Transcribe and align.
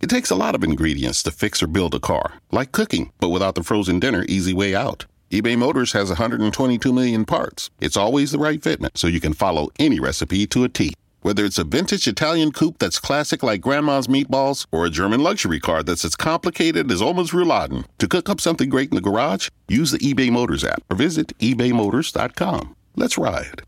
It 0.00 0.08
takes 0.08 0.30
a 0.30 0.36
lot 0.36 0.54
of 0.54 0.62
ingredients 0.62 1.24
to 1.24 1.32
fix 1.32 1.60
or 1.60 1.66
build 1.66 1.92
a 1.92 1.98
car, 1.98 2.34
like 2.52 2.70
cooking, 2.70 3.10
but 3.18 3.30
without 3.30 3.56
the 3.56 3.64
frozen 3.64 3.98
dinner 3.98 4.24
easy 4.28 4.54
way 4.54 4.74
out. 4.74 5.06
eBay 5.32 5.58
Motors 5.58 5.92
has 5.92 6.08
122 6.08 6.92
million 6.92 7.24
parts. 7.24 7.68
It's 7.80 7.96
always 7.96 8.30
the 8.30 8.38
right 8.38 8.60
fitment, 8.60 8.96
so 8.96 9.08
you 9.08 9.20
can 9.20 9.32
follow 9.32 9.70
any 9.78 9.98
recipe 9.98 10.46
to 10.46 10.62
a 10.62 10.68
T. 10.68 10.94
Whether 11.22 11.44
it's 11.44 11.58
a 11.58 11.64
vintage 11.64 12.06
Italian 12.06 12.52
coupe 12.52 12.78
that's 12.78 13.00
classic 13.00 13.42
like 13.42 13.60
grandma's 13.60 14.06
meatballs, 14.06 14.66
or 14.70 14.86
a 14.86 14.90
German 14.90 15.20
luxury 15.20 15.58
car 15.58 15.82
that's 15.82 16.04
as 16.04 16.14
complicated 16.14 16.92
as 16.92 17.02
Oma's 17.02 17.32
rouladen, 17.32 17.84
to 17.98 18.06
cook 18.06 18.28
up 18.28 18.40
something 18.40 18.68
great 18.70 18.90
in 18.90 18.94
the 18.94 19.00
garage, 19.00 19.48
use 19.66 19.90
the 19.90 19.98
eBay 19.98 20.30
Motors 20.30 20.62
app 20.62 20.82
or 20.88 20.96
visit 20.96 21.36
ebaymotors.com. 21.38 22.76
Let's 22.94 23.18
ride. 23.18 23.62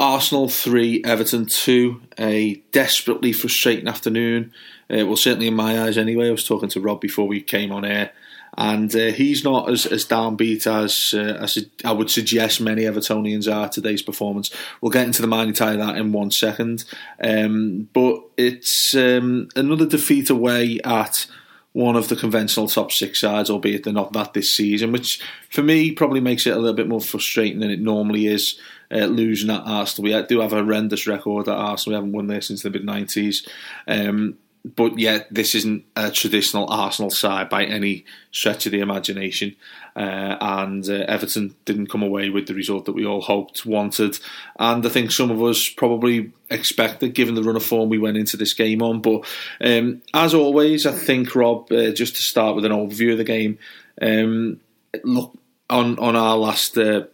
Arsenal 0.00 0.48
3, 0.48 1.04
Everton 1.04 1.44
2. 1.44 2.00
A 2.18 2.54
desperately 2.72 3.34
frustrating 3.34 3.86
afternoon. 3.86 4.52
Uh, 4.90 5.04
well, 5.06 5.14
certainly 5.14 5.46
in 5.46 5.54
my 5.54 5.82
eyes 5.82 5.98
anyway. 5.98 6.28
I 6.28 6.32
was 6.32 6.46
talking 6.46 6.70
to 6.70 6.80
Rob 6.80 7.02
before 7.02 7.28
we 7.28 7.42
came 7.42 7.70
on 7.70 7.84
air. 7.84 8.12
And 8.56 8.94
uh, 8.96 9.12
he's 9.12 9.44
not 9.44 9.70
as, 9.70 9.84
as 9.84 10.06
downbeat 10.06 10.66
as, 10.66 11.14
uh, 11.14 11.38
as 11.42 11.62
I 11.84 11.92
would 11.92 12.10
suggest 12.10 12.62
many 12.62 12.82
Evertonians 12.82 13.54
are 13.54 13.68
today's 13.68 14.02
performance. 14.02 14.50
We'll 14.80 14.90
get 14.90 15.06
into 15.06 15.22
the 15.22 15.28
minor 15.28 15.52
tie 15.52 15.72
of 15.72 15.78
that 15.78 15.98
in 15.98 16.12
one 16.12 16.30
second. 16.30 16.84
Um, 17.22 17.90
but 17.92 18.22
it's 18.38 18.94
um, 18.94 19.48
another 19.54 19.86
defeat 19.86 20.30
away 20.30 20.80
at 20.82 21.26
one 21.72 21.94
of 21.94 22.08
the 22.08 22.16
conventional 22.16 22.68
top 22.68 22.90
six 22.90 23.20
sides, 23.20 23.50
albeit 23.50 23.84
they're 23.84 23.92
not 23.92 24.12
that 24.14 24.32
this 24.32 24.50
season, 24.50 24.92
which 24.92 25.22
for 25.50 25.62
me 25.62 25.92
probably 25.92 26.20
makes 26.20 26.46
it 26.46 26.56
a 26.56 26.58
little 26.58 26.74
bit 26.74 26.88
more 26.88 27.00
frustrating 27.00 27.60
than 27.60 27.70
it 27.70 27.80
normally 27.80 28.26
is. 28.26 28.58
Uh, 28.92 29.06
losing 29.06 29.50
at 29.50 29.62
Arsenal, 29.64 30.10
we 30.10 30.26
do 30.26 30.40
have 30.40 30.52
a 30.52 30.56
horrendous 30.56 31.06
record 31.06 31.48
at 31.48 31.56
Arsenal. 31.56 31.92
We 31.92 31.94
haven't 31.94 32.12
won 32.12 32.26
there 32.26 32.40
since 32.40 32.62
the 32.62 32.70
mid 32.70 32.84
nineties, 32.84 33.46
um, 33.86 34.36
but 34.64 34.98
yet 34.98 35.28
this 35.30 35.54
isn't 35.54 35.84
a 35.94 36.10
traditional 36.10 36.68
Arsenal 36.68 37.10
side 37.10 37.48
by 37.48 37.64
any 37.64 38.04
stretch 38.32 38.66
of 38.66 38.72
the 38.72 38.80
imagination. 38.80 39.54
Uh, 39.94 40.36
and 40.40 40.88
uh, 40.88 41.04
Everton 41.08 41.54
didn't 41.64 41.88
come 41.88 42.02
away 42.02 42.30
with 42.30 42.46
the 42.46 42.54
result 42.54 42.84
that 42.86 42.92
we 42.92 43.06
all 43.06 43.20
hoped, 43.20 43.64
wanted, 43.64 44.18
and 44.58 44.84
I 44.84 44.88
think 44.88 45.12
some 45.12 45.30
of 45.30 45.42
us 45.42 45.68
probably 45.68 46.32
expected, 46.50 47.14
given 47.14 47.34
the 47.34 47.42
run 47.42 47.56
of 47.56 47.64
form 47.64 47.90
we 47.90 47.98
went 47.98 48.16
into 48.16 48.36
this 48.36 48.54
game 48.54 48.82
on. 48.82 49.00
But 49.00 49.24
um, 49.60 50.02
as 50.14 50.34
always, 50.34 50.84
I 50.84 50.92
think 50.92 51.34
Rob, 51.34 51.70
uh, 51.70 51.92
just 51.92 52.16
to 52.16 52.22
start 52.22 52.56
with 52.56 52.64
an 52.64 52.72
overview 52.72 53.12
of 53.12 53.18
the 53.18 53.24
game, 53.24 53.58
um, 54.02 54.60
look 55.04 55.36
on 55.68 55.98
on 55.98 56.16
our 56.16 56.36
last 56.36 56.76
uh, 56.76 57.04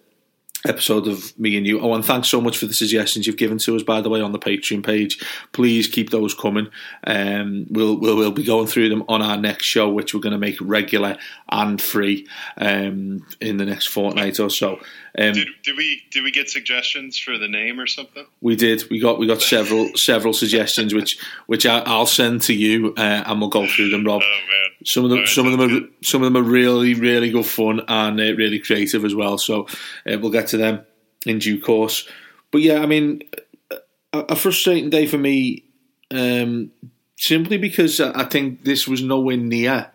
episode 0.67 1.07
of 1.07 1.39
me 1.39 1.57
and 1.57 1.67
you. 1.67 1.81
Oh, 1.81 1.95
and 1.95 2.05
thanks 2.05 2.29
so 2.29 2.41
much 2.41 2.57
for 2.57 2.67
the 2.67 2.75
suggestions 2.75 3.27
you've 3.27 3.37
given 3.37 3.59
to 3.59 3.77
us, 3.77 3.83
by 3.83 4.01
the 4.01 4.09
way, 4.09 4.21
on 4.21 4.33
the 4.33 4.39
Patreon 4.39 4.85
page. 4.85 5.23
Please 5.53 5.87
keep 5.87 6.11
those 6.11 6.35
coming. 6.35 6.69
Um, 7.05 7.67
we'll, 7.71 7.97
we'll 7.99 8.17
we'll 8.17 8.33
be 8.33 8.45
going 8.45 8.67
through 8.67 8.89
them 8.89 9.05
on 9.09 9.23
our 9.23 9.37
next 9.37 9.65
show, 9.65 9.89
which 9.89 10.15
we're 10.15 10.21
going 10.21 10.33
to 10.33 10.39
make 10.39 10.57
regular 10.61 11.19
and 11.51 11.81
free 11.81 12.27
um, 12.57 13.27
in 13.41 13.57
the 13.57 13.67
next 13.67 13.89
fortnight 13.89 14.41
or 14.41 14.51
so. 14.51 14.81
Um, 15.19 15.33
did, 15.33 15.49
did 15.63 15.77
we 15.77 16.03
did 16.11 16.25
we 16.25 16.31
get 16.31 16.51
suggestions 16.51 17.19
for 17.19 17.39
the 17.39 17.49
name 17.49 17.81
or 17.81 17.87
something? 17.87 18.27
We 18.43 18.55
did. 18.55 18.85
We 18.91 18.99
got 18.99 19.19
we 19.19 19.27
got 19.27 19.41
several 19.41 19.91
several 19.97 20.35
suggestions, 20.35 20.93
which 20.93 21.19
which 21.47 21.65
I, 21.65 21.83
will 21.89 22.07
send 22.07 22.43
to 22.43 22.55
you, 22.55 22.93
uh, 22.97 23.25
and 23.27 23.41
we'll 23.41 23.49
go 23.49 23.67
through 23.67 23.91
them, 23.91 24.05
Rob. 24.05 24.23
Oh 24.23 24.29
man, 24.29 24.85
some 24.85 25.05
of 25.05 25.11
them 25.11 25.21
right, 25.21 25.29
some 25.29 25.47
of 25.47 25.59
them 25.59 25.61
are 25.71 25.89
some 26.03 26.23
of 26.23 26.33
them 26.33 26.43
are 26.43 26.47
really 26.47 26.93
really 26.95 27.31
good 27.31 27.47
fun 27.47 27.81
and 27.89 28.21
uh, 28.21 28.35
really 28.35 28.59
creative 28.59 29.05
as 29.05 29.15
well. 29.15 29.39
So 29.39 29.67
uh, 30.07 30.19
we'll 30.19 30.31
get 30.31 30.49
to 30.49 30.59
them 30.59 30.85
in 31.25 31.39
due 31.39 31.61
course. 31.61 32.07
But 32.51 32.61
yeah, 32.61 32.81
I 32.81 32.87
mean, 32.87 33.23
a, 33.71 34.19
a 34.21 34.37
frustrating 34.37 34.91
day 34.91 35.07
for 35.07 35.19
me, 35.19 35.65
um, 36.11 36.73
simply 37.17 37.57
because 37.57 38.01
I 38.01 38.25
think 38.25 38.65
this 38.65 38.87
was 38.87 39.03
nowhere 39.03 39.39
near 39.39 39.91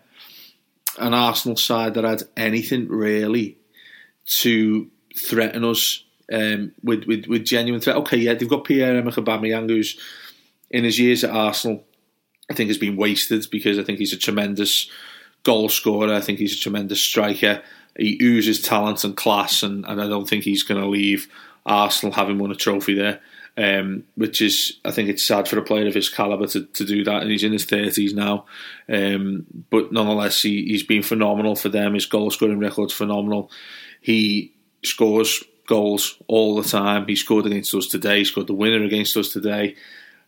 an 0.98 1.14
Arsenal 1.14 1.58
side 1.58 1.94
that 1.94 2.04
had 2.04 2.24
anything 2.36 2.88
really 2.88 3.58
to 4.26 4.90
threaten 5.18 5.64
us 5.64 6.04
um, 6.32 6.72
with, 6.84 7.06
with, 7.06 7.26
with 7.28 7.46
genuine 7.46 7.82
threat. 7.82 7.98
Okay, 7.98 8.18
yeah, 8.18 8.34
they've 8.34 8.50
got 8.50 8.64
Pierre-Emerick 8.64 9.16
Aubameyang, 9.16 9.70
who's 9.70 10.00
in 10.70 10.84
his 10.84 11.00
years 11.00 11.24
at 11.24 11.32
Arsenal, 11.32 11.84
I 12.50 12.54
think 12.54 12.70
has 12.70 12.78
been 12.78 12.96
wasted 12.96 13.46
because 13.52 13.78
I 13.78 13.84
think 13.84 14.00
he's 14.00 14.14
a 14.14 14.18
tremendous 14.18 14.90
goal 15.44 15.70
scorer. 15.70 16.14
I 16.14 16.22
think 16.22 16.40
he's 16.40 16.56
a 16.56 16.60
tremendous 16.60 17.02
striker. 17.02 17.62
He 17.98 18.18
oozes 18.22 18.62
talent 18.62 19.04
and 19.04 19.16
class, 19.16 19.64
and, 19.64 19.86
and 19.86 20.02
I 20.02 20.08
don't 20.08 20.28
think 20.28 20.44
he's 20.44 20.64
going 20.64 20.82
to 20.82 20.88
leave 20.88 21.28
Arsenal 21.66 22.14
having 22.14 22.40
won 22.40 22.52
a 22.52 22.56
trophy 22.56 22.94
there. 22.94 23.20
Um, 23.58 24.06
which 24.16 24.42
is, 24.42 24.80
I 24.86 24.92
think 24.92 25.10
it's 25.10 25.24
sad 25.24 25.46
for 25.46 25.60
a 25.60 25.64
player 25.64 25.86
of 25.86 25.94
his 25.94 26.08
calibre 26.08 26.48
to, 26.48 26.66
to 26.66 26.86
do 26.86 27.04
that, 27.04 27.22
and 27.22 27.30
he's 27.30 27.44
in 27.44 27.52
his 27.52 27.66
30s 27.66 28.14
now. 28.14 28.46
Um, 28.88 29.46
but 29.70 29.92
nonetheless, 29.92 30.42
he, 30.42 30.64
he's 30.68 30.84
been 30.84 31.04
phenomenal 31.04 31.58
for 31.58 31.68
them. 31.68 31.94
His 31.94 32.06
goal 32.06 32.32
scoring 32.32 32.60
record's 32.60 32.94
phenomenal. 32.94 33.52
He 34.00 34.54
scores 34.84 35.44
goals 35.68 36.18
all 36.28 36.62
the 36.62 36.68
time. 36.68 37.08
He 37.08 37.16
scored 37.16 37.46
against 37.46 37.74
us 37.74 37.88
today. 37.88 38.20
He 38.20 38.26
scored 38.26 38.48
the 38.48 38.54
winner 38.54 38.84
against 38.84 39.16
us 39.18 39.30
today. 39.30 39.76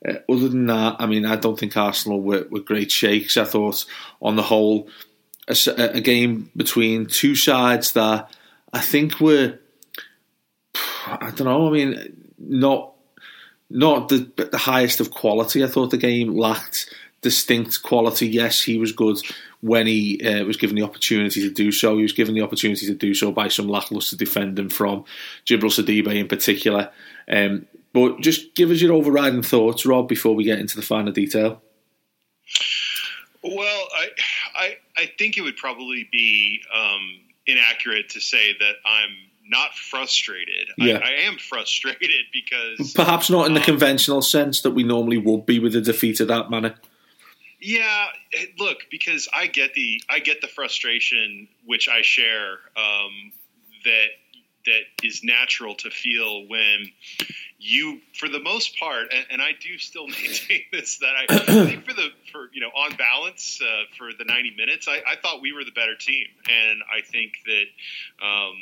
Uh, 0.08 0.14
other 0.30 0.50
than 0.50 0.68
that, 0.68 0.98
I 1.00 1.06
mean, 1.06 1.26
I 1.26 1.36
don't 1.36 1.60
think 1.60 1.76
Arsenal 1.76 2.22
were, 2.22 2.48
were 2.50 2.60
great 2.60 2.92
shakes. 2.92 3.38
I 3.38 3.46
thought, 3.46 3.86
on 4.22 4.36
the 4.36 4.44
whole, 4.44 4.88
a, 5.48 5.56
a, 5.78 6.02
game 6.02 6.50
between 6.56 7.08
two 7.08 7.36
sides 7.36 7.94
that 7.94 8.34
I 8.72 8.80
think 8.80 9.20
were, 9.20 9.60
I 11.08 11.32
don't 11.36 11.46
know. 11.46 11.68
I 11.68 11.72
mean, 11.72 12.34
not 12.38 12.94
not 13.70 14.10
the, 14.10 14.32
the 14.36 14.58
highest 14.58 15.00
of 15.00 15.12
quality. 15.12 15.64
I 15.64 15.68
thought 15.68 15.90
the 15.90 15.98
game 15.98 16.38
lacked 16.38 16.94
distinct 17.22 17.82
quality. 17.82 18.28
Yes, 18.28 18.62
he 18.62 18.78
was 18.78 18.92
good 18.92 19.18
when 19.64 19.88
he 19.88 20.22
uh, 20.22 20.44
was 20.44 20.58
given 20.58 20.76
the 20.76 20.84
opportunity 20.84 21.40
to 21.40 21.50
do 21.50 21.72
so. 21.72 21.96
He 21.96 22.04
was 22.04 22.12
given 22.12 22.36
the 22.36 22.42
opportunity 22.42 22.86
to 22.86 22.94
do 22.94 23.14
so 23.14 23.32
by 23.32 23.48
some 23.48 23.70
lacklustre 23.70 24.18
defending 24.18 24.68
from 24.68 25.06
Djibril 25.46 25.72
Sidibe 25.72 26.14
in 26.14 26.28
particular. 26.28 26.92
Um, 27.32 27.66
but 27.94 28.20
just 28.20 28.56
give 28.56 28.72
us 28.72 28.82
your 28.82 28.92
overriding 28.92 29.42
thoughts, 29.42 29.86
Rob, 29.86 30.10
before 30.10 30.36
we 30.36 30.44
get 30.44 30.60
into 30.60 30.76
the 30.76 30.82
finer 30.82 31.12
detail. 31.12 31.62
Well, 33.42 33.88
I, 33.98 34.10
I, 34.54 34.78
I 34.98 35.12
think 35.18 35.38
it 35.38 35.42
would 35.42 35.56
probably 35.56 36.10
be 36.12 36.60
um, 36.76 37.22
inaccurate 37.48 38.10
to 38.10 38.20
say 38.20 38.58
that 38.60 38.74
I'm 38.86 39.16
not 39.48 39.76
frustrated. 39.76 40.68
Yeah. 40.78 40.98
I, 40.98 41.08
I 41.08 41.12
am 41.28 41.38
frustrated 41.38 42.26
because 42.34 42.92
Perhaps 42.92 43.30
not 43.30 43.48
in 43.48 43.54
the 43.54 43.62
Um, 43.62 43.66
conventional 43.66 44.22
sense 44.22 44.60
that 44.62 44.72
we 44.72 44.84
normally 44.84 45.18
would 45.18 45.46
be 45.46 45.60
with 45.60 45.74
a 45.74 45.82
defeat 45.82 46.20
of 46.20 46.28
that 46.28 46.50
manner. 46.50 46.76
Yeah, 47.64 48.08
look, 48.60 48.80
because 48.92 49.30
I 49.34 49.48
get 49.48 49.74
the 49.74 50.02
I 50.10 50.20
get 50.20 50.42
the 50.42 50.48
frustration 50.48 51.48
which 51.66 51.88
I 51.88 52.02
share 52.02 52.60
um, 52.76 53.32
that 53.86 54.08
that 54.66 54.82
is 55.02 55.24
natural 55.24 55.76
to 55.76 55.90
feel 55.90 56.48
when 56.48 56.92
you, 57.60 58.02
for 58.14 58.28
the 58.28 58.40
most 58.40 58.78
part, 58.78 59.08
and, 59.14 59.26
and 59.32 59.42
I 59.42 59.52
do 59.60 59.78
still 59.78 60.08
maintain 60.08 60.64
this 60.72 61.00
that 61.00 61.14
I, 61.18 61.26
I 61.30 61.66
think 61.66 61.86
for 61.86 61.94
the 61.94 62.10
for 62.32 62.50
you 62.54 62.60
know 62.60 62.70
on 62.70 62.96
balance 62.96 63.62
uh, 63.62 63.84
for 63.98 64.10
the 64.18 64.26
ninety 64.26 64.54
minutes, 64.56 64.88
I, 64.90 64.98
I 64.98 65.16
thought 65.22 65.42
we 65.42 65.54
were 65.54 65.64
the 65.64 65.72
better 65.72 65.96
team, 65.96 66.28
and 66.50 66.82
I 66.94 67.02
think 67.02 67.34
that 67.46 68.26
um, 68.26 68.56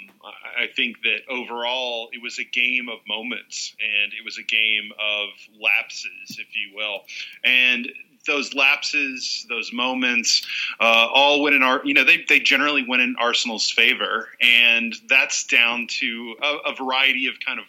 I 0.59 0.67
think 0.75 0.97
that 1.03 1.21
overall 1.27 2.09
it 2.13 2.21
was 2.21 2.37
a 2.37 2.43
game 2.43 2.87
of 2.87 2.99
moments, 3.07 3.75
and 3.79 4.13
it 4.13 4.23
was 4.23 4.37
a 4.37 4.43
game 4.43 4.91
of 4.99 5.29
lapses, 5.59 6.37
if 6.39 6.55
you 6.55 6.75
will, 6.75 7.01
and 7.43 7.91
those 8.27 8.53
lapses, 8.53 9.45
those 9.49 9.71
moments, 9.73 10.45
uh, 10.79 11.07
all 11.13 11.41
went 11.41 11.55
in 11.55 11.63
our, 11.63 11.81
you 11.85 11.93
know, 11.93 12.03
they, 12.03 12.23
they 12.27 12.39
generally 12.39 12.85
went 12.87 13.01
in 13.01 13.15
Arsenal's 13.19 13.69
favor. 13.69 14.29
And 14.41 14.95
that's 15.09 15.45
down 15.45 15.87
to 15.99 16.35
a, 16.41 16.71
a 16.71 16.75
variety 16.75 17.27
of 17.27 17.35
kind 17.45 17.59
of 17.59 17.65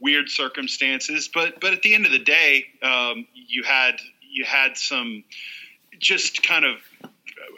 weird 0.00 0.28
circumstances. 0.28 1.28
But, 1.32 1.60
but 1.60 1.72
at 1.72 1.82
the 1.82 1.94
end 1.94 2.06
of 2.06 2.12
the 2.12 2.18
day, 2.18 2.66
um, 2.82 3.26
you 3.34 3.62
had, 3.62 3.96
you 4.20 4.44
had 4.44 4.76
some 4.76 5.24
just 5.98 6.42
kind 6.42 6.64
of, 6.64 6.76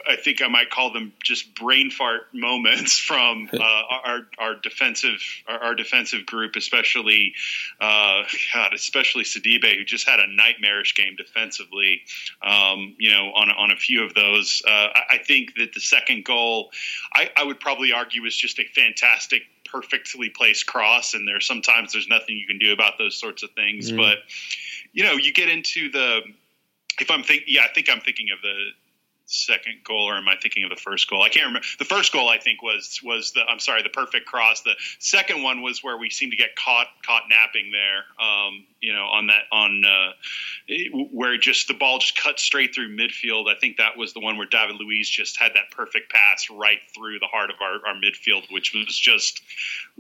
I 0.09 0.17
think 0.17 0.43
I 0.43 0.49
might 0.49 0.71
call 0.71 0.93
them 0.93 1.13
just 1.23 1.55
brain 1.55 1.91
fart 1.91 2.23
moments 2.33 2.99
from 2.99 3.49
uh, 3.53 3.63
our 3.63 4.21
our 4.39 4.55
defensive 4.55 5.23
our, 5.47 5.59
our 5.59 5.75
defensive 5.75 6.25
group, 6.25 6.57
especially 6.57 7.35
uh, 7.81 8.23
God, 8.55 8.73
especially 8.75 9.25
Sidibe, 9.25 9.77
who 9.77 9.85
just 9.85 10.09
had 10.09 10.19
a 10.21 10.27
nightmarish 10.27 10.95
game 10.95 11.17
defensively. 11.17 12.03
Um, 12.43 12.97
you 12.99 13.11
know, 13.11 13.33
on 13.35 13.51
on 13.51 13.71
a 13.71 13.77
few 13.77 14.05
of 14.05 14.15
those, 14.15 14.63
uh, 14.67 14.71
I, 14.71 15.03
I 15.13 15.19
think 15.19 15.57
that 15.57 15.75
the 15.75 15.81
second 15.81 16.25
goal, 16.25 16.71
I, 17.13 17.31
I 17.37 17.45
would 17.45 17.61
probably 17.61 17.93
argue, 17.93 18.23
was 18.23 18.37
just 18.37 18.59
a 18.59 18.65
fantastic. 18.65 19.43
Perfectly 19.71 20.31
placed 20.31 20.67
cross, 20.67 21.13
and 21.13 21.29
there's 21.29 21.47
sometimes 21.47 21.93
there's 21.93 22.09
nothing 22.09 22.39
you 22.39 22.47
can 22.47 22.59
do 22.59 22.73
about 22.73 22.97
those 22.97 23.21
sorts 23.21 23.43
of 23.43 23.51
things. 23.51 23.93
But 23.93 24.17
you 24.95 25.05
know, 25.05 25.13
you 25.13 25.31
get 25.31 25.51
into 25.51 25.91
the 25.91 26.23
if 26.99 27.11
I'm 27.11 27.23
think 27.23 27.43
yeah, 27.47 27.65
I 27.65 27.69
think 27.69 27.91
I'm 27.91 28.01
thinking 28.01 28.29
of 28.33 28.41
the 28.41 28.71
second 29.29 29.85
goal, 29.85 30.09
or 30.09 30.15
am 30.15 30.29
I 30.29 30.37
thinking 30.41 30.65
of 30.65 30.71
the 30.71 30.77
first 30.77 31.09
goal? 31.09 31.23
I 31.23 31.29
can't 31.29 31.47
remember. 31.47 31.67
The 31.79 31.85
first 31.85 32.13
goal, 32.13 32.29
I 32.29 32.39
think, 32.39 32.63
was 32.63 33.01
was 33.05 33.33
the 33.33 33.43
I'm 33.45 33.61
sorry, 33.61 33.83
the 33.83 33.91
perfect 33.91 34.27
cross. 34.27 34.63
The 34.63 34.75
second 34.99 35.43
one 35.43 35.63
was 35.63 35.85
where 35.85 35.97
we 35.97 36.11
seemed 36.11 36.33
to 36.33 36.39
get 36.39 36.57
caught 36.57 36.87
caught 37.05 37.25
napping 37.29 37.71
there. 37.71 38.05
Um, 38.25 38.65
you 38.81 38.93
know, 38.93 39.05
on 39.05 39.27
that 39.27 39.43
on 39.53 39.85
uh, 39.85 40.13
where 41.13 41.37
just 41.37 41.69
the 41.69 41.75
ball 41.75 41.99
just 41.99 42.17
cut 42.17 42.41
straight 42.41 42.75
through 42.75 42.97
midfield. 42.97 43.49
I 43.49 43.59
think 43.59 43.77
that 43.77 43.97
was 43.97 44.15
the 44.15 44.21
one 44.21 44.39
where 44.39 44.47
David 44.47 44.77
Luiz 44.77 45.09
just 45.09 45.39
had 45.39 45.53
that 45.55 45.71
perfect 45.71 46.11
pass 46.11 46.49
right 46.51 46.79
through 46.95 47.19
the 47.19 47.27
heart 47.27 47.51
of 47.51 47.57
our, 47.61 47.87
our 47.87 48.01
midfield, 48.01 48.51
which 48.51 48.75
was 48.75 48.99
just 48.99 49.43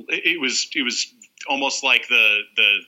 it 0.08 0.40
was 0.40 0.68
it 0.74 0.82
was 0.82 1.12
almost 1.48 1.84
like 1.84 2.08
the 2.08 2.38
the 2.56 2.78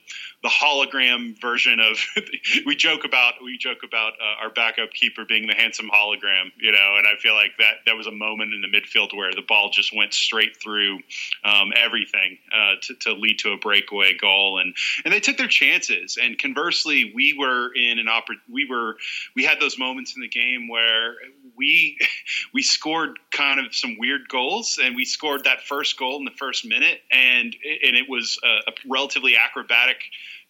the 0.42 0.48
hologram 0.48 1.38
version 1.40 1.80
of 1.80 1.98
we 2.66 2.76
joke 2.76 3.04
about 3.04 3.34
we 3.42 3.58
joke 3.58 3.82
about 3.84 4.14
uh, 4.14 4.42
our 4.42 4.50
backup 4.50 4.92
keeper 4.92 5.24
being 5.24 5.46
the 5.46 5.54
handsome 5.54 5.90
hologram 5.92 6.50
you 6.58 6.72
know 6.72 6.96
and 6.96 7.06
i 7.06 7.18
feel 7.20 7.34
like 7.34 7.52
that 7.58 7.74
that 7.86 7.96
was 7.96 8.06
a 8.06 8.12
moment 8.12 8.52
in 8.54 8.60
the 8.60 8.68
midfield 8.68 9.14
where 9.16 9.32
the 9.32 9.42
ball 9.42 9.70
just 9.70 9.94
went 9.94 10.14
straight 10.14 10.56
through 10.56 10.98
um, 11.44 11.72
everything 11.76 12.38
uh, 12.52 12.74
to, 12.82 12.94
to 12.94 13.12
lead 13.12 13.38
to 13.40 13.52
a 13.52 13.56
breakaway 13.56 14.14
goal. 14.14 14.58
And 14.58 14.74
and 15.04 15.12
they 15.12 15.20
took 15.20 15.36
their 15.36 15.48
chances. 15.48 16.18
And 16.20 16.38
conversely 16.38 17.12
we 17.14 17.34
were 17.38 17.72
in 17.74 17.98
an 17.98 18.06
oppor- 18.06 18.40
we 18.50 18.66
were 18.68 18.96
we 19.34 19.44
had 19.44 19.60
those 19.60 19.78
moments 19.78 20.14
in 20.14 20.22
the 20.22 20.28
game 20.28 20.68
where 20.68 21.14
we 21.60 21.98
we 22.54 22.62
scored 22.62 23.18
kind 23.30 23.60
of 23.60 23.74
some 23.74 23.96
weird 23.98 24.28
goals 24.28 24.80
and 24.82 24.96
we 24.96 25.04
scored 25.04 25.44
that 25.44 25.60
first 25.60 25.98
goal 25.98 26.18
in 26.18 26.24
the 26.24 26.32
first 26.32 26.66
minute 26.66 27.02
and 27.12 27.54
and 27.84 27.96
it 27.96 28.08
was 28.08 28.38
a, 28.42 28.70
a 28.70 28.74
relatively 28.88 29.36
acrobatic 29.36 29.98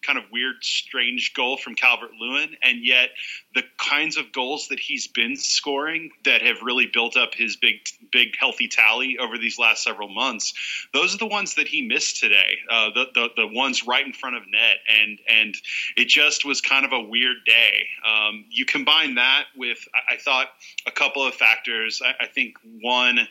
kind 0.01 0.17
of 0.17 0.25
weird 0.31 0.55
strange 0.61 1.33
goal 1.33 1.57
from 1.57 1.75
Calvert 1.75 2.11
Lewin 2.19 2.55
and 2.61 2.85
yet 2.85 3.09
the 3.53 3.63
kinds 3.77 4.17
of 4.17 4.31
goals 4.31 4.67
that 4.69 4.79
he's 4.79 5.07
been 5.07 5.35
scoring 5.35 6.11
that 6.25 6.41
have 6.41 6.61
really 6.61 6.87
built 6.87 7.17
up 7.17 7.33
his 7.33 7.55
big 7.55 7.77
big 8.11 8.35
healthy 8.39 8.67
tally 8.67 9.17
over 9.19 9.37
these 9.37 9.59
last 9.59 9.83
several 9.83 10.09
months 10.09 10.53
those 10.93 11.13
are 11.13 11.17
the 11.17 11.27
ones 11.27 11.55
that 11.55 11.67
he 11.67 11.81
missed 11.81 12.19
today 12.19 12.57
uh, 12.69 12.89
the, 12.93 13.05
the 13.13 13.29
the 13.37 13.47
ones 13.47 13.85
right 13.87 14.05
in 14.05 14.13
front 14.13 14.35
of 14.35 14.43
net 14.51 14.77
and 14.89 15.19
and 15.29 15.55
it 15.95 16.07
just 16.07 16.45
was 16.45 16.61
kind 16.61 16.85
of 16.85 16.93
a 16.93 17.01
weird 17.01 17.37
day. 17.45 17.87
Um, 18.05 18.45
you 18.49 18.65
combine 18.65 19.15
that 19.15 19.45
with 19.55 19.87
I, 19.93 20.15
I 20.15 20.17
thought 20.17 20.47
a 20.87 20.91
couple 20.91 21.25
of 21.25 21.33
factors. 21.33 22.01
I, 22.03 22.23
I 22.23 22.27
think 22.27 22.57
one 22.81 23.27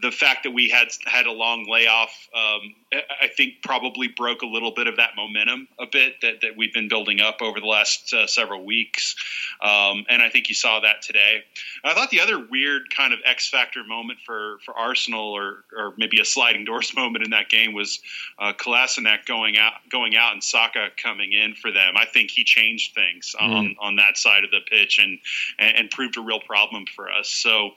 the 0.00 0.10
fact 0.10 0.44
that 0.44 0.52
we 0.52 0.68
had 0.68 0.88
had 1.06 1.26
a 1.26 1.32
long 1.32 1.66
layoff, 1.68 2.28
um, 2.34 2.74
I 2.92 3.02
I 3.22 3.28
think 3.28 3.54
probably 3.62 4.08
broke 4.08 4.42
a 4.42 4.46
little 4.46 4.72
bit 4.72 4.86
of 4.86 4.96
that 4.96 5.10
momentum 5.16 5.68
a 5.78 5.86
bit 5.86 6.07
that, 6.22 6.40
that 6.42 6.56
we've 6.56 6.72
been 6.72 6.88
building 6.88 7.20
up 7.20 7.42
over 7.42 7.60
the 7.60 7.66
last 7.66 8.12
uh, 8.12 8.26
several 8.26 8.64
weeks, 8.64 9.16
um, 9.60 10.04
and 10.08 10.22
I 10.22 10.28
think 10.30 10.48
you 10.48 10.54
saw 10.54 10.80
that 10.80 11.02
today. 11.02 11.44
I 11.84 11.94
thought 11.94 12.10
the 12.10 12.20
other 12.20 12.38
weird 12.38 12.94
kind 12.94 13.12
of 13.12 13.20
X 13.24 13.48
factor 13.48 13.84
moment 13.84 14.20
for 14.24 14.58
for 14.64 14.76
Arsenal, 14.76 15.32
or 15.32 15.64
or 15.76 15.94
maybe 15.96 16.20
a 16.20 16.24
sliding 16.24 16.64
doors 16.64 16.94
moment 16.96 17.24
in 17.24 17.30
that 17.30 17.48
game 17.48 17.72
was 17.72 18.00
uh, 18.38 18.52
Kolasinac 18.52 19.26
going 19.26 19.56
out 19.58 19.72
going 19.90 20.16
out 20.16 20.32
and 20.32 20.42
Saka 20.42 20.88
coming 21.02 21.32
in 21.32 21.54
for 21.54 21.70
them. 21.70 21.94
I 21.96 22.06
think 22.06 22.30
he 22.30 22.44
changed 22.44 22.94
things 22.94 23.34
on 23.38 23.76
on 23.78 23.96
that 23.96 24.16
side 24.16 24.44
of 24.44 24.50
the 24.50 24.60
pitch 24.68 24.98
and 24.98 25.18
and, 25.58 25.76
and 25.76 25.90
proved 25.90 26.16
a 26.16 26.20
real 26.20 26.40
problem 26.40 26.86
for 26.94 27.10
us. 27.10 27.28
So 27.28 27.70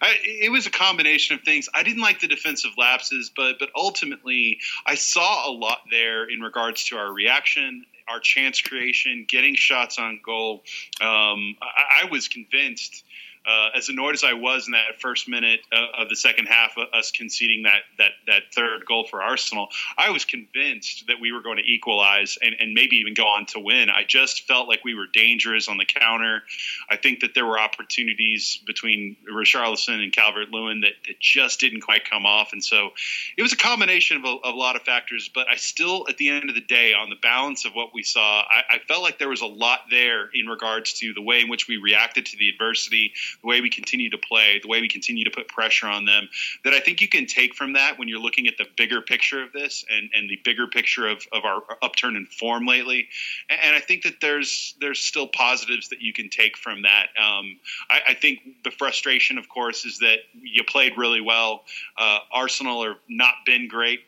I, 0.00 0.16
it 0.22 0.50
was 0.50 0.66
a 0.66 0.70
combination 0.70 1.36
of 1.36 1.42
things. 1.42 1.68
I 1.74 1.82
didn't 1.82 2.02
like 2.02 2.20
the 2.20 2.28
defensive 2.28 2.72
lapses, 2.76 3.30
but 3.34 3.58
but 3.58 3.70
ultimately 3.74 4.58
I 4.84 4.94
saw 4.94 5.50
a 5.50 5.52
lot 5.52 5.78
there 5.90 6.28
in 6.28 6.40
regards 6.40 6.84
to 6.84 6.96
our 6.96 7.12
reaction, 7.12 7.75
our 8.08 8.20
chance 8.20 8.60
creation, 8.60 9.26
getting 9.28 9.54
shots 9.54 9.98
on 9.98 10.20
goal. 10.24 10.62
Um, 11.00 11.56
I, 11.62 12.02
I 12.04 12.08
was 12.10 12.28
convinced. 12.28 13.04
Uh, 13.46 13.68
as 13.76 13.88
annoyed 13.88 14.14
as 14.14 14.24
I 14.24 14.32
was 14.32 14.66
in 14.66 14.72
that 14.72 15.00
first 15.00 15.28
minute 15.28 15.60
uh, 15.72 16.02
of 16.02 16.08
the 16.08 16.16
second 16.16 16.46
half, 16.46 16.76
uh, 16.76 16.84
us 16.96 17.12
conceding 17.12 17.62
that, 17.62 17.82
that 17.98 18.10
that 18.26 18.42
third 18.54 18.84
goal 18.86 19.06
for 19.08 19.22
Arsenal, 19.22 19.68
I 19.96 20.10
was 20.10 20.24
convinced 20.24 21.04
that 21.06 21.20
we 21.20 21.30
were 21.30 21.42
going 21.42 21.58
to 21.58 21.64
equalize 21.64 22.38
and, 22.42 22.56
and 22.58 22.74
maybe 22.74 22.96
even 22.96 23.14
go 23.14 23.26
on 23.26 23.46
to 23.46 23.60
win. 23.60 23.88
I 23.88 24.02
just 24.06 24.46
felt 24.48 24.68
like 24.68 24.84
we 24.84 24.94
were 24.94 25.06
dangerous 25.12 25.68
on 25.68 25.76
the 25.76 25.84
counter. 25.84 26.42
I 26.90 26.96
think 26.96 27.20
that 27.20 27.34
there 27.34 27.46
were 27.46 27.58
opportunities 27.58 28.60
between 28.66 29.16
Richarlison 29.32 30.02
and 30.02 30.12
Calvert 30.12 30.50
Lewin 30.50 30.80
that, 30.80 30.94
that 31.06 31.20
just 31.20 31.60
didn't 31.60 31.82
quite 31.82 32.08
come 32.10 32.26
off, 32.26 32.52
and 32.52 32.64
so 32.64 32.90
it 33.36 33.42
was 33.42 33.52
a 33.52 33.56
combination 33.56 34.16
of 34.16 34.24
a, 34.24 34.36
of 34.44 34.54
a 34.54 34.58
lot 34.58 34.74
of 34.76 34.82
factors. 34.82 35.30
But 35.32 35.46
I 35.50 35.56
still, 35.56 36.06
at 36.08 36.16
the 36.16 36.30
end 36.30 36.48
of 36.48 36.54
the 36.54 36.60
day, 36.62 36.94
on 36.94 37.10
the 37.10 37.16
balance 37.16 37.64
of 37.64 37.74
what 37.74 37.94
we 37.94 38.02
saw, 38.02 38.40
I, 38.40 38.76
I 38.76 38.78
felt 38.88 39.02
like 39.02 39.18
there 39.18 39.28
was 39.28 39.42
a 39.42 39.46
lot 39.46 39.80
there 39.90 40.30
in 40.34 40.46
regards 40.46 40.94
to 40.94 41.12
the 41.14 41.22
way 41.22 41.40
in 41.42 41.48
which 41.48 41.68
we 41.68 41.76
reacted 41.76 42.26
to 42.26 42.36
the 42.36 42.48
adversity, 42.48 43.12
the 43.42 43.48
way 43.48 43.60
we 43.60 43.70
continue 43.70 44.10
to 44.10 44.18
play, 44.18 44.58
the 44.62 44.68
way 44.68 44.80
we 44.80 44.88
continue 44.88 45.24
to 45.24 45.30
put 45.30 45.48
pressure 45.48 45.86
on 45.86 46.04
them. 46.04 46.28
That 46.64 46.72
I 46.72 46.80
think 46.80 47.00
you 47.00 47.08
can 47.08 47.26
take 47.26 47.54
from 47.54 47.72
that 47.74 47.98
when 47.98 48.08
you're 48.08 48.20
looking 48.20 48.46
at 48.46 48.56
the 48.58 48.66
bigger 48.76 49.00
picture 49.00 49.42
of 49.42 49.52
this 49.52 49.84
and, 49.90 50.10
and 50.14 50.28
the 50.28 50.40
bigger 50.44 50.66
picture 50.66 51.06
of, 51.06 51.26
of 51.32 51.44
our 51.44 51.62
upturn 51.82 52.16
in 52.16 52.26
form 52.26 52.66
lately. 52.66 53.08
And, 53.48 53.60
and 53.64 53.76
I 53.76 53.80
think 53.80 54.02
that 54.02 54.20
there's 54.20 54.74
there's 54.80 55.00
still 55.00 55.28
positives 55.28 55.88
that 55.88 56.00
you 56.00 56.12
can 56.12 56.28
take 56.28 56.56
from 56.56 56.82
that. 56.82 57.08
Um, 57.20 57.58
I, 57.90 58.00
I 58.08 58.14
think 58.14 58.40
the 58.64 58.70
frustration, 58.70 59.38
of 59.38 59.48
course, 59.48 59.84
is 59.84 59.98
that 59.98 60.18
you 60.34 60.64
played 60.64 60.96
really 60.96 61.20
well. 61.20 61.64
Uh, 61.96 62.18
Arsenal 62.32 62.84
have 62.84 62.96
not 63.08 63.34
been 63.44 63.68
great. 63.68 64.00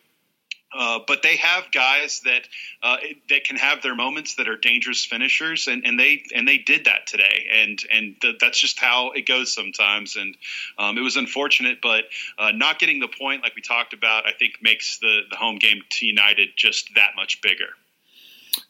Uh, 0.77 0.99
but 1.07 1.23
they 1.23 1.37
have 1.37 1.65
guys 1.73 2.21
that 2.21 2.43
uh, 2.83 2.99
that 3.31 3.45
can 3.45 3.57
have 3.57 3.83
their 3.83 3.95
moments 3.95 4.35
that 4.35 4.49
are 4.49 4.57
dangerous 4.57 5.05
finishers, 5.05 5.67
and, 5.67 5.87
and 5.87 5.99
they 5.99 6.23
and 6.35 6.47
they 6.47 6.59
did 6.59 6.85
that 6.85 7.07
today, 7.07 7.47
and 7.55 7.79
and 7.91 8.21
th- 8.21 8.37
that's 8.39 8.59
just 8.59 8.79
how 8.79 9.11
it 9.13 9.27
goes 9.27 9.53
sometimes. 9.53 10.17
And 10.17 10.37
um, 10.79 10.99
it 10.99 11.01
was 11.01 11.17
unfortunate, 11.17 11.79
but 11.81 12.05
uh, 12.39 12.51
not 12.51 12.79
getting 12.79 13.01
the 13.01 13.09
point, 13.09 13.43
like 13.43 13.57
we 13.57 13.63
talked 13.63 13.95
about, 13.95 14.27
I 14.27 14.33
think 14.33 14.55
makes 14.61 14.99
the 14.99 15.21
the 15.31 15.37
home 15.37 15.57
game 15.57 15.81
to 15.89 16.07
United 16.07 16.51
just 16.55 16.91
that 16.97 17.13
much 17.17 17.41
bigger. 17.41 17.71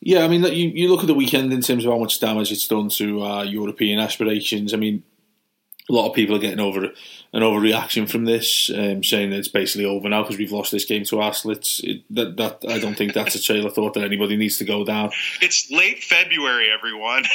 Yeah, 0.01 0.25
I 0.25 0.29
mean, 0.29 0.45
you, 0.45 0.69
you 0.69 0.89
look 0.91 1.01
at 1.01 1.07
the 1.07 1.15
weekend 1.15 1.53
in 1.53 1.63
terms 1.63 1.85
of 1.85 1.91
how 1.91 1.99
much 1.99 2.21
damage 2.21 2.53
it's 2.53 2.69
done 2.69 2.91
to 2.91 3.23
uh, 3.25 3.43
European 3.43 3.99
aspirations. 3.99 4.73
I 4.73 4.77
mean, 4.77 5.03
a 5.89 5.93
lot 5.93 6.09
of 6.09 6.15
people 6.15 6.37
are 6.37 6.41
getting 6.41 6.61
over 6.61 6.85
an 7.33 7.43
overreaction 7.43 8.09
from 8.09 8.25
this, 8.25 8.71
um, 8.75 9.03
saying 9.03 9.31
that 9.31 9.39
it's 9.39 9.49
basically 9.49 9.85
over 9.85 10.09
now 10.09 10.23
because 10.23 10.39
we've 10.39 10.53
lost 10.53 10.73
this 10.73 10.85
game 10.85 11.05
to 11.05 11.21
Arsenal. 11.21 11.57
It's, 11.57 11.81
it, 11.81 12.03
that, 12.11 12.37
that 12.37 12.65
I 12.69 12.79
don't 12.79 12.97
think 12.97 13.13
that's 13.13 13.35
a 13.35 13.43
trail 13.43 13.67
of 13.67 13.75
thought 13.75 13.95
that 13.95 14.05
anybody 14.05 14.37
needs 14.37 14.59
to 14.59 14.65
go 14.65 14.85
down. 14.85 15.11
It's 15.41 15.71
late 15.71 16.03
February, 16.03 16.69
everyone. 16.71 17.25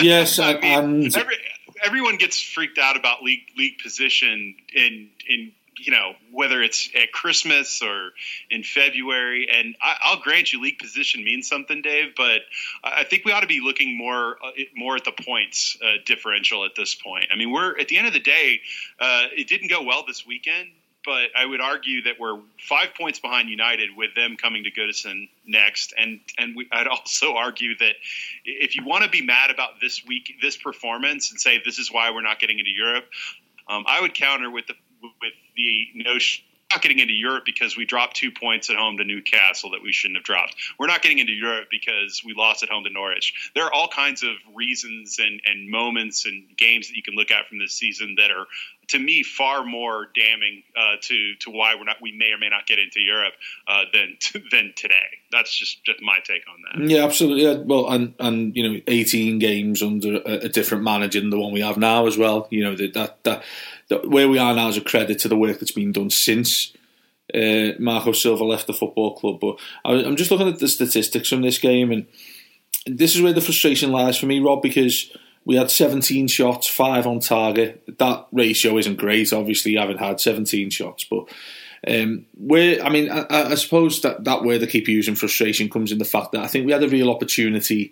Yes, 0.00 0.38
I 0.40 0.54
mean, 0.54 0.64
and 0.64 1.16
every, 1.16 1.36
everyone 1.84 2.16
gets 2.16 2.40
freaked 2.40 2.78
out 2.78 2.96
about 2.96 3.22
league 3.22 3.46
league 3.56 3.78
position 3.78 4.56
in 4.74 5.10
in 5.28 5.52
you 5.78 5.92
know, 5.92 6.12
whether 6.30 6.62
it's 6.62 6.90
at 7.00 7.12
Christmas 7.12 7.82
or 7.82 8.12
in 8.50 8.62
February. 8.62 9.48
And 9.52 9.74
I, 9.80 10.14
will 10.14 10.22
grant 10.22 10.52
you, 10.52 10.60
league 10.60 10.78
position 10.78 11.24
means 11.24 11.48
something, 11.48 11.82
Dave. 11.82 12.14
But 12.16 12.42
I 12.84 13.04
think 13.04 13.24
we 13.24 13.32
ought 13.32 13.40
to 13.40 13.46
be 13.46 13.60
looking 13.60 13.96
more 13.96 14.36
uh, 14.44 14.50
more 14.76 14.96
at 14.96 15.04
the 15.04 15.12
points 15.12 15.76
uh, 15.82 15.94
differential 16.04 16.64
at 16.64 16.74
this 16.76 16.94
point. 16.94 17.26
I 17.32 17.36
mean, 17.36 17.50
we're 17.50 17.78
at 17.78 17.88
the 17.88 17.98
end 17.98 18.06
of 18.06 18.12
the 18.12 18.20
day, 18.20 18.60
uh, 19.00 19.24
it 19.36 19.48
didn't 19.48 19.68
go 19.68 19.82
well 19.82 20.04
this 20.06 20.26
weekend. 20.26 20.68
But 21.04 21.30
I 21.36 21.44
would 21.44 21.60
argue 21.60 22.02
that 22.02 22.20
we're 22.20 22.38
five 22.60 22.94
points 22.96 23.18
behind 23.18 23.48
United 23.48 23.96
with 23.96 24.14
them 24.14 24.36
coming 24.36 24.62
to 24.62 24.70
Goodison 24.70 25.28
next, 25.44 25.92
and 25.98 26.20
and 26.38 26.54
we, 26.54 26.68
I'd 26.70 26.86
also 26.88 27.34
argue 27.34 27.76
that 27.78 27.96
if 28.44 28.76
you 28.76 28.84
want 28.84 29.02
to 29.02 29.10
be 29.10 29.20
mad 29.20 29.50
about 29.50 29.80
this 29.80 30.06
week, 30.06 30.34
this 30.40 30.56
performance, 30.56 31.32
and 31.32 31.40
say 31.40 31.60
this 31.64 31.80
is 31.80 31.90
why 31.90 32.12
we're 32.12 32.22
not 32.22 32.38
getting 32.38 32.60
into 32.60 32.70
Europe, 32.70 33.06
um, 33.66 33.84
I 33.88 34.00
would 34.00 34.14
counter 34.14 34.48
with 34.48 34.68
the 34.68 34.74
with 35.02 35.32
the 35.56 35.88
notion 35.94 36.44
not 36.72 36.82
getting 36.82 36.98
into 36.98 37.14
Europe 37.14 37.44
because 37.44 37.76
we 37.76 37.84
dropped 37.84 38.16
two 38.16 38.30
points 38.30 38.70
at 38.70 38.76
home 38.76 38.96
to 38.96 39.04
Newcastle 39.04 39.70
that 39.70 39.82
we 39.82 39.92
shouldn't 39.92 40.16
have 40.16 40.24
dropped. 40.24 40.56
We're 40.78 40.86
not 40.86 41.02
getting 41.02 41.18
into 41.18 41.32
Europe 41.32 41.68
because 41.70 42.22
we 42.24 42.34
lost 42.34 42.62
at 42.62 42.68
home 42.68 42.84
to 42.84 42.90
Norwich. 42.90 43.50
There 43.54 43.64
are 43.64 43.72
all 43.72 43.88
kinds 43.88 44.22
of 44.22 44.30
reasons 44.54 45.18
and, 45.18 45.40
and 45.46 45.70
moments 45.70 46.26
and 46.26 46.44
games 46.56 46.88
that 46.88 46.96
you 46.96 47.02
can 47.02 47.14
look 47.14 47.30
at 47.30 47.46
from 47.48 47.58
this 47.58 47.72
season 47.72 48.16
that 48.18 48.30
are, 48.30 48.46
to 48.88 48.98
me, 48.98 49.22
far 49.22 49.64
more 49.64 50.08
damning 50.14 50.62
uh, 50.76 50.96
to 51.00 51.34
to 51.40 51.50
why 51.50 51.74
we're 51.76 51.84
not 51.84 51.96
we 52.02 52.12
may 52.12 52.32
or 52.32 52.38
may 52.38 52.48
not 52.48 52.66
get 52.66 52.78
into 52.78 53.00
Europe 53.00 53.32
uh, 53.68 53.84
than 53.92 54.16
than 54.50 54.72
today. 54.76 54.94
That's 55.30 55.54
just 55.54 55.84
just 55.84 56.02
my 56.02 56.18
take 56.24 56.42
on 56.48 56.80
that. 56.80 56.90
Yeah, 56.90 57.04
absolutely. 57.04 57.64
Well, 57.64 57.88
and 57.90 58.14
and 58.18 58.56
you 58.56 58.68
know, 58.68 58.80
eighteen 58.86 59.38
games 59.38 59.82
under 59.82 60.16
a, 60.16 60.44
a 60.44 60.48
different 60.48 60.84
manager 60.84 61.20
than 61.20 61.30
the 61.30 61.38
one 61.38 61.52
we 61.52 61.60
have 61.60 61.78
now 61.78 62.06
as 62.06 62.18
well. 62.18 62.48
You 62.50 62.64
know 62.64 62.76
that 62.76 62.94
that. 62.94 63.24
that 63.24 63.44
where 63.98 64.28
we 64.28 64.38
are 64.38 64.54
now 64.54 64.68
is 64.68 64.76
a 64.76 64.80
credit 64.80 65.18
to 65.20 65.28
the 65.28 65.36
work 65.36 65.58
that's 65.58 65.72
been 65.72 65.92
done 65.92 66.10
since 66.10 66.72
uh, 67.34 67.72
Marco 67.78 68.12
Silva 68.12 68.44
left 68.44 68.66
the 68.66 68.72
football 68.72 69.14
club. 69.16 69.40
But 69.40 69.58
I, 69.84 69.92
am 69.94 70.16
just 70.16 70.30
looking 70.30 70.48
at 70.48 70.58
the 70.58 70.68
statistics 70.68 71.28
from 71.28 71.42
this 71.42 71.58
game, 71.58 71.90
and 71.90 72.06
this 72.86 73.14
is 73.14 73.22
where 73.22 73.32
the 73.32 73.40
frustration 73.40 73.92
lies 73.92 74.18
for 74.18 74.26
me, 74.26 74.40
Rob, 74.40 74.62
because 74.62 75.10
we 75.44 75.56
had 75.56 75.70
17 75.70 76.28
shots, 76.28 76.66
five 76.66 77.06
on 77.06 77.20
target. 77.20 77.82
That 77.98 78.26
ratio 78.32 78.76
isn't 78.78 78.98
great, 78.98 79.32
obviously, 79.32 79.74
having 79.74 79.98
had 79.98 80.20
17 80.20 80.70
shots, 80.70 81.04
but. 81.04 81.28
Um, 81.84 82.26
where 82.34 82.80
I 82.80 82.90
mean, 82.90 83.10
I, 83.10 83.26
I, 83.28 83.54
suppose 83.56 84.02
that 84.02 84.22
that 84.22 84.44
where 84.44 84.56
the 84.56 84.68
keep 84.68 84.86
using 84.86 85.16
frustration 85.16 85.68
comes 85.68 85.90
in 85.90 85.98
the 85.98 86.04
fact 86.04 86.30
that 86.30 86.44
I 86.44 86.46
think 86.46 86.64
we 86.64 86.70
had 86.70 86.84
a 86.84 86.88
real 86.88 87.10
opportunity, 87.10 87.90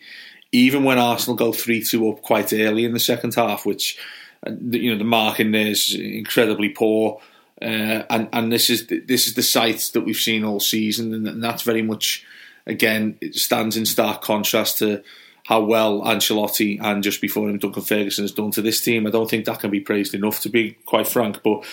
even 0.53 0.85
when 0.85 1.01
Arsenal 1.01 1.35
go 1.35 1.53
three 1.53 1.83
two 1.83 2.09
up 2.09 2.23
quite 2.23 2.53
early 2.53 2.85
in 2.85 2.93
the 2.93 3.01
second 3.01 3.35
half, 3.35 3.67
which 3.67 3.99
you 4.47 4.93
know 4.93 4.99
the 4.99 5.05
marking 5.05 5.53
there 5.53 5.67
is 5.67 5.95
incredibly 5.95 6.71
poor. 6.71 7.21
Uh, 7.61 8.05
and 8.09 8.29
and 8.33 8.53
this 8.53 8.71
is 8.71 8.87
this 8.87 9.27
is 9.27 9.35
the 9.35 9.43
sight 9.43 9.91
that 9.93 10.01
we've 10.03 10.17
seen 10.17 10.45
all 10.45 10.61
season, 10.61 11.13
and, 11.13 11.29
and 11.29 11.45
that's 11.45 11.63
very 11.63 11.83
much 11.83 12.25
again 12.67 13.19
it 13.21 13.35
stands 13.35 13.77
in 13.77 13.85
stark 13.85 14.23
contrast 14.23 14.79
to 14.79 15.03
how 15.45 15.61
well 15.61 16.03
Ancelotti 16.03 16.79
and 16.81 17.03
just 17.03 17.21
before 17.21 17.49
him 17.49 17.59
Duncan 17.59 17.83
Ferguson 17.83 18.25
has 18.25 18.33
done 18.33 18.51
to 18.53 18.63
this 18.63 18.81
team. 18.81 19.07
I 19.07 19.11
don't 19.11 19.29
think 19.29 19.45
that 19.47 19.61
can 19.61 19.71
be 19.71 19.81
praised 19.81 20.15
enough, 20.15 20.41
to 20.43 20.49
be 20.49 20.77
quite 20.87 21.09
frank. 21.09 21.43
But 21.43 21.65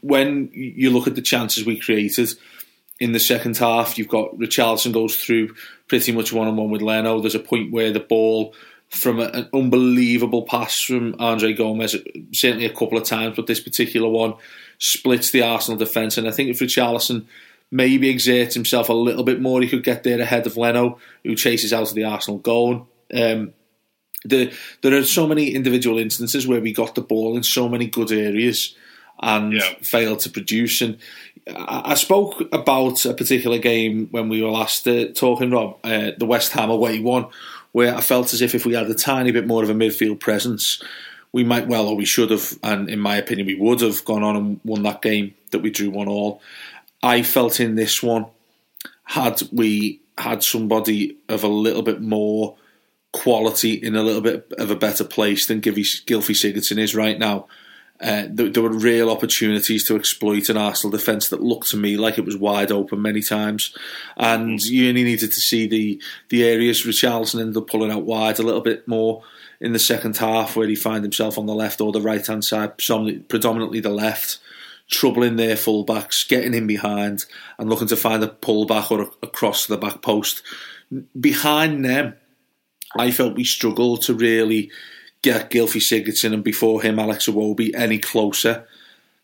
when 0.00 0.50
you 0.52 0.90
look 0.90 1.06
at 1.06 1.16
the 1.16 1.22
chances 1.22 1.66
we 1.66 1.78
created 1.78 2.32
in 3.00 3.12
the 3.12 3.18
second 3.18 3.56
half, 3.56 3.98
you've 3.98 4.08
got 4.08 4.38
Richarlison 4.38 4.92
goes 4.92 5.16
through 5.16 5.54
pretty 5.88 6.12
much 6.12 6.32
one 6.32 6.48
on 6.48 6.56
one 6.56 6.70
with 6.70 6.82
Leno. 6.82 7.20
There's 7.20 7.34
a 7.34 7.40
point 7.40 7.72
where 7.72 7.90
the 7.90 8.00
ball 8.00 8.54
from 8.90 9.20
a, 9.20 9.24
an 9.24 9.48
unbelievable 9.52 10.42
pass 10.42 10.80
from 10.80 11.14
Andre 11.18 11.52
Gomes, 11.52 11.96
certainly 12.32 12.66
a 12.66 12.72
couple 12.72 12.98
of 12.98 13.04
times, 13.04 13.36
but 13.36 13.46
this 13.46 13.60
particular 13.60 14.08
one 14.08 14.34
splits 14.78 15.30
the 15.30 15.42
Arsenal 15.42 15.78
defence. 15.78 16.18
And 16.18 16.28
I 16.28 16.30
think 16.30 16.50
if 16.50 16.60
Richarlison 16.60 17.26
maybe 17.70 18.10
exerts 18.10 18.54
himself 18.54 18.88
a 18.88 18.94
little 18.94 19.24
bit 19.24 19.40
more, 19.40 19.60
he 19.60 19.68
could 19.68 19.84
get 19.84 20.04
there 20.04 20.20
ahead 20.20 20.46
of 20.46 20.56
Leno, 20.56 20.98
who 21.24 21.34
chases 21.34 21.72
out 21.72 21.88
of 21.88 21.94
the 21.94 22.04
Arsenal 22.04 22.38
goal. 22.38 22.88
Um, 23.12 23.52
the, 24.24 24.52
there 24.82 24.96
are 24.96 25.04
so 25.04 25.26
many 25.26 25.54
individual 25.54 25.98
instances 25.98 26.46
where 26.46 26.60
we 26.60 26.72
got 26.72 26.94
the 26.94 27.00
ball 27.00 27.36
in 27.36 27.42
so 27.42 27.68
many 27.68 27.86
good 27.86 28.12
areas 28.12 28.74
and 29.20 29.54
yeah. 29.54 29.74
failed 29.82 30.20
to 30.20 30.30
produce. 30.30 30.80
And 30.80 30.98
I, 31.48 31.92
I, 31.92 31.94
spoke 31.94 32.42
about 32.52 33.04
a 33.04 33.14
particular 33.14 33.58
game 33.58 34.08
when 34.10 34.28
we 34.28 34.42
were 34.42 34.50
last 34.50 34.86
uh, 34.86 35.06
talking, 35.14 35.50
Rob, 35.50 35.78
uh, 35.84 36.10
the 36.18 36.26
West 36.26 36.52
Ham 36.52 36.70
away 36.70 37.00
one 37.00 37.26
where 37.76 37.94
I 37.94 38.00
felt 38.00 38.32
as 38.32 38.40
if 38.40 38.54
if 38.54 38.64
we 38.64 38.72
had 38.72 38.86
a 38.86 38.94
tiny 38.94 39.32
bit 39.32 39.46
more 39.46 39.62
of 39.62 39.68
a 39.68 39.74
midfield 39.74 40.18
presence, 40.18 40.82
we 41.30 41.44
might 41.44 41.66
well, 41.66 41.88
or 41.88 41.94
we 41.94 42.06
should 42.06 42.30
have, 42.30 42.58
and 42.62 42.88
in 42.88 42.98
my 42.98 43.16
opinion, 43.16 43.46
we 43.46 43.54
would 43.54 43.82
have 43.82 44.02
gone 44.06 44.22
on 44.22 44.34
and 44.34 44.60
won 44.64 44.82
that 44.84 45.02
game 45.02 45.34
that 45.50 45.58
we 45.58 45.68
drew 45.68 45.90
one 45.90 46.08
all. 46.08 46.40
I 47.02 47.22
felt 47.22 47.60
in 47.60 47.74
this 47.74 48.02
one, 48.02 48.28
had 49.04 49.42
we 49.52 50.00
had 50.16 50.42
somebody 50.42 51.18
of 51.28 51.44
a 51.44 51.48
little 51.48 51.82
bit 51.82 52.00
more 52.00 52.56
quality 53.12 53.74
in 53.74 53.94
a 53.94 54.02
little 54.02 54.22
bit 54.22 54.50
of 54.56 54.70
a 54.70 54.74
better 54.74 55.04
place 55.04 55.44
than 55.44 55.60
Gylfi 55.60 55.84
Sigurdsson 56.06 56.78
is 56.78 56.94
right 56.94 57.18
now, 57.18 57.46
uh, 58.00 58.24
there, 58.28 58.50
there, 58.50 58.62
were 58.62 58.70
real 58.70 59.10
opportunities 59.10 59.84
to 59.84 59.96
exploit 59.96 60.48
an 60.48 60.56
Arsenal 60.56 60.96
defence 60.96 61.28
that 61.28 61.42
looked 61.42 61.70
to 61.70 61.76
me 61.76 61.96
like 61.96 62.18
it 62.18 62.24
was 62.24 62.36
wide 62.36 62.70
open 62.70 63.00
many 63.00 63.22
times, 63.22 63.74
and 64.16 64.58
mm. 64.58 64.70
you 64.70 64.88
only 64.88 65.04
needed 65.04 65.32
to 65.32 65.40
see 65.40 65.66
the 65.66 66.00
the 66.28 66.44
areas 66.44 66.84
Richarlison 66.84 67.40
ended 67.40 67.56
up 67.56 67.68
pulling 67.68 67.90
out 67.90 68.04
wide 68.04 68.38
a 68.38 68.42
little 68.42 68.60
bit 68.60 68.86
more 68.86 69.22
in 69.60 69.72
the 69.72 69.78
second 69.78 70.16
half, 70.18 70.56
where 70.56 70.68
he 70.68 70.74
found 70.74 71.04
himself 71.04 71.38
on 71.38 71.46
the 71.46 71.54
left 71.54 71.80
or 71.80 71.92
the 71.92 72.00
right 72.00 72.26
hand 72.26 72.44
side, 72.44 72.76
predominantly 72.76 73.80
the 73.80 73.88
left, 73.88 74.38
troubling 74.90 75.36
their 75.36 75.56
fullbacks, 75.56 76.28
getting 76.28 76.54
in 76.54 76.66
behind, 76.66 77.24
and 77.58 77.70
looking 77.70 77.88
to 77.88 77.96
find 77.96 78.22
a 78.22 78.28
pullback 78.28 78.90
or 78.90 79.02
a, 79.02 79.06
across 79.22 79.66
the 79.66 79.78
back 79.78 80.02
post. 80.02 80.42
Behind 81.18 81.84
them, 81.84 82.14
I 82.98 83.10
felt 83.10 83.36
we 83.36 83.44
struggled 83.44 84.02
to 84.02 84.14
really 84.14 84.70
get 85.26 85.50
Gylfi 85.50 85.80
Sigurdsson 85.80 86.32
and 86.32 86.44
before 86.44 86.82
him 86.82 86.98
Alex 86.98 87.26
Iwobi 87.26 87.74
any 87.74 87.98
closer 87.98 88.66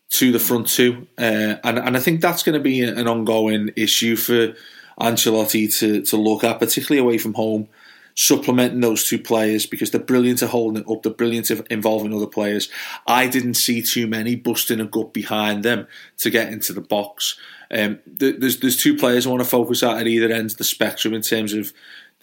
to 0.09 0.31
the 0.31 0.39
front 0.39 0.67
two. 0.67 1.07
Uh, 1.17 1.55
and, 1.63 1.79
and 1.79 1.97
I 1.97 1.99
think 1.99 2.21
that's 2.21 2.43
going 2.43 2.53
to 2.53 2.63
be 2.63 2.81
an 2.81 3.07
ongoing 3.07 3.71
issue 3.75 4.15
for 4.15 4.53
Ancelotti 4.99 5.75
to, 5.79 6.01
to 6.01 6.17
look 6.17 6.43
at, 6.43 6.59
particularly 6.59 6.99
away 6.99 7.17
from 7.17 7.33
home, 7.33 7.69
supplementing 8.15 8.81
those 8.81 9.07
two 9.07 9.17
players 9.17 9.65
because 9.65 9.91
they're 9.91 10.01
brilliant 10.01 10.43
at 10.43 10.49
holding 10.49 10.83
it 10.83 10.91
up, 10.91 11.03
they're 11.03 11.13
brilliant 11.13 11.49
at 11.49 11.65
involving 11.71 12.13
other 12.13 12.27
players. 12.27 12.69
I 13.07 13.27
didn't 13.27 13.55
see 13.55 13.81
too 13.81 14.05
many 14.05 14.35
busting 14.35 14.81
a 14.81 14.85
gut 14.85 15.13
behind 15.13 15.63
them 15.63 15.87
to 16.17 16.29
get 16.29 16.51
into 16.51 16.73
the 16.73 16.81
box. 16.81 17.39
Um, 17.71 17.99
there's 18.05 18.59
there's 18.59 18.77
two 18.77 18.95
players 18.95 19.25
I 19.25 19.31
want 19.31 19.41
to 19.41 19.49
focus 19.49 19.81
at 19.81 19.97
at 19.97 20.07
either 20.07 20.31
end 20.31 20.51
of 20.51 20.57
the 20.57 20.63
spectrum 20.63 21.13
in 21.13 21.23
terms 21.23 21.53
of 21.53 21.73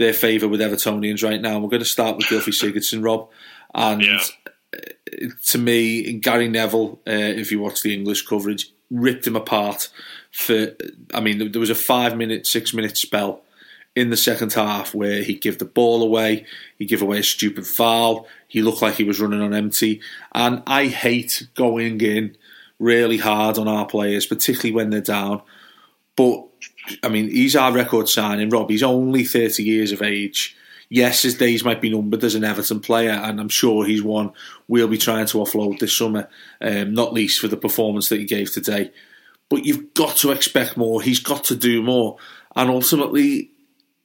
their 0.01 0.15
favour 0.15 0.49
with 0.49 0.61
Evertonians 0.61 1.23
right 1.23 1.41
now. 1.43 1.59
We're 1.59 1.69
going 1.69 1.81
to 1.81 1.85
start 1.85 2.17
with 2.17 2.25
Gylfi 2.25 2.55
Sigurdsson, 2.55 3.05
Rob. 3.05 3.29
And 3.75 4.03
yeah. 4.03 4.19
to 5.49 5.59
me, 5.59 6.15
Gary 6.15 6.49
Neville, 6.49 6.99
uh, 7.07 7.13
if 7.13 7.53
you 7.53 7.61
watch 7.61 7.83
the 7.83 7.93
English 7.93 8.27
coverage, 8.27 8.73
ripped 8.91 9.27
him 9.27 9.37
apart. 9.37 9.91
For 10.33 10.69
I 11.13 11.21
mean, 11.21 11.53
there 11.53 11.61
was 11.61 11.69
a 11.69 11.75
five 11.75 12.17
minute, 12.17 12.47
six 12.47 12.73
minute 12.73 12.97
spell 12.97 13.43
in 13.95 14.09
the 14.09 14.17
second 14.17 14.55
half 14.55 14.95
where 14.95 15.23
he'd 15.23 15.43
give 15.43 15.59
the 15.59 15.67
ball 15.67 16.03
away, 16.03 16.47
he'd 16.79 16.89
give 16.89 17.03
away 17.03 17.19
a 17.19 17.23
stupid 17.23 17.67
foul, 17.67 18.27
he 18.49 18.63
looked 18.63 18.81
like 18.81 18.95
he 18.95 19.05
was 19.05 19.21
running 19.21 19.43
on 19.43 19.53
empty. 19.53 20.01
And 20.33 20.63
I 20.67 20.87
hate 20.87 21.47
going 21.55 22.01
in 22.01 22.39
really 22.79 23.19
hard 23.19 23.59
on 23.59 23.69
our 23.69 23.85
players, 23.85 24.25
particularly 24.25 24.73
when 24.73 24.89
they're 24.89 25.03
down. 25.03 25.43
But 26.17 26.47
I 27.03 27.09
mean, 27.09 27.31
he's 27.31 27.57
our 27.57 27.73
record 27.73 28.09
signing, 28.09 28.51
Rob. 28.51 28.71
He's 28.71 28.83
only 28.83 29.25
30 29.25 29.63
years 29.63 29.93
of 29.93 30.03
age 30.03 30.57
yes, 30.91 31.23
his 31.23 31.37
days 31.39 31.65
might 31.65 31.81
be 31.81 31.89
numbered 31.89 32.23
as 32.23 32.35
an 32.35 32.45
Everton 32.45 32.81
player, 32.81 33.13
and 33.13 33.41
I'm 33.41 33.49
sure 33.49 33.87
he's 33.87 34.03
one 34.03 34.33
we'll 34.69 34.89
be 34.89 34.99
trying 34.99 35.27
to 35.27 35.39
offload 35.39 35.79
this 35.79 35.97
summer, 35.97 36.29
um, 36.61 36.93
not 36.93 37.15
least 37.15 37.41
for 37.41 37.49
the 37.49 37.57
performance 37.57 38.09
that 38.11 38.19
he 38.19 38.25
gave 38.27 38.53
today. 38.53 38.93
But 39.49 39.65
you've 39.65 39.95
got 39.95 40.17
to 40.19 40.33
expect 40.33 40.77
more. 40.77 41.01
He's 41.01 41.21
got 41.21 41.45
to 41.45 41.57
do 41.57 41.83
more, 41.83 42.19
and 42.55 42.69
ultimately, 42.69 43.51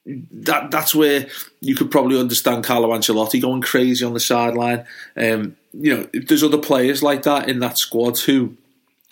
that 0.06 0.70
that's 0.70 0.94
where 0.94 1.26
you 1.60 1.74
could 1.74 1.90
probably 1.90 2.18
understand 2.18 2.64
Carlo 2.64 2.96
Ancelotti 2.96 3.42
going 3.42 3.62
crazy 3.62 4.04
on 4.04 4.14
the 4.14 4.20
sideline. 4.20 4.86
Um, 5.16 5.56
you 5.72 5.94
know, 5.94 6.08
there's 6.14 6.44
other 6.44 6.58
players 6.58 7.02
like 7.02 7.24
that 7.24 7.48
in 7.48 7.58
that 7.58 7.76
squad 7.76 8.18
who 8.18 8.56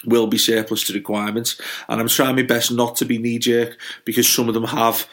will 0.05 0.27
be 0.27 0.39
surplus 0.39 0.85
to 0.85 0.93
requirements, 0.93 1.61
and 1.89 2.01
I'm 2.01 2.09
trying 2.09 2.37
my 2.37 2.43
best 2.43 2.71
not 2.71 2.97
to 2.97 3.05
be 3.05 3.19
knee 3.19 3.39
jerk 3.39 3.79
because 4.05 4.29
some 4.29 4.49
of 4.49 4.55
them 4.55 4.65
have 4.65 5.09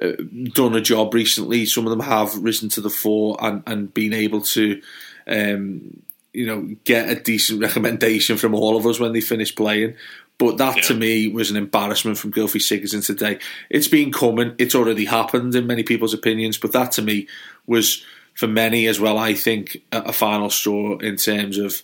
uh, 0.00 0.12
done 0.52 0.74
a 0.76 0.80
job 0.80 1.14
recently. 1.14 1.66
Some 1.66 1.86
of 1.86 1.90
them 1.90 2.00
have 2.00 2.36
risen 2.36 2.68
to 2.70 2.80
the 2.80 2.90
fore 2.90 3.36
and, 3.40 3.62
and 3.66 3.92
been 3.92 4.12
able 4.12 4.42
to, 4.42 4.80
um, 5.26 6.02
you 6.32 6.46
know, 6.46 6.76
get 6.84 7.08
a 7.08 7.20
decent 7.20 7.60
recommendation 7.60 8.36
from 8.36 8.54
all 8.54 8.76
of 8.76 8.86
us 8.86 9.00
when 9.00 9.12
they 9.12 9.20
finish 9.20 9.54
playing. 9.54 9.94
But 10.38 10.58
that 10.58 10.76
yeah. 10.76 10.82
to 10.82 10.94
me 10.94 11.28
was 11.28 11.50
an 11.50 11.56
embarrassment 11.56 12.18
from 12.18 12.32
Gylfi 12.32 12.60
Sigurdsson 12.60 13.04
today. 13.04 13.38
It's 13.70 13.88
been 13.88 14.12
coming. 14.12 14.54
It's 14.58 14.74
already 14.74 15.06
happened 15.06 15.54
in 15.54 15.66
many 15.66 15.82
people's 15.82 16.12
opinions. 16.12 16.58
But 16.58 16.72
that 16.72 16.92
to 16.92 17.02
me 17.02 17.26
was, 17.66 18.04
for 18.34 18.46
many 18.46 18.86
as 18.86 19.00
well, 19.00 19.16
I 19.16 19.32
think, 19.32 19.82
a 19.92 20.12
final 20.12 20.50
straw 20.50 20.98
in 20.98 21.16
terms 21.16 21.56
of 21.56 21.82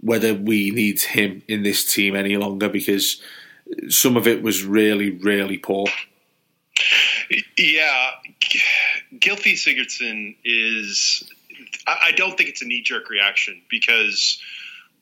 whether 0.00 0.34
we 0.34 0.70
need 0.70 1.00
him 1.00 1.42
in 1.48 1.62
this 1.62 1.84
team 1.92 2.16
any 2.16 2.36
longer 2.36 2.68
because 2.68 3.20
some 3.88 4.16
of 4.16 4.26
it 4.26 4.42
was 4.42 4.64
really, 4.64 5.10
really 5.10 5.58
poor. 5.58 5.86
Yeah, 7.56 8.10
Gylfi 9.14 9.54
Sigurdsson 9.54 10.36
is. 10.44 11.28
I 11.86 12.12
don't 12.12 12.36
think 12.36 12.50
it's 12.50 12.62
a 12.62 12.66
knee 12.66 12.82
jerk 12.82 13.08
reaction 13.10 13.62
because 13.70 14.40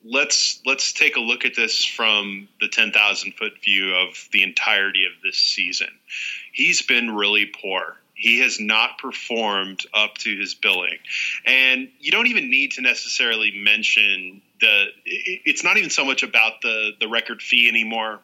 let's 0.03 0.61
let's 0.65 0.93
take 0.93 1.15
a 1.15 1.19
look 1.19 1.45
at 1.45 1.55
this 1.55 1.83
from 1.83 2.47
the 2.61 2.67
10,000 2.67 3.33
foot 3.33 3.53
view 3.63 3.95
of 3.95 4.27
the 4.31 4.43
entirety 4.43 5.05
of 5.05 5.21
this 5.23 5.37
season. 5.37 5.89
He's 6.51 6.81
been 6.81 7.15
really 7.15 7.45
poor. 7.45 7.97
He 8.13 8.39
has 8.39 8.59
not 8.59 8.97
performed 8.97 9.85
up 9.93 10.15
to 10.19 10.35
his 10.35 10.53
billing. 10.53 10.97
And 11.45 11.89
you 11.99 12.11
don't 12.11 12.27
even 12.27 12.49
need 12.49 12.73
to 12.73 12.81
necessarily 12.81 13.51
mention 13.55 14.41
the 14.59 14.85
it's 15.05 15.63
not 15.63 15.77
even 15.77 15.89
so 15.89 16.05
much 16.05 16.23
about 16.23 16.61
the 16.61 16.91
the 16.99 17.07
record 17.07 17.41
fee 17.41 17.67
anymore. 17.67 18.19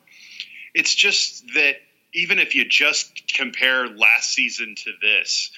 It's 0.74 0.94
just 0.94 1.46
that 1.54 1.76
even 2.14 2.40
if 2.40 2.56
you 2.56 2.66
just 2.66 3.34
compare 3.34 3.88
last 3.88 4.34
season 4.34 4.76
to 4.76 4.92
this, 5.02 5.52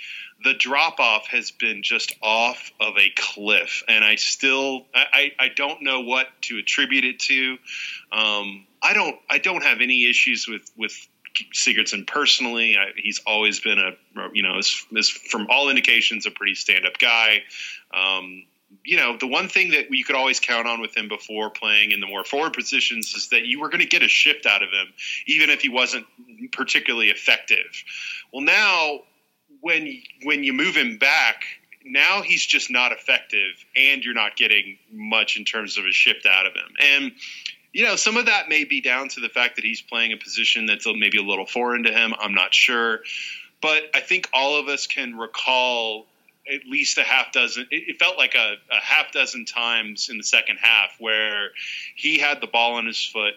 the 0.44 0.54
drop 0.54 1.00
off 1.00 1.28
has 1.28 1.52
been 1.52 1.82
just 1.84 2.16
off 2.22 2.72
of 2.80 2.96
a 2.98 3.12
cliff, 3.16 3.84
and 3.88 4.04
I 4.04 4.16
still 4.16 4.86
I, 4.94 5.32
I 5.40 5.50
don't 5.50 5.82
know 5.82 6.02
what 6.02 6.28
to 6.44 6.58
attribute 6.58 7.06
it 7.06 7.20
to. 7.20 7.58
Um, 8.12 8.68
I 8.82 8.94
don't 8.94 9.16
I 9.30 9.40
don't 9.40 9.64
have 9.64 9.82
any 9.82 10.10
issues 10.10 10.48
with 10.48 10.70
with 10.78 10.94
Sigurdsson 11.54 12.06
personally. 12.06 12.78
I, 12.78 12.92
he's 12.96 13.22
always 13.26 13.60
been 13.60 13.80
a 13.80 13.92
you 14.34 14.44
know 14.44 14.58
as, 14.58 14.76
as 14.98 15.10
from 15.10 15.48
all 15.50 15.70
indications 15.70 16.26
a 16.26 16.32
pretty 16.32 16.56
stand 16.56 16.86
up 16.86 16.98
guy. 16.98 17.44
Um, 17.94 18.44
you 18.84 18.98
know, 18.98 19.18
the 19.18 19.28
one 19.28 19.50
thing 19.50 19.72
that 19.72 19.92
you 19.92 20.04
could 20.04 20.16
always 20.16 20.40
count 20.40 20.68
on 20.68 20.82
with 20.82 20.96
him 20.96 21.08
before 21.08 21.50
playing 21.50 21.92
in 21.92 22.00
the 22.00 22.08
more 22.08 22.24
forward 22.24 22.54
positions 22.54 23.14
is 23.16 23.30
that 23.30 23.46
you 23.46 23.60
were 23.60 23.70
going 23.70 23.82
to 23.82 23.88
get 23.88 24.04
a 24.04 24.08
shift 24.08 24.46
out 24.46 24.64
of 24.64 24.70
him, 24.70 24.88
even 25.26 25.50
if 25.50 25.62
he 25.62 25.70
wasn't 25.70 26.06
particularly 26.52 27.10
effective. 27.10 27.84
Well, 28.32 28.44
now 28.44 29.02
when 29.62 30.02
when 30.24 30.44
you 30.44 30.54
move 30.54 30.76
him 30.76 30.98
back, 30.98 31.44
now 31.86 32.22
he's 32.22 32.46
just 32.46 32.70
not 32.70 32.92
effective, 32.92 33.64
and 33.76 34.04
you're 34.04 34.14
not 34.14 34.36
getting 34.36 34.78
much 34.92 35.38
in 35.38 35.46
terms 35.46 35.78
of 35.78 35.86
a 35.86 35.92
shift 35.92 36.26
out 36.26 36.46
of 36.46 36.54
him. 36.54 36.74
And 36.80 37.12
you 37.74 37.84
know, 37.84 37.96
some 37.96 38.18
of 38.18 38.26
that 38.26 38.50
may 38.50 38.64
be 38.64 38.82
down 38.82 39.10
to 39.10 39.20
the 39.20 39.30
fact 39.30 39.58
that 39.58 39.66
he's 39.66 39.82
playing 39.82 40.12
a 40.12 40.18
position 40.18 40.66
that's 40.66 40.88
maybe 40.88 41.18
a 41.18 41.24
little 41.24 41.46
foreign 41.46 41.84
to 41.84 41.92
him. 41.92 42.14
I'm 42.20 42.34
not 42.34 42.54
sure, 42.54 43.02
but 43.62 43.84
I 43.94 44.00
think 44.00 44.30
all 44.34 44.60
of 44.60 44.68
us 44.68 44.88
can 44.88 45.18
recall 45.18 46.08
at 46.54 46.66
least 46.66 46.98
a 46.98 47.04
half 47.04 47.32
dozen. 47.32 47.68
It, 47.72 48.00
felt 48.00 48.18
like 48.18 48.36
a, 48.36 48.56
a 48.72 48.80
half 48.82 49.12
dozen 49.12 49.46
times 49.46 50.10
in 50.10 50.18
the 50.18 50.24
second 50.24 50.58
half 50.62 50.92
where 51.00 51.52
he 51.96 52.20
had 52.20 52.42
the 52.42 52.48
ball 52.48 52.76
on 52.76 52.86
his 52.86 53.04
foot 53.04 53.34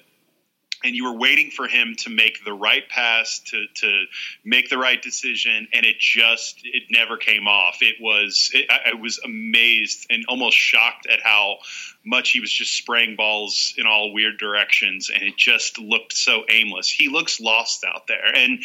and 0.83 0.95
you 0.95 1.05
were 1.05 1.17
waiting 1.17 1.51
for 1.51 1.69
him 1.69 1.95
to 1.95 2.11
make 2.11 2.45
the 2.45 2.53
right 2.53 2.89
pass 2.89 3.41
to 3.41 3.67
to 3.75 4.05
make 4.45 4.71
the 4.71 4.79
right 4.79 5.03
decision 5.03 5.69
and 5.73 5.85
it 5.85 5.99
just 5.99 6.61
it 6.65 6.85
never 6.91 7.17
came 7.17 7.47
off 7.47 7.79
it 7.83 7.97
was 8.01 8.51
it, 8.55 8.67
I, 8.71 8.95
was 8.95 9.19
amazed 9.25 10.07
and 10.11 10.25
almost 10.29 10.57
shocked 10.57 11.07
at 11.07 11.21
how 11.23 11.59
much 12.05 12.31
he 12.31 12.41
was 12.41 12.51
just 12.51 12.77
spraying 12.77 13.17
balls 13.17 13.75
in 13.77 13.87
all 13.87 14.13
weird 14.13 14.39
directions 14.39 15.11
and 15.13 15.23
it 15.23 15.37
just 15.37 15.79
looked 15.79 16.13
so 16.13 16.45
aimless 16.49 16.91
he 16.91 17.09
looks 17.09 17.41
lost 17.41 17.85
out 17.85 18.07
there 18.07 18.35
and 18.35 18.63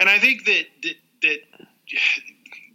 and 0.00 0.08
i 0.08 0.18
think 0.18 0.44
that 0.46 0.64
that, 0.82 0.94
that 1.22 1.38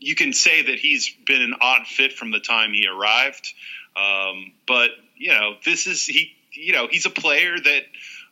you 0.04 0.16
can 0.16 0.34
say 0.34 0.62
that 0.62 0.80
he's 0.80 1.16
been 1.26 1.42
an 1.42 1.56
odd 1.60 1.88
fit 1.88 2.14
from 2.14 2.32
the 2.32 2.40
time 2.40 2.74
he 2.74 2.88
arrived 2.88 3.54
um, 3.96 4.52
but 4.68 4.90
you 5.16 5.32
know 5.32 5.56
this 5.66 5.88
is 5.88 6.06
he 6.06 6.34
you 6.52 6.74
know 6.74 6.88
he's 6.90 7.06
a 7.06 7.10
player 7.10 7.56
that 7.58 7.84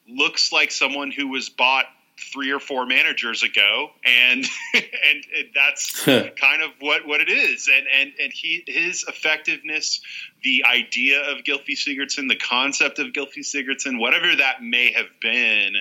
looks 0.07 0.51
like 0.51 0.71
someone 0.71 1.11
who 1.11 1.27
was 1.27 1.49
bought 1.49 1.85
three 2.21 2.51
or 2.51 2.59
four 2.59 2.85
managers 2.85 3.43
ago, 3.43 3.89
and 4.05 4.45
and, 4.73 5.25
and 5.37 5.47
that's 5.53 6.03
kind 6.05 6.61
of 6.61 6.71
what, 6.79 7.07
what 7.07 7.21
it 7.21 7.29
is. 7.29 7.69
And 7.73 7.85
and 7.87 8.13
and 8.21 8.33
he 8.33 8.63
his 8.67 9.03
effectiveness, 9.07 10.01
the 10.43 10.65
idea 10.65 11.21
of 11.21 11.43
Gylfi 11.43 11.75
Sigurdsson, 11.75 12.27
the 12.27 12.35
concept 12.35 12.99
of 12.99 13.07
Gylfi 13.07 13.39
Sigurdsson, 13.39 13.99
whatever 13.99 14.35
that 14.35 14.61
may 14.61 14.91
have 14.93 15.09
been, 15.21 15.73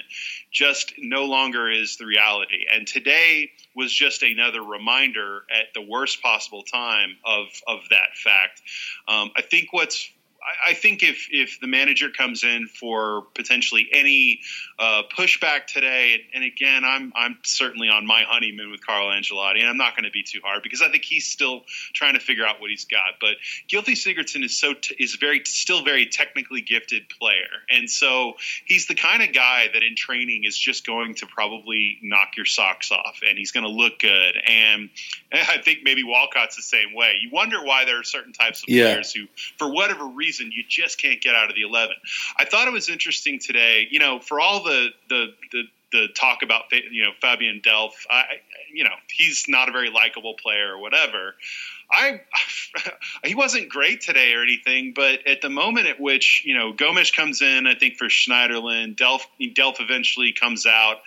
just 0.50 0.94
no 0.98 1.24
longer 1.24 1.70
is 1.70 1.96
the 1.96 2.07
reality. 2.07 2.64
And 2.72 2.87
today 2.87 3.50
was 3.74 3.92
just 3.92 4.22
another 4.22 4.62
reminder 4.62 5.42
at 5.50 5.74
the 5.74 5.83
worst 5.83 6.22
possible 6.22 6.62
time 6.62 7.16
of 7.24 7.46
of 7.66 7.81
that 7.90 8.16
fact. 8.16 8.62
Um, 9.07 9.31
I 9.37 9.42
think 9.42 9.72
what's 9.72 10.11
I, 10.66 10.74
think 10.74 11.03
if 11.03 11.29
if 11.31 11.61
the 11.61 11.66
manager 11.66 12.09
comes 12.11 12.44
in 12.44 12.66
for 12.66 13.26
potentially 13.35 13.88
any 13.92 14.40
uh, 14.79 15.03
pushback 15.16 15.66
today, 15.66 16.22
and, 16.35 16.44
again, 16.44 16.85
I'm 16.85 17.12
I'm 17.14 17.38
certainly 17.42 17.88
on 17.88 18.07
my 18.07 18.24
honeymoon 18.26 18.70
with 18.70 18.85
Carlo 18.85 19.11
Ancelotti, 19.11 19.61
and 19.61 19.68
I'm 19.68 19.76
not 19.76 19.96
going 19.96 20.05
to 20.05 20.11
be 20.11 20.22
too 20.22 20.40
hard 20.42 20.62
because 20.62 20.83
I 20.83 20.90
think 20.90 21.05
he's 21.05 21.26
still 21.26 21.62
trying 21.92 22.14
to 22.14 22.20
figure 22.20 22.46
out 22.46 22.61
what 22.61 22.70
he's 22.70 22.87
got. 22.87 23.20
But 23.20 23.37
Gylfi 23.68 23.92
Sigurdsson 23.92 24.44
is 24.44 24.59
so 24.59 24.74
t- 24.74 24.96
is 24.98 25.16
very 25.16 25.42
still 25.44 25.85
very 25.85 26.07
technically 26.07 26.62
gifted 26.62 27.09
player, 27.09 27.50
and 27.68 27.90
so 27.90 28.35
he's 28.64 28.87
the 28.87 28.94
kind 28.94 29.22
of 29.22 29.33
guy 29.35 29.68
that 29.72 29.83
in 29.83 29.94
training 29.94 30.44
is 30.44 30.59
just 30.59 30.87
going 30.87 31.16
to 31.16 31.26
probably 31.26 31.98
knock 32.03 32.37
your 32.37 32.46
socks 32.46 32.90
off, 32.90 33.20
and 33.26 33.37
he's 33.37 33.53
going 33.53 33.64
to 33.64 33.70
look 33.70 33.98
good. 33.98 34.37
And, 34.46 34.90
and 35.31 35.42
I 35.48 35.59
think 35.62 35.81
maybe 35.85 36.03
Walcott's 36.03 36.57
the 36.57 36.62
same 36.62 36.94
way. 36.94 37.14
You 37.20 37.31
wonder 37.31 37.62
why 37.62 37.85
there 37.85 38.00
are 38.00 38.05
certain 38.05 38.33
types 38.33 38.62
of 38.62 38.68
yeah. 38.68 38.92
players 38.92 39.12
who, 39.12 39.26
for 39.59 39.72
whatever 39.72 40.07
reason 40.07 40.30
reason 40.31 40.53
you 40.53 40.62
just 40.69 41.01
can't 41.01 41.21
get 41.21 41.35
out 41.35 41.49
of 41.49 41.57
the 41.57 41.62
11. 41.62 41.97
I 42.38 42.45
thought 42.45 42.69
it 42.69 42.73
was 42.73 42.88
interesting 42.88 43.40
today, 43.40 43.88
you 43.90 43.99
know, 43.99 44.21
for 44.21 44.38
all 44.38 44.62
the, 44.62 44.88
the, 45.09 45.35
the, 45.51 45.62
the 45.93 46.07
talk 46.14 46.43
about 46.45 46.64
you 46.71 47.03
know 47.03 47.11
Fabian 47.21 47.61
Delph, 47.64 48.07
I 48.09 48.23
you 48.73 48.85
know 48.85 48.95
he's 49.12 49.47
not 49.49 49.69
a 49.69 49.73
very 49.73 49.90
likable 49.90 50.35
player 50.40 50.73
or 50.73 50.79
whatever. 50.79 51.35
I 51.90 52.21
he 53.25 53.35
wasn't 53.35 53.69
great 53.69 54.01
today 54.01 54.35
or 54.35 54.45
anything, 54.45 54.93
but 54.95 55.27
at 55.27 55.43
the 55.43 55.51
moment 55.51 55.88
at 55.88 55.99
which 55.99 56.45
you 56.47 56.57
know 56.57 56.73
Gomes 56.73 57.11
comes 57.11 57.43
in, 57.43 57.66
I 57.66 57.75
think 57.75 57.97
for 57.97 58.07
Schneiderlin, 58.07 58.95
Delph 58.95 59.23
Delph 59.40 59.81
eventually 59.81 60.33
comes 60.33 60.64
out. 60.64 60.99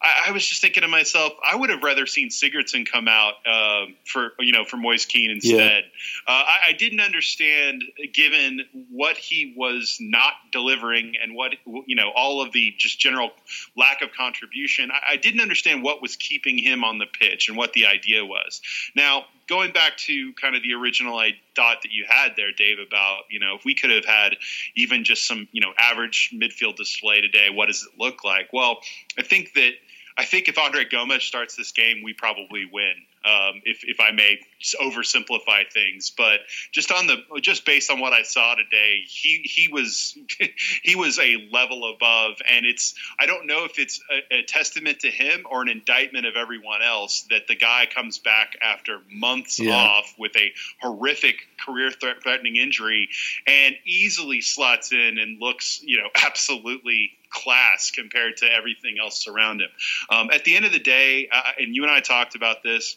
I, 0.00 0.28
I, 0.28 0.30
was 0.32 0.46
just 0.46 0.60
thinking 0.60 0.82
to 0.82 0.88
myself, 0.88 1.32
I 1.44 1.56
would 1.56 1.70
have 1.70 1.82
rather 1.82 2.06
seen 2.06 2.28
Sigurdsson 2.28 2.90
come 2.90 3.08
out 3.08 3.34
uh, 3.46 3.86
for 4.04 4.32
you 4.38 4.52
know 4.52 4.64
for 4.64 4.76
Moise 4.76 5.06
Kean 5.06 5.30
instead. 5.30 5.84
Yeah. 5.84 6.32
Uh, 6.32 6.44
I, 6.46 6.58
I, 6.68 6.72
didn't 6.72 7.00
understand, 7.00 7.82
given 8.12 8.62
what 8.90 9.16
he 9.16 9.54
was 9.56 9.98
not 10.00 10.34
delivering 10.52 11.14
and 11.20 11.34
what 11.34 11.54
you 11.86 11.96
know 11.96 12.10
all 12.14 12.42
of 12.42 12.52
the 12.52 12.74
just 12.78 12.98
general 13.00 13.30
lack 13.76 14.02
of 14.02 14.12
contribution. 14.12 14.90
I, 14.90 15.14
I 15.14 15.16
didn't 15.16 15.40
understand 15.40 15.82
what 15.82 16.00
was 16.00 16.16
keeping 16.16 16.58
him 16.58 16.84
on 16.84 16.98
the 16.98 17.06
pitch 17.06 17.48
and 17.48 17.56
what 17.56 17.72
the 17.72 17.86
idea 17.86 18.24
was. 18.24 18.60
Now 18.94 19.24
going 19.48 19.72
back 19.72 19.96
to 19.96 20.32
kind 20.34 20.54
of 20.54 20.62
the 20.62 20.74
original 20.74 21.18
I 21.18 21.32
thought 21.56 21.82
that 21.82 21.90
you 21.90 22.04
had 22.06 22.34
there, 22.36 22.52
Dave, 22.52 22.78
about 22.78 23.22
you 23.30 23.40
know 23.40 23.56
if 23.56 23.64
we 23.64 23.74
could 23.74 23.90
have 23.90 24.04
had 24.04 24.36
even 24.76 25.02
just 25.02 25.26
some 25.26 25.48
you 25.50 25.60
know 25.60 25.72
average 25.76 26.32
midfield 26.32 26.76
display 26.76 27.20
today, 27.20 27.48
what 27.52 27.66
does 27.66 27.82
it 27.82 27.98
look 27.98 28.22
like? 28.22 28.52
Well, 28.52 28.78
I 29.18 29.22
think 29.22 29.54
that 29.54 29.72
I 30.18 30.24
think 30.24 30.48
if 30.48 30.58
Andre 30.58 30.84
Gomes 30.84 31.22
starts 31.22 31.54
this 31.54 31.70
game, 31.70 32.02
we 32.02 32.12
probably 32.12 32.68
win 32.70 32.94
um, 33.24 33.62
if, 33.64 33.84
if 33.84 34.00
I 34.00 34.10
may 34.10 34.40
oversimplify 34.80 35.70
things. 35.72 36.12
But 36.16 36.40
just 36.72 36.90
on 36.90 37.06
the 37.06 37.16
just 37.40 37.64
based 37.64 37.90
on 37.90 38.00
what 38.00 38.12
I 38.12 38.22
saw 38.22 38.54
today, 38.54 39.02
he 39.06 39.42
he 39.44 39.68
was 39.68 40.18
he 40.82 40.96
was 40.96 41.18
a 41.18 41.48
level 41.52 41.92
above, 41.94 42.36
and 42.48 42.66
it's 42.66 42.94
I 43.18 43.26
don't 43.26 43.46
know 43.46 43.64
if 43.64 43.78
it's 43.78 44.00
a, 44.10 44.38
a 44.38 44.42
testament 44.42 45.00
to 45.00 45.10
him 45.10 45.46
or 45.48 45.62
an 45.62 45.68
indictment 45.68 46.26
of 46.26 46.36
everyone 46.36 46.82
else 46.82 47.26
that 47.30 47.46
the 47.46 47.54
guy 47.54 47.86
comes 47.92 48.18
back 48.18 48.56
after 48.60 48.98
months 49.10 49.60
yeah. 49.60 49.74
off 49.74 50.14
with 50.18 50.36
a 50.36 50.52
horrific 50.80 51.36
career 51.64 51.90
threatening 51.90 52.56
injury 52.56 53.08
and 53.46 53.76
easily 53.84 54.40
slots 54.40 54.92
in 54.92 55.18
and 55.18 55.40
looks 55.40 55.80
you 55.84 55.98
know 55.98 56.08
absolutely 56.24 57.12
class 57.30 57.90
compared 57.90 58.38
to 58.38 58.46
everything 58.46 58.96
else 59.00 59.26
around 59.26 59.60
him. 59.60 59.68
Um, 60.10 60.30
at 60.30 60.44
the 60.44 60.56
end 60.56 60.64
of 60.64 60.72
the 60.72 60.78
day, 60.78 61.28
uh, 61.30 61.42
and 61.58 61.74
you 61.74 61.82
and 61.82 61.92
I 61.92 62.00
talked 62.00 62.34
about 62.34 62.62
this 62.62 62.96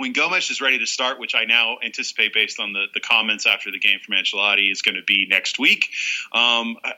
when 0.00 0.14
Gomes 0.14 0.50
is 0.50 0.62
ready 0.62 0.78
to 0.78 0.86
start, 0.86 1.20
which 1.20 1.34
I 1.34 1.44
now 1.44 1.76
anticipate 1.84 2.32
based 2.32 2.58
on 2.58 2.72
the, 2.72 2.86
the 2.94 3.00
comments 3.00 3.46
after 3.46 3.70
the 3.70 3.78
game 3.78 3.98
from 4.04 4.14
Ancelotti, 4.14 4.72
is 4.72 4.80
going 4.80 4.94
to 4.94 5.02
be 5.02 5.26
next 5.28 5.58
week. 5.58 5.90
Um, 6.32 6.78
I, 6.82 6.94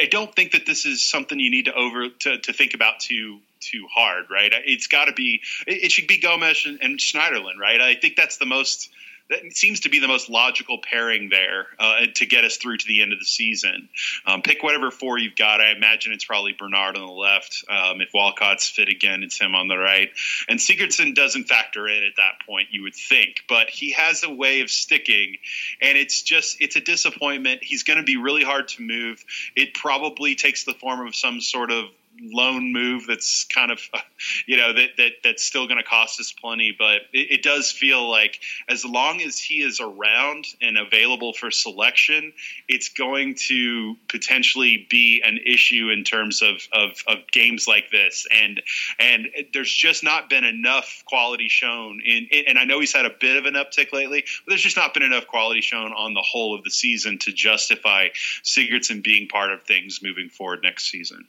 I, 0.00 0.08
don't 0.10 0.34
think 0.34 0.52
that 0.52 0.66
this 0.66 0.84
is 0.84 1.08
something 1.08 1.38
you 1.38 1.50
need 1.50 1.66
to 1.66 1.74
over 1.74 2.08
to, 2.08 2.38
to 2.38 2.52
think 2.52 2.74
about 2.74 2.98
too 2.98 3.38
too 3.60 3.86
hard, 3.94 4.30
right? 4.30 4.52
It's 4.64 4.88
got 4.88 5.04
to 5.04 5.12
be 5.12 5.42
it, 5.66 5.84
it, 5.84 5.92
should 5.92 6.08
be 6.08 6.18
Gomes 6.18 6.64
and, 6.66 6.80
and, 6.82 6.98
Schneiderlin, 6.98 7.58
right? 7.60 7.80
I 7.80 7.94
think 7.94 8.16
that's 8.16 8.38
the 8.38 8.46
most 8.46 8.90
that 9.30 9.56
seems 9.56 9.80
to 9.80 9.88
be 9.88 10.00
the 10.00 10.08
most 10.08 10.28
logical 10.28 10.78
pairing 10.78 11.28
there 11.30 11.66
uh, 11.78 12.00
to 12.14 12.26
get 12.26 12.44
us 12.44 12.56
through 12.56 12.76
to 12.76 12.86
the 12.86 13.00
end 13.00 13.12
of 13.12 13.18
the 13.18 13.24
season. 13.24 13.88
Um, 14.26 14.42
pick 14.42 14.62
whatever 14.62 14.90
four 14.90 15.18
you've 15.18 15.36
got. 15.36 15.60
I 15.60 15.70
imagine 15.70 16.12
it's 16.12 16.24
probably 16.24 16.52
Bernard 16.52 16.96
on 16.96 17.06
the 17.06 17.12
left. 17.12 17.64
Um, 17.68 18.00
if 18.00 18.10
Walcott's 18.12 18.68
fit 18.68 18.88
again, 18.88 19.22
it's 19.22 19.40
him 19.40 19.54
on 19.54 19.68
the 19.68 19.78
right. 19.78 20.10
And 20.48 20.58
Sigurdsson 20.58 21.14
doesn't 21.14 21.44
factor 21.44 21.86
in 21.88 22.02
at 22.02 22.16
that 22.16 22.44
point, 22.46 22.68
you 22.72 22.82
would 22.82 22.94
think, 22.94 23.44
but 23.48 23.70
he 23.70 23.92
has 23.92 24.24
a 24.24 24.30
way 24.30 24.60
of 24.60 24.70
sticking, 24.70 25.36
and 25.80 25.96
it's 25.96 26.22
just 26.22 26.60
it's 26.60 26.76
a 26.76 26.80
disappointment. 26.80 27.62
He's 27.62 27.84
going 27.84 27.98
to 27.98 28.04
be 28.04 28.16
really 28.16 28.42
hard 28.42 28.68
to 28.68 28.82
move. 28.82 29.24
It 29.54 29.74
probably 29.74 30.34
takes 30.34 30.64
the 30.64 30.74
form 30.74 31.06
of 31.06 31.14
some 31.14 31.40
sort 31.40 31.70
of 31.70 31.84
loan 32.22 32.72
move 32.72 33.06
that's 33.06 33.44
kind 33.44 33.70
of 33.70 33.80
you 34.46 34.56
know 34.56 34.72
that 34.72 34.90
that 34.96 35.12
that's 35.24 35.44
still 35.44 35.66
going 35.66 35.78
to 35.78 35.88
cost 35.88 36.20
us 36.20 36.32
plenty 36.32 36.74
but 36.76 37.02
it, 37.12 37.32
it, 37.32 37.42
does 37.42 37.70
feel 37.70 38.08
like 38.10 38.38
as 38.68 38.84
long 38.84 39.20
as 39.22 39.38
he 39.38 39.62
is 39.62 39.80
around 39.80 40.44
and 40.60 40.76
available 40.76 41.32
for 41.32 41.50
selection 41.50 42.32
it's 42.68 42.90
going 42.90 43.34
to 43.34 43.96
potentially 44.08 44.86
be 44.88 45.22
an 45.24 45.38
issue 45.44 45.90
in 45.90 46.04
terms 46.04 46.42
of, 46.42 46.56
of, 46.72 47.02
of 47.06 47.26
games 47.30 47.66
like 47.66 47.90
this. 47.90 48.26
And 48.30 48.62
and 48.98 49.28
there's 49.52 49.72
just 49.72 50.04
not 50.04 50.28
been 50.28 50.44
enough 50.44 51.02
quality 51.06 51.48
shown 51.48 52.00
in 52.04 52.28
and 52.46 52.58
I 52.58 52.64
know 52.64 52.80
he's 52.80 52.92
had 52.92 53.06
a 53.06 53.10
bit 53.10 53.36
of 53.36 53.46
an 53.46 53.54
uptick 53.54 53.92
lately 53.92 54.24
but 54.44 54.50
there's 54.50 54.62
just 54.62 54.76
not 54.76 54.94
been 54.94 55.02
enough 55.02 55.26
quality 55.26 55.60
shown 55.60 55.92
on 55.92 56.14
the 56.14 56.22
whole 56.22 56.54
of 56.54 56.64
the 56.64 56.70
season 56.70 57.18
to 57.18 57.32
justify 57.32 58.08
Sigurdsson 58.42 59.02
being 59.02 59.28
part 59.28 59.52
of 59.52 59.62
things 59.62 60.00
moving 60.02 60.28
forward 60.28 60.60
next 60.62 60.90
season 60.90 61.26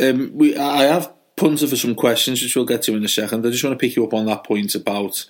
um, 0.00 0.30
we, 0.34 0.56
I 0.56 0.84
have 0.84 1.12
punted 1.36 1.70
for 1.70 1.76
some 1.76 1.94
questions, 1.94 2.42
which 2.42 2.54
we'll 2.54 2.64
get 2.64 2.82
to 2.82 2.96
in 2.96 3.04
a 3.04 3.08
second. 3.08 3.46
I 3.46 3.50
just 3.50 3.64
want 3.64 3.78
to 3.78 3.86
pick 3.86 3.96
you 3.96 4.04
up 4.04 4.14
on 4.14 4.26
that 4.26 4.44
point 4.44 4.74
about 4.74 5.26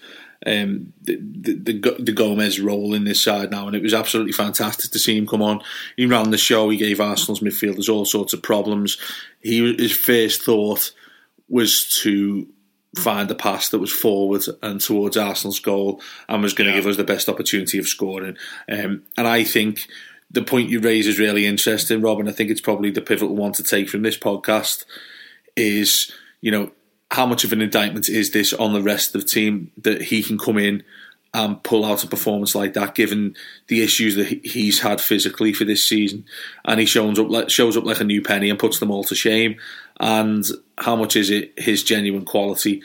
um, 0.46 0.92
the, 1.02 1.16
the, 1.16 1.96
the 1.98 2.12
Gomes 2.12 2.60
role 2.60 2.94
in 2.94 3.04
this 3.04 3.22
side 3.22 3.50
now, 3.50 3.66
and 3.66 3.76
it 3.76 3.82
was 3.82 3.94
absolutely 3.94 4.32
fantastic 4.32 4.90
to 4.90 4.98
see 4.98 5.16
him 5.16 5.26
come 5.26 5.42
on. 5.42 5.62
He 5.96 6.06
ran 6.06 6.30
the 6.30 6.38
show. 6.38 6.68
He 6.68 6.76
gave 6.76 7.00
Arsenal's 7.00 7.40
midfielders 7.40 7.92
all 7.92 8.04
sorts 8.04 8.32
of 8.32 8.42
problems. 8.42 8.98
He 9.40 9.74
his 9.76 9.92
first 9.92 10.42
thought 10.42 10.92
was 11.48 12.00
to 12.02 12.48
find 12.96 13.30
a 13.30 13.34
pass 13.34 13.70
that 13.70 13.78
was 13.78 13.92
forward 13.92 14.42
and 14.62 14.80
towards 14.80 15.16
Arsenal's 15.16 15.60
goal, 15.60 16.00
and 16.28 16.42
was 16.42 16.54
going 16.54 16.66
to 16.66 16.74
yeah. 16.74 16.80
give 16.80 16.90
us 16.90 16.96
the 16.96 17.04
best 17.04 17.28
opportunity 17.28 17.78
of 17.78 17.86
scoring. 17.86 18.36
Um, 18.68 19.04
and 19.16 19.28
I 19.28 19.44
think 19.44 19.86
the 20.32 20.42
point 20.42 20.70
you 20.70 20.80
raise 20.80 21.06
is 21.06 21.18
really 21.18 21.46
interesting, 21.46 22.00
Rob, 22.00 22.18
and 22.18 22.28
I 22.28 22.32
think 22.32 22.50
it's 22.50 22.60
probably 22.60 22.90
the 22.90 23.02
pivotal 23.02 23.36
one 23.36 23.52
to 23.52 23.62
take 23.62 23.88
from 23.88 24.02
this 24.02 24.16
podcast 24.16 24.84
is, 25.56 26.10
you 26.40 26.50
know, 26.50 26.72
how 27.10 27.26
much 27.26 27.44
of 27.44 27.52
an 27.52 27.60
indictment 27.60 28.08
is 28.08 28.30
this 28.30 28.54
on 28.54 28.72
the 28.72 28.82
rest 28.82 29.14
of 29.14 29.20
the 29.20 29.28
team 29.28 29.70
that 29.76 30.02
he 30.02 30.22
can 30.22 30.38
come 30.38 30.56
in 30.56 30.82
and 31.34 31.62
pull 31.62 31.84
out 31.84 32.04
a 32.04 32.06
performance 32.06 32.54
like 32.54 32.74
that, 32.74 32.94
given 32.94 33.34
the 33.68 33.82
issues 33.82 34.16
that 34.16 34.26
he's 34.26 34.80
had 34.80 35.00
physically 35.00 35.52
for 35.52 35.64
this 35.64 35.86
season, 35.86 36.24
and 36.64 36.80
he 36.80 36.86
shows 36.86 37.18
up 37.18 37.28
like, 37.28 37.50
shows 37.50 37.76
up 37.76 37.84
like 37.84 38.00
a 38.00 38.04
new 38.04 38.22
penny 38.22 38.50
and 38.50 38.58
puts 38.58 38.78
them 38.78 38.90
all 38.90 39.04
to 39.04 39.14
shame. 39.14 39.56
And 40.00 40.44
how 40.78 40.96
much 40.96 41.16
is 41.16 41.30
it 41.30 41.52
his 41.58 41.84
genuine 41.84 42.24
quality? 42.24 42.82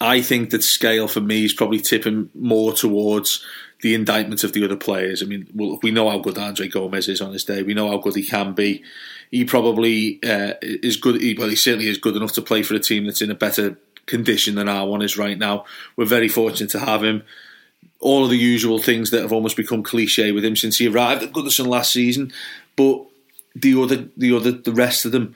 I 0.00 0.20
think 0.20 0.50
that 0.50 0.62
scale 0.62 1.08
for 1.08 1.20
me 1.20 1.44
is 1.44 1.54
probably 1.54 1.80
tipping 1.80 2.30
more 2.34 2.72
towards 2.72 3.44
the 3.82 3.94
indictment 3.94 4.42
of 4.42 4.52
the 4.52 4.64
other 4.64 4.76
players. 4.76 5.22
I 5.22 5.26
mean, 5.26 5.48
we 5.82 5.90
know 5.90 6.10
how 6.10 6.18
good 6.18 6.38
Andre 6.38 6.68
Gomes 6.68 7.08
is 7.08 7.20
on 7.20 7.32
his 7.32 7.44
day. 7.44 7.62
We 7.62 7.74
know 7.74 7.90
how 7.90 7.98
good 7.98 8.16
he 8.16 8.24
can 8.24 8.54
be. 8.54 8.82
He 9.30 9.44
probably 9.44 10.18
uh, 10.22 10.54
is 10.62 10.96
good. 10.96 11.20
Well, 11.38 11.48
he 11.48 11.56
certainly 11.56 11.88
is 11.88 11.98
good 11.98 12.16
enough 12.16 12.32
to 12.32 12.42
play 12.42 12.62
for 12.62 12.74
a 12.74 12.80
team 12.80 13.04
that's 13.04 13.22
in 13.22 13.30
a 13.30 13.34
better 13.34 13.76
condition 14.06 14.54
than 14.54 14.68
our 14.68 14.86
one 14.86 15.02
is 15.02 15.18
right 15.18 15.38
now. 15.38 15.64
We're 15.96 16.06
very 16.06 16.28
fortunate 16.28 16.70
to 16.70 16.80
have 16.80 17.04
him. 17.04 17.22
All 18.00 18.24
of 18.24 18.30
the 18.30 18.38
usual 18.38 18.78
things 18.78 19.10
that 19.10 19.22
have 19.22 19.32
almost 19.32 19.56
become 19.56 19.82
cliche 19.82 20.32
with 20.32 20.44
him 20.44 20.56
since 20.56 20.78
he 20.78 20.88
arrived 20.88 21.22
at 21.22 21.32
Goodison 21.32 21.66
last 21.66 21.92
season, 21.92 22.32
but 22.76 23.04
the 23.54 23.80
other, 23.80 24.08
the 24.16 24.34
other, 24.36 24.52
the 24.52 24.72
rest 24.72 25.04
of 25.04 25.12
them. 25.12 25.34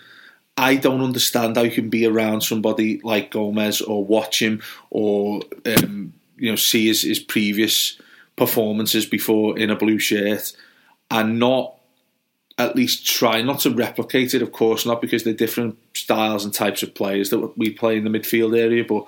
I 0.56 0.76
don't 0.76 1.00
understand 1.00 1.56
how 1.56 1.62
you 1.62 1.70
can 1.70 1.88
be 1.88 2.04
around 2.04 2.42
somebody 2.42 3.00
like 3.02 3.30
Gomes 3.30 3.80
or 3.80 4.04
watch 4.04 4.42
him 4.42 4.60
or 4.90 5.40
um, 5.64 6.12
you 6.36 6.50
know 6.50 6.56
see 6.56 6.88
his, 6.88 7.02
his 7.02 7.18
previous 7.18 7.98
performances 8.40 9.04
before 9.04 9.58
in 9.58 9.68
a 9.68 9.76
blue 9.76 9.98
shirt 9.98 10.52
and 11.10 11.38
not 11.38 11.76
at 12.56 12.74
least 12.74 13.06
try 13.06 13.42
not 13.42 13.60
to 13.60 13.70
replicate 13.70 14.32
it, 14.32 14.40
of 14.40 14.50
course, 14.50 14.86
not 14.86 15.02
because 15.02 15.24
they're 15.24 15.34
different 15.34 15.76
styles 15.92 16.42
and 16.42 16.54
types 16.54 16.82
of 16.82 16.94
players 16.94 17.28
that 17.28 17.52
we 17.58 17.68
play 17.68 17.98
in 17.98 18.04
the 18.04 18.10
midfield 18.10 18.58
area, 18.58 18.82
but 18.82 19.04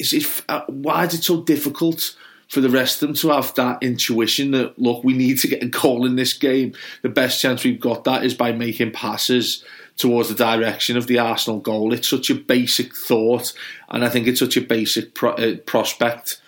is 0.00 0.12
it, 0.12 0.42
uh, 0.48 0.62
why 0.66 1.04
is 1.04 1.14
it 1.14 1.22
so 1.22 1.42
difficult 1.42 2.16
for 2.48 2.60
the 2.60 2.70
rest 2.70 3.00
of 3.00 3.08
them 3.08 3.14
to 3.14 3.28
have 3.28 3.54
that 3.54 3.80
intuition 3.84 4.50
that, 4.50 4.76
look, 4.76 5.04
we 5.04 5.14
need 5.14 5.38
to 5.38 5.48
get 5.48 5.62
a 5.62 5.66
goal 5.66 6.04
in 6.04 6.16
this 6.16 6.32
game? 6.32 6.74
The 7.02 7.08
best 7.08 7.40
chance 7.40 7.62
we've 7.62 7.80
got 7.80 8.02
that 8.04 8.24
is 8.24 8.34
by 8.34 8.50
making 8.50 8.90
passes 8.90 9.64
towards 9.96 10.28
the 10.28 10.34
direction 10.34 10.96
of 10.96 11.06
the 11.06 11.20
Arsenal 11.20 11.60
goal. 11.60 11.92
It's 11.92 12.08
such 12.08 12.30
a 12.30 12.34
basic 12.34 12.96
thought, 12.96 13.52
and 13.88 14.04
I 14.04 14.08
think 14.08 14.26
it's 14.26 14.40
such 14.40 14.56
a 14.56 14.60
basic 14.60 15.14
pro- 15.14 15.34
uh, 15.34 15.56
prospect 15.66 16.40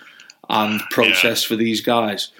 and 0.49 0.81
process 0.91 1.43
yeah. 1.43 1.49
for 1.49 1.57
these 1.57 1.81
guys. 1.81 2.33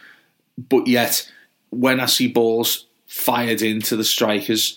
But 0.57 0.87
yet, 0.87 1.31
when 1.71 2.01
I 2.01 2.07
see 2.07 2.29
balls 2.29 2.87
fired 3.07 3.63
into 3.63 3.97
the 3.97 4.05
strikers, 4.05 4.77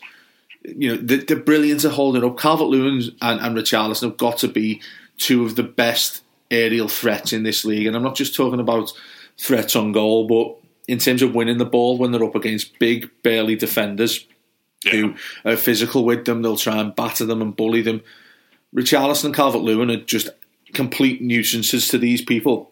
you 0.63 0.89
know, 0.89 1.01
the, 1.01 1.17
the 1.17 1.35
brilliance 1.35 1.83
of 1.83 1.93
holding 1.93 2.23
up. 2.23 2.37
Calvert 2.37 2.67
Lewin 2.67 3.01
and, 3.21 3.39
and 3.39 3.57
Richarlison 3.57 4.03
have 4.03 4.17
got 4.17 4.37
to 4.39 4.47
be 4.47 4.81
two 5.17 5.45
of 5.45 5.55
the 5.55 5.63
best 5.63 6.23
aerial 6.49 6.87
threats 6.87 7.33
in 7.33 7.43
this 7.43 7.65
league. 7.65 7.87
And 7.87 7.95
I'm 7.95 8.03
not 8.03 8.15
just 8.15 8.35
talking 8.35 8.59
about 8.59 8.93
threats 9.37 9.75
on 9.75 9.91
goal, 9.91 10.27
but 10.27 10.57
in 10.87 10.99
terms 10.99 11.21
of 11.21 11.33
winning 11.33 11.57
the 11.57 11.65
ball 11.65 11.97
when 11.97 12.11
they're 12.11 12.23
up 12.23 12.35
against 12.35 12.77
big, 12.79 13.09
burly 13.23 13.55
defenders 13.55 14.25
yeah. 14.85 14.91
who 14.91 15.15
are 15.45 15.57
physical 15.57 16.05
with 16.05 16.25
them, 16.25 16.41
they'll 16.41 16.57
try 16.57 16.77
and 16.77 16.95
batter 16.95 17.25
them 17.25 17.41
and 17.41 17.55
bully 17.55 17.81
them. 17.81 18.01
Richarlison 18.75 19.25
and 19.25 19.35
Calvert 19.35 19.61
Lewin 19.61 19.91
are 19.91 19.97
just 19.97 20.29
complete 20.73 21.21
nuisances 21.21 21.87
to 21.89 21.97
these 21.97 22.21
people 22.21 22.71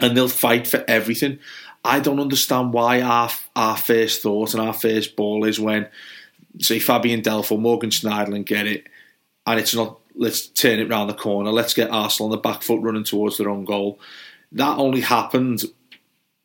and 0.00 0.16
they'll 0.16 0.28
fight 0.28 0.66
for 0.66 0.84
everything. 0.88 1.38
I 1.84 2.00
don't 2.00 2.20
understand 2.20 2.72
why 2.72 3.02
our 3.02 3.30
our 3.54 3.76
first 3.76 4.22
thought 4.22 4.54
and 4.54 4.62
our 4.62 4.72
first 4.72 5.16
ball 5.16 5.44
is 5.44 5.60
when, 5.60 5.88
say, 6.58 6.78
Fabian 6.78 7.22
Delph 7.22 7.52
or 7.52 7.58
Morgan 7.58 7.90
Schneiderlin 7.90 8.44
get 8.44 8.66
it, 8.66 8.86
and 9.46 9.60
it's 9.60 9.74
not. 9.74 10.00
Let's 10.16 10.46
turn 10.46 10.78
it 10.78 10.88
round 10.88 11.10
the 11.10 11.14
corner. 11.14 11.50
Let's 11.50 11.74
get 11.74 11.90
Arsenal 11.90 12.30
on 12.30 12.36
the 12.36 12.40
back 12.40 12.62
foot 12.62 12.80
running 12.80 13.02
towards 13.02 13.36
their 13.36 13.50
own 13.50 13.64
goal. 13.64 13.98
That 14.52 14.78
only 14.78 15.00
happened 15.00 15.64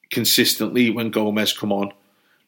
consistently 0.10 0.90
when 0.90 1.12
Gomes 1.12 1.54
come 1.54 1.72
on. 1.72 1.92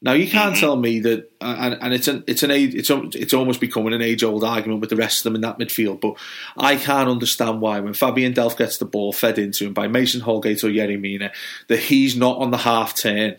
Now 0.04 0.14
you 0.14 0.28
can't 0.28 0.54
mm-hmm. 0.56 0.60
tell 0.60 0.76
me 0.76 1.00
that, 1.02 1.32
and, 1.40 1.78
and 1.80 1.94
it's 1.94 2.08
an 2.08 2.24
it's 2.26 2.42
an 2.42 2.50
age, 2.50 2.74
it's 2.74 2.90
it's 3.16 3.34
almost 3.34 3.62
becoming 3.62 3.94
an 3.94 4.02
age 4.02 4.24
old 4.24 4.44
argument 4.44 4.82
with 4.82 4.90
the 4.90 4.96
rest 4.96 5.20
of 5.20 5.24
them 5.26 5.36
in 5.36 5.42
that 5.42 5.60
midfield. 5.60 6.02
But 6.02 6.16
I 6.58 6.76
can't 6.76 7.10
understand 7.10 7.62
why 7.62 7.80
when 7.82 7.94
Fabian 7.94 8.34
Delph 8.34 8.58
gets 8.58 8.78
the 8.78 8.86
ball 8.86 9.14
fed 9.14 9.38
into 9.38 9.68
him 9.68 9.74
by 9.74 9.88
Mason 9.88 10.22
Holgate 10.22 10.64
or 10.64 10.70
Yerry 10.70 11.00
Mina, 11.00 11.32
that 11.68 11.80
he's 11.80 12.16
not 12.16 12.38
on 12.40 12.50
the 12.50 12.58
half 12.58 12.96
turn 12.96 13.38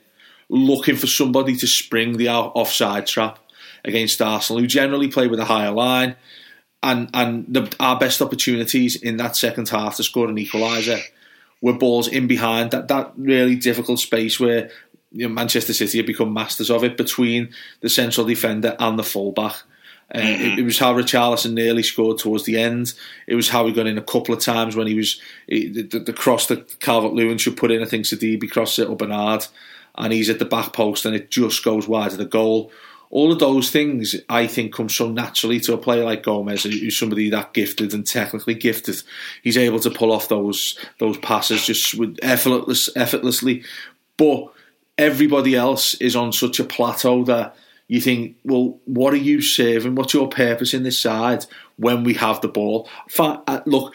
looking 0.48 0.96
for 0.96 1.06
somebody 1.08 1.56
to 1.56 1.66
spring 1.66 2.16
the 2.16 2.28
offside 2.28 3.06
trap 3.06 3.38
against 3.84 4.22
Arsenal, 4.22 4.60
who 4.60 4.68
generally 4.68 5.08
play 5.08 5.26
with 5.26 5.40
a 5.40 5.46
higher 5.46 5.72
line, 5.72 6.14
and 6.80 7.10
and 7.12 7.44
the, 7.48 7.74
our 7.80 7.98
best 7.98 8.22
opportunities 8.22 8.94
in 8.94 9.16
that 9.16 9.34
second 9.34 9.68
half 9.68 9.96
to 9.96 10.04
score 10.04 10.28
an 10.28 10.36
equaliser 10.36 11.00
were 11.60 11.72
balls 11.72 12.06
in 12.06 12.28
behind 12.28 12.70
that 12.70 12.88
that 12.88 13.12
really 13.16 13.56
difficult 13.56 13.98
space 13.98 14.38
where 14.38 14.70
you 15.12 15.28
know, 15.28 15.34
Manchester 15.34 15.72
City 15.72 15.98
have 15.98 16.06
become 16.06 16.32
masters 16.32 16.70
of 16.70 16.84
it 16.84 16.96
between 16.96 17.50
the 17.80 17.88
central 17.88 18.26
defender 18.26 18.76
and 18.78 18.98
the 18.98 19.04
fullback. 19.04 19.56
Uh, 20.14 20.18
mm-hmm. 20.18 20.42
it, 20.44 20.58
it, 20.58 20.62
was 20.62 20.78
how 20.78 20.94
Richarlison 20.94 21.54
nearly 21.54 21.82
scored 21.82 22.18
towards 22.18 22.44
the 22.44 22.58
end. 22.58 22.92
It 23.26 23.34
was 23.34 23.48
how 23.48 23.66
he 23.66 23.72
got 23.72 23.86
in 23.86 23.96
a 23.96 24.02
couple 24.02 24.34
of 24.34 24.40
times 24.40 24.76
when 24.76 24.86
he 24.86 24.94
was 24.94 25.20
he, 25.46 25.68
the, 25.68 25.98
the, 25.98 26.12
cross 26.12 26.46
that 26.48 26.80
Calvert 26.80 27.14
Lewin 27.14 27.38
should 27.38 27.56
put 27.56 27.70
in. 27.70 27.82
I 27.82 27.86
think 27.86 28.04
Sidibe 28.04 28.50
crossed 28.50 28.78
it 28.78 28.88
or 28.88 28.96
Bernard, 28.96 29.46
and 29.94 30.12
he's 30.12 30.28
at 30.28 30.38
the 30.38 30.44
back 30.44 30.74
post 30.74 31.06
and 31.06 31.14
it 31.14 31.30
just 31.30 31.64
goes 31.64 31.88
wide 31.88 32.12
of 32.12 32.18
the 32.18 32.26
goal. 32.26 32.70
All 33.08 33.30
of 33.30 33.38
those 33.38 33.70
things, 33.70 34.16
I 34.30 34.46
think, 34.46 34.72
come 34.72 34.88
so 34.88 35.10
naturally 35.10 35.60
to 35.60 35.74
a 35.74 35.78
player 35.78 36.02
like 36.02 36.22
Gomes, 36.22 36.62
who's 36.62 36.98
somebody 36.98 37.28
that 37.28 37.52
gifted 37.52 37.92
and 37.92 38.06
technically 38.06 38.54
gifted. 38.54 39.02
He's 39.42 39.58
able 39.58 39.80
to 39.80 39.90
pull 39.90 40.12
off 40.12 40.28
those 40.28 40.78
those 40.98 41.18
passes 41.18 41.66
just 41.66 41.94
with 41.94 42.18
effortless, 42.22 42.88
effortlessly. 42.96 43.64
But 44.16 44.50
everybody 44.98 45.54
else 45.54 45.94
is 45.94 46.16
on 46.16 46.32
such 46.32 46.60
a 46.60 46.64
plateau 46.64 47.24
that 47.24 47.56
you 47.88 48.00
think, 48.00 48.36
well, 48.44 48.78
what 48.84 49.12
are 49.12 49.18
you 49.18 49.42
serving? 49.42 49.94
What's 49.94 50.14
your 50.14 50.28
purpose 50.28 50.74
in 50.74 50.82
this 50.82 50.98
side 50.98 51.44
when 51.76 52.04
we 52.04 52.14
have 52.14 52.40
the 52.40 52.48
ball? 52.48 52.88
Uh, 53.18 53.60
look, 53.66 53.94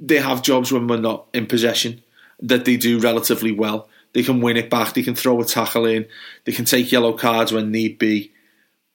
they 0.00 0.18
have 0.18 0.42
jobs 0.42 0.72
when 0.72 0.86
we're 0.86 0.98
not 0.98 1.26
in 1.32 1.46
possession 1.46 2.02
that 2.40 2.64
they 2.64 2.76
do 2.76 2.98
relatively 2.98 3.52
well. 3.52 3.88
They 4.12 4.22
can 4.22 4.40
win 4.40 4.56
it 4.56 4.68
back, 4.68 4.92
they 4.92 5.02
can 5.02 5.14
throw 5.14 5.40
a 5.40 5.44
tackle 5.44 5.86
in, 5.86 6.06
they 6.44 6.52
can 6.52 6.66
take 6.66 6.92
yellow 6.92 7.14
cards 7.14 7.52
when 7.52 7.70
need 7.70 7.98
be. 7.98 8.32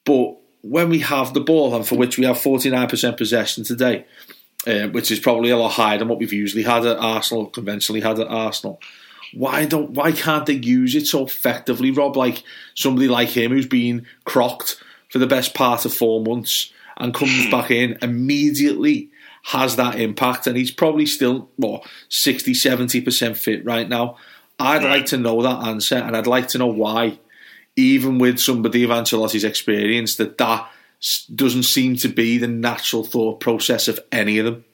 But 0.04 0.36
when 0.62 0.90
we 0.90 1.00
have 1.00 1.34
the 1.34 1.40
ball, 1.40 1.74
and 1.74 1.86
for 1.86 1.96
which 1.96 2.18
we 2.18 2.24
have 2.24 2.36
49% 2.36 3.16
possession 3.16 3.64
today, 3.64 4.06
uh, 4.66 4.88
which 4.88 5.10
is 5.10 5.18
probably 5.18 5.50
a 5.50 5.56
lot 5.56 5.72
higher 5.72 5.98
than 5.98 6.08
what 6.08 6.18
we've 6.18 6.32
usually 6.32 6.62
had 6.62 6.86
at 6.86 6.98
Arsenal, 6.98 7.46
conventionally 7.46 8.00
had 8.00 8.20
at 8.20 8.28
Arsenal. 8.28 8.80
Why 9.32 9.66
don't 9.66 9.90
why 9.90 10.12
can't 10.12 10.46
they 10.46 10.54
use 10.54 10.94
it 10.94 11.06
so 11.06 11.24
effectively, 11.24 11.90
Rob? 11.90 12.16
Like 12.16 12.42
somebody 12.74 13.08
like 13.08 13.30
him 13.30 13.52
who's 13.52 13.66
been 13.66 14.06
crocked 14.24 14.80
for 15.10 15.18
the 15.18 15.26
best 15.26 15.54
part 15.54 15.84
of 15.84 15.94
four 15.94 16.22
months 16.22 16.72
and 16.96 17.14
comes 17.14 17.46
back 17.50 17.70
in 17.70 17.98
immediately 18.02 19.10
has 19.44 19.76
that 19.76 19.98
impact 19.98 20.46
and 20.46 20.56
he's 20.56 20.70
probably 20.70 21.06
still 21.06 21.48
what 21.56 21.86
60 22.08 22.52
70% 22.52 23.36
fit 23.36 23.64
right 23.64 23.88
now. 23.88 24.16
I'd 24.58 24.82
like 24.82 25.06
to 25.06 25.16
know 25.16 25.40
that 25.42 25.68
answer 25.68 25.94
and 25.94 26.16
i'd 26.16 26.26
like 26.26 26.48
to 26.48 26.58
know 26.58 26.66
why 26.66 27.18
even 27.76 28.18
with 28.18 28.40
somebody 28.40 28.82
of 28.82 28.90
Ancelotti's 28.90 29.44
experience 29.44 30.16
that 30.16 30.36
that 30.38 30.68
doesn't 31.32 31.62
seem 31.62 31.94
to 31.96 32.08
be 32.08 32.36
the 32.36 32.48
natural 32.48 33.04
thought 33.04 33.38
process 33.38 33.86
of 33.86 34.00
any 34.10 34.38
of 34.38 34.44
them. 34.44 34.64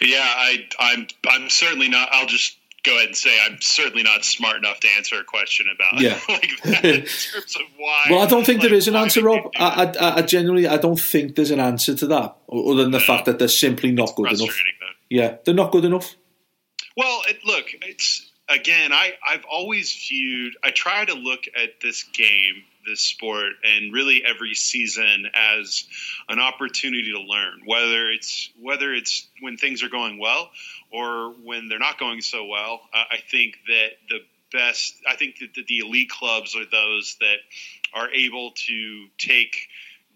Yeah 0.00 0.22
I, 0.24 0.66
i'm 0.78 1.06
i'm 1.28 1.50
certainly 1.50 1.88
not 1.88 2.08
i'll 2.12 2.26
just 2.26 2.56
go 2.84 2.96
ahead 2.96 3.08
and 3.08 3.16
say 3.16 3.30
I'm 3.44 3.60
certainly 3.60 4.02
not 4.02 4.24
smart 4.24 4.56
enough 4.56 4.80
to 4.80 4.88
answer 4.96 5.16
a 5.20 5.24
question 5.24 5.66
about 5.74 6.00
yeah. 6.00 6.18
like 6.28 6.50
that 6.64 6.84
in 6.84 7.00
terms 7.02 7.56
of 7.56 7.62
why. 7.76 8.06
Well, 8.10 8.22
I 8.22 8.26
don't 8.26 8.44
think 8.44 8.60
like, 8.60 8.70
there 8.70 8.76
is 8.76 8.88
an 8.88 8.96
answer, 8.96 9.22
Rob. 9.22 9.50
I? 9.56 9.92
I, 9.98 10.16
I 10.16 10.22
genuinely, 10.22 10.66
I 10.66 10.76
don't 10.76 11.00
think 11.00 11.36
there's 11.36 11.50
an 11.50 11.60
answer 11.60 11.94
to 11.94 12.06
that, 12.08 12.36
other 12.50 12.82
than 12.82 12.90
the 12.90 13.00
fact 13.00 13.26
that 13.26 13.38
they're 13.38 13.48
simply 13.48 13.92
not 13.92 14.14
good 14.16 14.32
enough. 14.32 14.38
Though. 14.48 14.86
Yeah, 15.10 15.36
they're 15.44 15.54
not 15.54 15.72
good 15.72 15.84
enough. 15.84 16.16
Well, 16.96 17.22
it, 17.28 17.38
look, 17.44 17.66
it's 17.82 18.30
again. 18.48 18.92
I 18.92 19.12
I've 19.26 19.44
always 19.50 19.94
viewed. 20.08 20.54
I 20.64 20.70
try 20.70 21.04
to 21.04 21.14
look 21.14 21.44
at 21.56 21.80
this 21.80 22.02
game, 22.02 22.64
this 22.86 23.00
sport, 23.00 23.52
and 23.64 23.92
really 23.92 24.22
every 24.24 24.54
season 24.54 25.26
as 25.34 25.84
an 26.28 26.38
opportunity 26.38 27.12
to 27.12 27.20
learn. 27.20 27.62
Whether 27.64 28.10
it's 28.10 28.50
whether 28.60 28.92
it's 28.92 29.26
when 29.40 29.56
things 29.56 29.82
are 29.82 29.88
going 29.88 30.18
well 30.18 30.50
or 30.90 31.30
when 31.42 31.68
they're 31.68 31.78
not 31.78 31.98
going 31.98 32.20
so 32.20 32.44
well. 32.44 32.80
Uh, 32.92 33.04
I 33.10 33.18
think 33.30 33.58
that 33.66 33.88
the 34.08 34.18
best. 34.52 34.94
I 35.08 35.16
think 35.16 35.38
that 35.38 35.54
the, 35.54 35.64
the 35.66 35.78
elite 35.78 36.10
clubs 36.10 36.56
are 36.56 36.66
those 36.70 37.16
that 37.20 37.38
are 37.94 38.10
able 38.10 38.52
to 38.66 39.06
take 39.18 39.68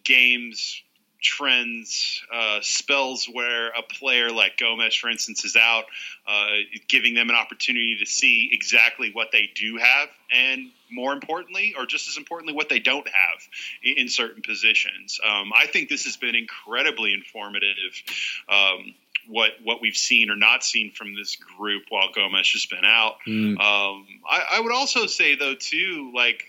games 0.05 0.83
trends, 1.27 2.23
uh, 2.33 2.59
spells 2.63 3.27
where 3.27 3.69
a 3.69 3.83
player 3.83 4.31
like 4.31 4.57
Gomes, 4.59 4.95
for 4.95 5.11
instance, 5.11 5.45
is 5.45 5.57
out, 5.57 5.85
uh, 6.27 6.47
giving 6.89 7.15
them 7.15 7.31
an 7.31 7.37
opportunity 7.37 7.97
to 7.99 8.07
see 8.07 8.51
exactly 8.53 9.11
what 9.13 9.33
they 9.33 9.51
do 9.55 9.77
have, 9.79 10.09
and 10.31 10.71
more 10.91 11.13
importantly, 11.13 11.75
or 11.77 11.87
just 11.87 12.09
as 12.09 12.17
importantly, 12.17 12.55
what 12.55 12.69
they 12.69 12.79
don't 12.79 13.07
have 13.07 13.39
in, 13.83 13.99
in 13.99 14.09
certain 14.09 14.43
positions. 14.43 15.21
Um, 15.25 15.53
I 15.55 15.67
think 15.67 15.89
this 15.89 16.05
has 16.05 16.17
been 16.17 16.35
incredibly 16.35 17.13
informative. 17.13 18.03
Um, 18.49 18.95
what 19.29 19.51
what 19.63 19.81
we've 19.81 19.97
seen 19.97 20.31
or 20.31 20.37
not 20.37 20.65
seen 20.65 20.93
from 20.93 21.15
this 21.17 21.37
group 21.37 21.85
while 21.89 22.13
Gomes 22.13 22.53
has 22.53 22.67
been 22.67 22.85
out. 22.85 23.17
Um, 23.61 24.07
I, 24.29 24.47
I 24.53 24.61
would 24.61 24.73
also 24.73 25.07
say 25.07 25.35
though 25.35 25.55
too, 25.57 26.13
like 26.15 26.45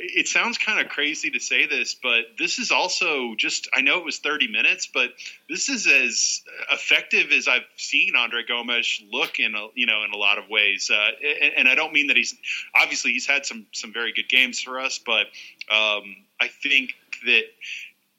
it 0.00 0.28
sounds 0.28 0.58
kind 0.58 0.80
of 0.80 0.88
crazy 0.88 1.30
to 1.30 1.40
say 1.40 1.66
this, 1.66 1.94
but 1.94 2.24
this 2.38 2.58
is 2.58 2.70
also 2.70 3.34
just 3.36 3.68
I 3.74 3.80
know 3.80 3.98
it 3.98 4.04
was 4.04 4.18
30 4.18 4.48
minutes, 4.48 4.88
but 4.92 5.10
this 5.48 5.68
is 5.68 5.86
as 5.86 6.42
effective 6.70 7.32
as 7.32 7.48
I've 7.48 7.66
seen 7.76 8.14
Andre 8.16 8.42
Gomes 8.46 9.02
look 9.10 9.38
in 9.38 9.54
a, 9.54 9.68
you 9.74 9.86
know 9.86 10.04
in 10.04 10.12
a 10.12 10.16
lot 10.16 10.38
of 10.38 10.48
ways. 10.48 10.90
Uh, 10.92 11.10
and, 11.42 11.52
and 11.58 11.68
I 11.68 11.74
don't 11.74 11.92
mean 11.92 12.08
that 12.08 12.16
he's 12.16 12.34
obviously 12.74 13.12
he's 13.12 13.26
had 13.26 13.44
some 13.44 13.66
some 13.72 13.92
very 13.92 14.12
good 14.12 14.28
games 14.28 14.60
for 14.60 14.80
us, 14.80 14.98
but 14.98 15.26
um, 15.70 16.16
I 16.40 16.48
think 16.48 16.94
that 17.26 17.44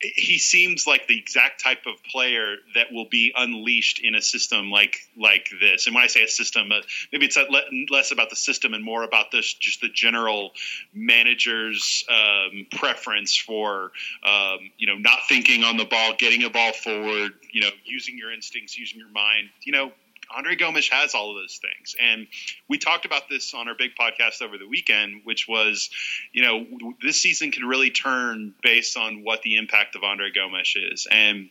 he 0.01 0.37
seems 0.37 0.87
like 0.87 1.07
the 1.07 1.17
exact 1.17 1.61
type 1.61 1.85
of 1.85 2.01
player 2.03 2.55
that 2.75 2.91
will 2.91 3.07
be 3.09 3.33
unleashed 3.35 3.99
in 3.99 4.15
a 4.15 4.21
system 4.21 4.71
like 4.71 4.97
like 5.17 5.49
this. 5.59 5.87
And 5.87 5.95
when 5.95 6.03
I 6.03 6.07
say 6.07 6.23
a 6.23 6.27
system, 6.27 6.71
uh, 6.71 6.81
maybe 7.11 7.25
it's 7.25 7.37
le- 7.37 7.61
less 7.89 8.11
about 8.11 8.29
the 8.29 8.35
system 8.37 8.73
and 8.73 8.83
more 8.83 9.03
about 9.03 9.31
this 9.31 9.53
just 9.53 9.81
the 9.81 9.89
general 9.89 10.51
manager's 10.93 12.05
um, 12.09 12.65
preference 12.71 13.35
for 13.35 13.91
um, 14.23 14.59
you 14.77 14.87
know 14.87 14.95
not 14.95 15.19
thinking 15.27 15.63
on 15.63 15.75
the 15.75 15.85
ball, 15.85 16.13
getting 16.17 16.43
a 16.43 16.49
ball 16.49 16.71
forward, 16.71 17.33
you 17.51 17.61
know, 17.61 17.69
using 17.83 18.17
your 18.17 18.31
instincts, 18.31 18.77
using 18.77 18.99
your 18.99 19.09
mind, 19.09 19.49
you 19.63 19.73
know. 19.73 19.91
Andre 20.35 20.55
Gomes 20.55 20.89
has 20.89 21.15
all 21.15 21.31
of 21.31 21.37
those 21.41 21.59
things. 21.61 21.95
And 21.99 22.27
we 22.67 22.77
talked 22.77 23.05
about 23.05 23.29
this 23.29 23.53
on 23.53 23.67
our 23.67 23.75
big 23.75 23.91
podcast 23.99 24.41
over 24.41 24.57
the 24.57 24.67
weekend, 24.67 25.21
which 25.23 25.47
was, 25.47 25.89
you 26.31 26.43
know, 26.43 26.93
this 27.01 27.21
season 27.21 27.51
can 27.51 27.65
really 27.65 27.89
turn 27.89 28.53
based 28.61 28.97
on 28.97 29.23
what 29.23 29.41
the 29.41 29.57
impact 29.57 29.95
of 29.95 30.03
Andre 30.03 30.31
Gomes 30.31 30.73
is. 30.75 31.07
And 31.09 31.49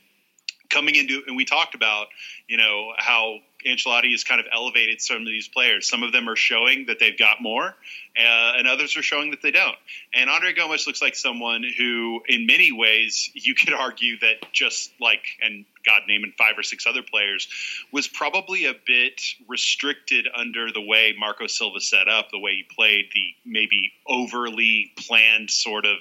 coming 0.71 0.95
into, 0.95 1.23
and 1.27 1.37
we 1.37 1.45
talked 1.45 1.75
about, 1.75 2.09
you 2.47 2.57
know, 2.57 2.93
how 2.97 3.39
Ancelotti 3.67 4.13
has 4.13 4.25
kind 4.25 4.41
of 4.41 4.47
elevated 4.53 5.01
some 5.01 5.19
of 5.19 5.27
these 5.27 5.49
players. 5.49 5.89
Some 5.89 6.03
of 6.03 6.13
them 6.13 6.29
are 6.29 6.37
showing 6.37 6.87
that 6.87 6.99
they've 6.99 7.19
got 7.19 7.41
more, 7.41 7.67
uh, 7.67 8.53
and 8.57 8.69
others 8.69 8.97
are 8.97 9.03
showing 9.03 9.31
that 9.33 9.43
they 9.43 9.51
don't. 9.51 9.77
And 10.15 10.31
Andre 10.31 10.53
Gomes 10.53 10.87
looks 10.87 11.03
like 11.03 11.17
someone 11.17 11.65
who, 11.77 12.23
in 12.29 12.47
many 12.47 12.73
ways, 12.73 13.31
you 13.35 13.55
could 13.55 13.73
argue 13.73 14.19
that 14.21 14.53
just 14.53 14.93
like, 15.01 15.23
and 15.41 15.65
God 15.89 16.03
naming 16.07 16.33
five 16.37 16.59
or 16.59 16.63
six 16.63 16.87
other 16.87 17.03
players, 17.03 17.49
was 17.93 18.09
probably 18.09 18.67
a 18.67 18.75
bit 18.87 19.23
restricted 19.49 20.29
under 20.35 20.71
the 20.71 20.83
way 20.83 21.15
Marco 21.19 21.47
Silva 21.47 21.81
set 21.81 22.09
up, 22.09 22.31
the 22.31 22.39
way 22.39 22.53
he 22.53 22.65
played, 22.75 23.07
the 23.15 23.35
maybe 23.45 23.93
overly 24.07 24.93
planned 24.97 25.51
sort 25.51 25.87
of 25.87 25.99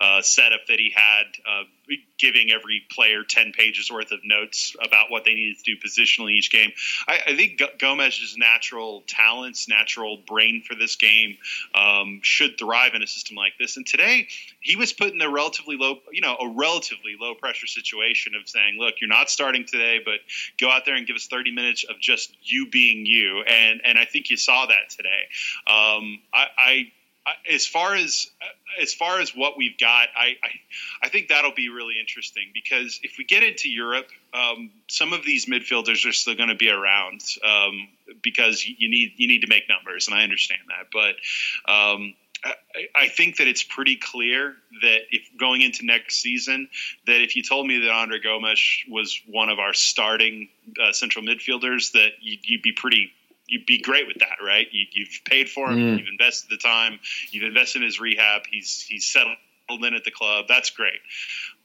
uh, 0.00 0.22
setup 0.22 0.66
that 0.68 0.78
he 0.78 0.92
had, 0.94 1.24
uh, 1.46 1.64
giving 2.18 2.50
every 2.50 2.82
player 2.90 3.22
10 3.22 3.52
pages 3.52 3.90
worth 3.90 4.10
of 4.12 4.20
notes 4.24 4.74
about 4.82 5.10
what 5.10 5.24
they 5.24 5.34
needed 5.34 5.56
to 5.58 5.74
do 5.74 5.80
positionally 5.80 6.32
each 6.32 6.50
game. 6.50 6.72
I, 7.06 7.20
I 7.28 7.36
think 7.36 7.58
G- 7.58 7.68
Gomes's 7.78 8.36
natural 8.36 9.04
talents, 9.06 9.68
natural 9.68 10.18
brain 10.26 10.62
for 10.66 10.74
this 10.74 10.96
game 10.96 11.36
um, 11.74 12.20
should 12.22 12.58
thrive 12.58 12.94
in 12.94 13.02
a 13.02 13.06
system 13.06 13.36
like 13.36 13.52
this. 13.58 13.76
And 13.76 13.86
today, 13.86 14.28
he 14.60 14.76
was 14.76 14.92
put 14.92 15.12
in 15.12 15.20
a 15.22 15.30
relatively 15.30 15.76
low, 15.76 16.00
you 16.12 16.20
know, 16.20 16.36
a 16.36 16.48
relatively 16.48 17.16
low 17.18 17.34
pressure 17.34 17.66
situation 17.66 18.34
of 18.34 18.48
saying, 18.48 18.76
look, 18.78 18.94
you're 19.00 19.08
not 19.08 19.27
starting 19.30 19.64
today, 19.64 20.00
but 20.04 20.20
go 20.60 20.70
out 20.70 20.84
there 20.84 20.94
and 20.94 21.06
give 21.06 21.16
us 21.16 21.26
30 21.26 21.52
minutes 21.52 21.84
of 21.84 21.98
just 22.00 22.34
you 22.42 22.68
being 22.70 23.06
you. 23.06 23.42
And, 23.42 23.80
and 23.84 23.98
I 23.98 24.04
think 24.04 24.30
you 24.30 24.36
saw 24.36 24.66
that 24.66 24.90
today. 24.90 25.28
Um, 25.66 26.20
I, 26.32 26.46
I 26.56 26.92
as 27.50 27.66
far 27.66 27.94
as 27.94 28.30
as 28.80 28.94
far 28.94 29.20
as 29.20 29.34
what 29.34 29.56
we've 29.56 29.76
got, 29.78 30.08
I, 30.16 30.36
I, 30.42 30.50
I 31.02 31.08
think 31.08 31.28
that'll 31.28 31.54
be 31.54 31.68
really 31.68 31.94
interesting 31.98 32.44
because 32.54 33.00
if 33.02 33.16
we 33.18 33.24
get 33.24 33.42
into 33.42 33.68
Europe, 33.68 34.08
um, 34.32 34.70
some 34.88 35.12
of 35.12 35.24
these 35.24 35.46
midfielders 35.46 36.08
are 36.08 36.12
still 36.12 36.36
going 36.36 36.50
to 36.50 36.54
be 36.54 36.70
around 36.70 37.22
um, 37.44 37.88
because 38.22 38.64
you 38.64 38.88
need 38.88 39.12
you 39.16 39.28
need 39.28 39.40
to 39.40 39.48
make 39.48 39.64
numbers, 39.68 40.08
and 40.08 40.16
I 40.16 40.22
understand 40.22 40.60
that. 40.68 40.88
But 40.92 41.70
um, 41.72 42.14
I, 42.94 43.08
think 43.08 43.38
that 43.38 43.48
it's 43.48 43.62
pretty 43.62 43.96
clear 43.96 44.54
that 44.82 44.98
if 45.10 45.28
going 45.38 45.62
into 45.62 45.84
next 45.84 46.20
season, 46.20 46.68
that 47.06 47.20
if 47.22 47.36
you 47.36 47.42
told 47.42 47.66
me 47.66 47.80
that 47.80 47.90
Andre 47.90 48.20
Gomes 48.20 48.84
was 48.88 49.20
one 49.26 49.48
of 49.48 49.58
our 49.58 49.74
starting 49.74 50.48
uh, 50.82 50.92
central 50.92 51.24
midfielders, 51.24 51.92
that 51.92 52.10
you'd, 52.20 52.40
you'd 52.44 52.62
be 52.62 52.72
pretty 52.72 53.12
you'd 53.46 53.66
be 53.66 53.80
great 53.80 54.06
with 54.06 54.18
that, 54.18 54.44
right? 54.44 54.66
You, 54.70 55.06
have 55.06 55.24
paid 55.24 55.48
for 55.48 55.70
him, 55.70 55.78
Mm. 55.78 55.98
you've 55.98 56.08
invested 56.08 56.50
the 56.50 56.58
time, 56.58 57.00
you've 57.30 57.44
invested 57.44 57.80
in 57.80 57.86
his 57.86 57.98
rehab. 57.98 58.42
He's 58.50 58.82
he's 58.82 59.06
settled 59.06 59.38
in 59.70 59.94
at 59.94 60.04
the 60.04 60.10
club. 60.10 60.46
That's 60.48 60.70
great. 60.70 60.98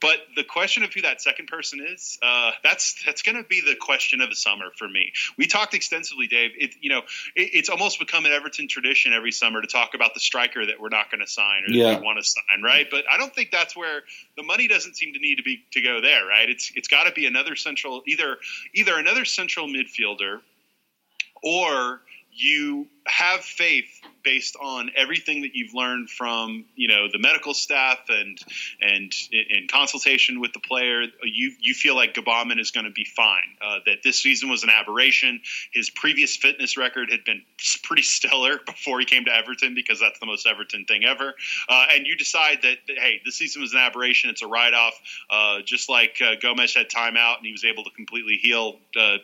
But 0.02 0.18
the 0.36 0.44
question 0.44 0.84
of 0.84 0.94
who 0.94 1.02
that 1.04 1.22
second 1.22 1.48
person 1.48 1.80
is, 1.80 2.20
uh, 2.22 2.52
that's 2.62 3.02
that's 3.06 3.22
going 3.22 3.38
to 3.38 3.44
be 3.44 3.62
the 3.62 3.76
question 3.76 4.20
of 4.20 4.30
the 4.30 4.36
summer 4.36 4.66
for 4.78 4.88
me. 4.88 5.14
We 5.38 5.48
talked 5.48 5.74
extensively, 5.74 6.28
Dave. 6.28 6.52
It, 6.58 6.76
you 6.82 6.90
know, 6.90 7.00
it, 7.36 7.50
it's 7.54 7.70
almost 7.70 8.00
become 8.00 8.26
an 8.26 8.32
Everton 8.32 8.68
tradition 8.68 9.14
every 9.14 9.32
summer 9.32 9.62
to 9.62 9.68
talk 9.68 9.94
about 9.94 10.14
the 10.14 10.20
striker 10.20 10.66
that 10.66 10.80
we're 10.80 10.90
not 10.90 11.10
going 11.10 11.22
to 11.22 11.28
sign 11.28 11.64
or 11.64 11.72
Yeah. 11.72 11.92
that 11.92 12.00
we 12.02 12.06
want 12.06 12.20
to 12.20 12.26
sign, 12.26 12.62
right? 12.62 12.88
But 12.92 13.06
I 13.10 13.18
don't 13.18 13.34
think 13.34 13.52
that's 13.52 13.78
where 13.78 14.02
the 14.36 14.44
money 14.44 14.68
doesn't 14.68 14.98
seem 14.98 15.14
to 15.14 15.20
need 15.20 15.36
to 15.36 15.44
be 15.44 15.64
to 15.72 15.82
go 15.82 16.02
there, 16.02 16.26
right? 16.26 16.50
It's 16.50 16.72
it's 16.76 16.90
got 16.90 17.06
to 17.06 17.14
be 17.14 17.26
another 17.26 17.56
central, 17.56 18.04
either 18.06 18.38
either 18.74 18.98
another 18.98 19.24
central 19.24 19.68
midfielder 19.68 20.42
or 21.42 22.02
you 22.36 22.88
have 23.06 23.42
faith 23.42 24.02
based 24.24 24.56
on 24.56 24.90
everything 24.96 25.42
that 25.42 25.52
you've 25.54 25.74
learned 25.74 26.10
from 26.10 26.66
you 26.76 26.88
know 26.88 27.08
the 27.12 27.20
medical 27.20 27.54
staff 27.54 28.00
and 28.10 28.40
and 28.82 29.14
in 29.32 29.68
consultation 29.70 30.40
with 30.40 30.54
the 30.54 30.60
player 30.60 31.04
you 31.24 31.52
you 31.60 31.74
feel 31.74 31.96
like 31.96 32.14
Gbamin 32.14 32.60
is 32.60 32.72
going 32.72 32.86
to 32.86 32.92
be 32.92 33.06
fine. 33.06 33.58
Uh, 33.62 33.80
that 33.86 34.04
this 34.04 34.22
season 34.22 34.50
was 34.50 34.64
an 34.64 34.70
aberration. 34.70 35.42
His 35.72 35.90
previous 35.90 36.36
fitness 36.36 36.78
record 36.78 37.12
had 37.12 37.24
been 37.26 37.44
pretty 37.84 38.04
stellar 38.04 38.60
before 38.66 39.00
he 39.00 39.06
came 39.06 39.26
to 39.26 39.36
Everton 39.36 39.76
because 39.76 40.00
that's 40.00 40.20
the 40.20 40.26
most 40.26 40.48
Everton 40.48 40.86
thing 40.86 41.04
ever. 41.06 41.36
Uh, 41.70 41.86
and 41.94 42.08
you 42.08 42.16
decide 42.16 42.60
that, 42.64 42.78
hey 42.88 43.22
this 43.26 43.36
season 43.36 43.62
was 43.62 43.74
an 43.74 43.80
aberration. 43.80 44.30
It's 44.30 44.42
a 44.42 44.48
write 44.48 44.74
off 44.74 44.94
uh, 45.30 45.62
just 45.66 45.90
like 45.90 46.22
uh, 46.22 46.36
Gomes 46.42 46.74
had 46.74 46.90
time 46.90 47.18
out 47.18 47.38
and 47.38 47.46
he 47.46 47.52
was 47.52 47.66
able 47.66 47.84
to 47.84 47.92
completely 47.92 48.38
heal 48.42 48.80
uh, 49.00 49.18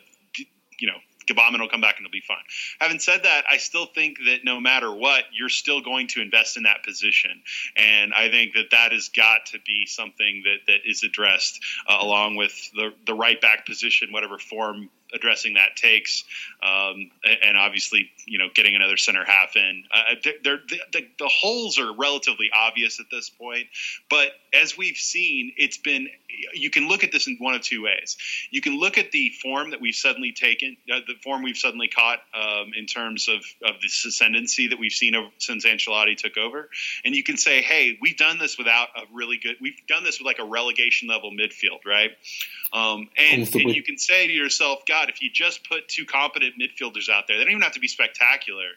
you 0.78 0.86
know 0.86 0.98
Gbamin 1.30 1.60
will 1.60 1.68
come 1.68 1.80
back 1.80 1.96
and 1.96 2.06
it'll 2.06 2.12
be 2.12 2.22
fine. 2.26 2.44
Having 2.80 2.98
said 3.00 3.22
that, 3.24 3.44
I 3.50 3.56
still 3.58 3.86
think 3.86 4.18
that 4.26 4.44
no 4.44 4.60
matter 4.60 4.92
what, 4.92 5.24
you're 5.32 5.48
still 5.48 5.80
going 5.80 6.08
to 6.08 6.20
invest 6.20 6.56
in 6.56 6.64
that 6.64 6.84
position, 6.84 7.42
and 7.76 8.12
I 8.14 8.30
think 8.30 8.54
that 8.54 8.70
that 8.72 8.92
has 8.92 9.08
got 9.08 9.46
to 9.46 9.58
be 9.66 9.86
something 9.86 10.42
that 10.44 10.66
that 10.66 10.80
is 10.84 11.02
addressed 11.02 11.60
uh, 11.88 11.98
along 12.00 12.36
with 12.36 12.70
the 12.72 12.90
the 13.06 13.14
right 13.14 13.40
back 13.40 13.66
position, 13.66 14.12
whatever 14.12 14.38
form 14.38 14.90
addressing 15.14 15.54
that 15.54 15.76
takes, 15.76 16.24
um, 16.62 17.10
and 17.42 17.56
obviously, 17.56 18.10
you 18.26 18.38
know, 18.38 18.48
getting 18.54 18.74
another 18.74 18.96
center 18.96 19.24
half 19.24 19.56
in. 19.56 19.84
Uh, 19.92 20.14
they're, 20.22 20.34
they're, 20.42 20.60
the, 20.92 21.06
the 21.18 21.28
holes 21.28 21.78
are 21.78 21.92
relatively 21.94 22.50
obvious 22.54 23.00
at 23.00 23.06
this 23.10 23.30
point, 23.30 23.66
but 24.08 24.28
as 24.52 24.76
we've 24.76 24.96
seen, 24.96 25.52
it's 25.56 25.78
been. 25.78 26.08
You 26.54 26.70
can 26.70 26.88
look 26.88 27.04
at 27.04 27.12
this 27.12 27.26
in 27.26 27.36
one 27.38 27.54
of 27.54 27.60
two 27.60 27.82
ways. 27.82 28.16
You 28.50 28.62
can 28.62 28.78
look 28.78 28.96
at 28.96 29.10
the 29.10 29.30
form 29.42 29.70
that 29.70 29.80
we've 29.80 29.94
suddenly 29.94 30.32
taken, 30.32 30.76
uh, 30.90 31.00
the 31.06 31.14
form 31.22 31.42
we've 31.42 31.56
suddenly 31.56 31.88
caught 31.88 32.20
um, 32.34 32.72
in 32.74 32.86
terms 32.86 33.28
of, 33.28 33.44
of 33.62 33.80
this 33.82 34.04
ascendancy 34.06 34.68
that 34.68 34.78
we've 34.78 34.92
seen 34.92 35.14
over, 35.14 35.28
since 35.38 35.66
Ancelotti 35.66 36.16
took 36.16 36.38
over, 36.38 36.70
and 37.04 37.14
you 37.14 37.22
can 37.22 37.36
say, 37.36 37.62
"Hey, 37.62 37.98
we've 38.00 38.16
done 38.16 38.38
this 38.38 38.56
without 38.56 38.88
a 38.96 39.02
really 39.12 39.38
good. 39.38 39.56
We've 39.60 39.76
done 39.86 40.04
this 40.04 40.18
with 40.18 40.26
like 40.26 40.38
a 40.38 40.44
relegation 40.44 41.08
level 41.08 41.30
midfield, 41.30 41.84
right?" 41.84 42.12
Um, 42.72 43.08
and, 43.16 43.42
and 43.54 43.74
you 43.74 43.82
can 43.82 43.98
say 43.98 44.28
to 44.28 44.32
yourself, 44.32 44.84
God, 45.00 45.08
if 45.08 45.22
you 45.22 45.30
just 45.32 45.68
put 45.68 45.88
two 45.88 46.04
competent 46.04 46.54
midfielders 46.58 47.08
out 47.08 47.26
there, 47.26 47.38
they 47.38 47.44
don't 47.44 47.52
even 47.52 47.62
have 47.62 47.72
to 47.72 47.80
be 47.80 47.88
spectacular. 47.88 48.68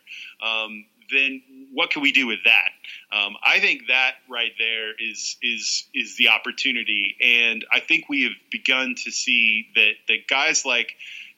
Um, 0.41 0.85
then 1.11 1.41
what 1.73 1.89
can 1.89 2.01
we 2.01 2.11
do 2.11 2.27
with 2.27 2.39
that? 2.45 2.69
Um, 3.15 3.35
I 3.43 3.59
think 3.59 3.87
that 3.87 4.13
right 4.29 4.51
there 4.57 4.91
is 4.97 5.37
is 5.41 5.85
is 5.93 6.15
the 6.17 6.29
opportunity, 6.29 7.15
and 7.21 7.65
I 7.71 7.81
think 7.81 8.07
we 8.07 8.23
have 8.23 8.33
begun 8.51 8.95
to 9.03 9.11
see 9.11 9.67
that 9.75 9.91
that 10.07 10.27
guys 10.27 10.65
like 10.65 10.93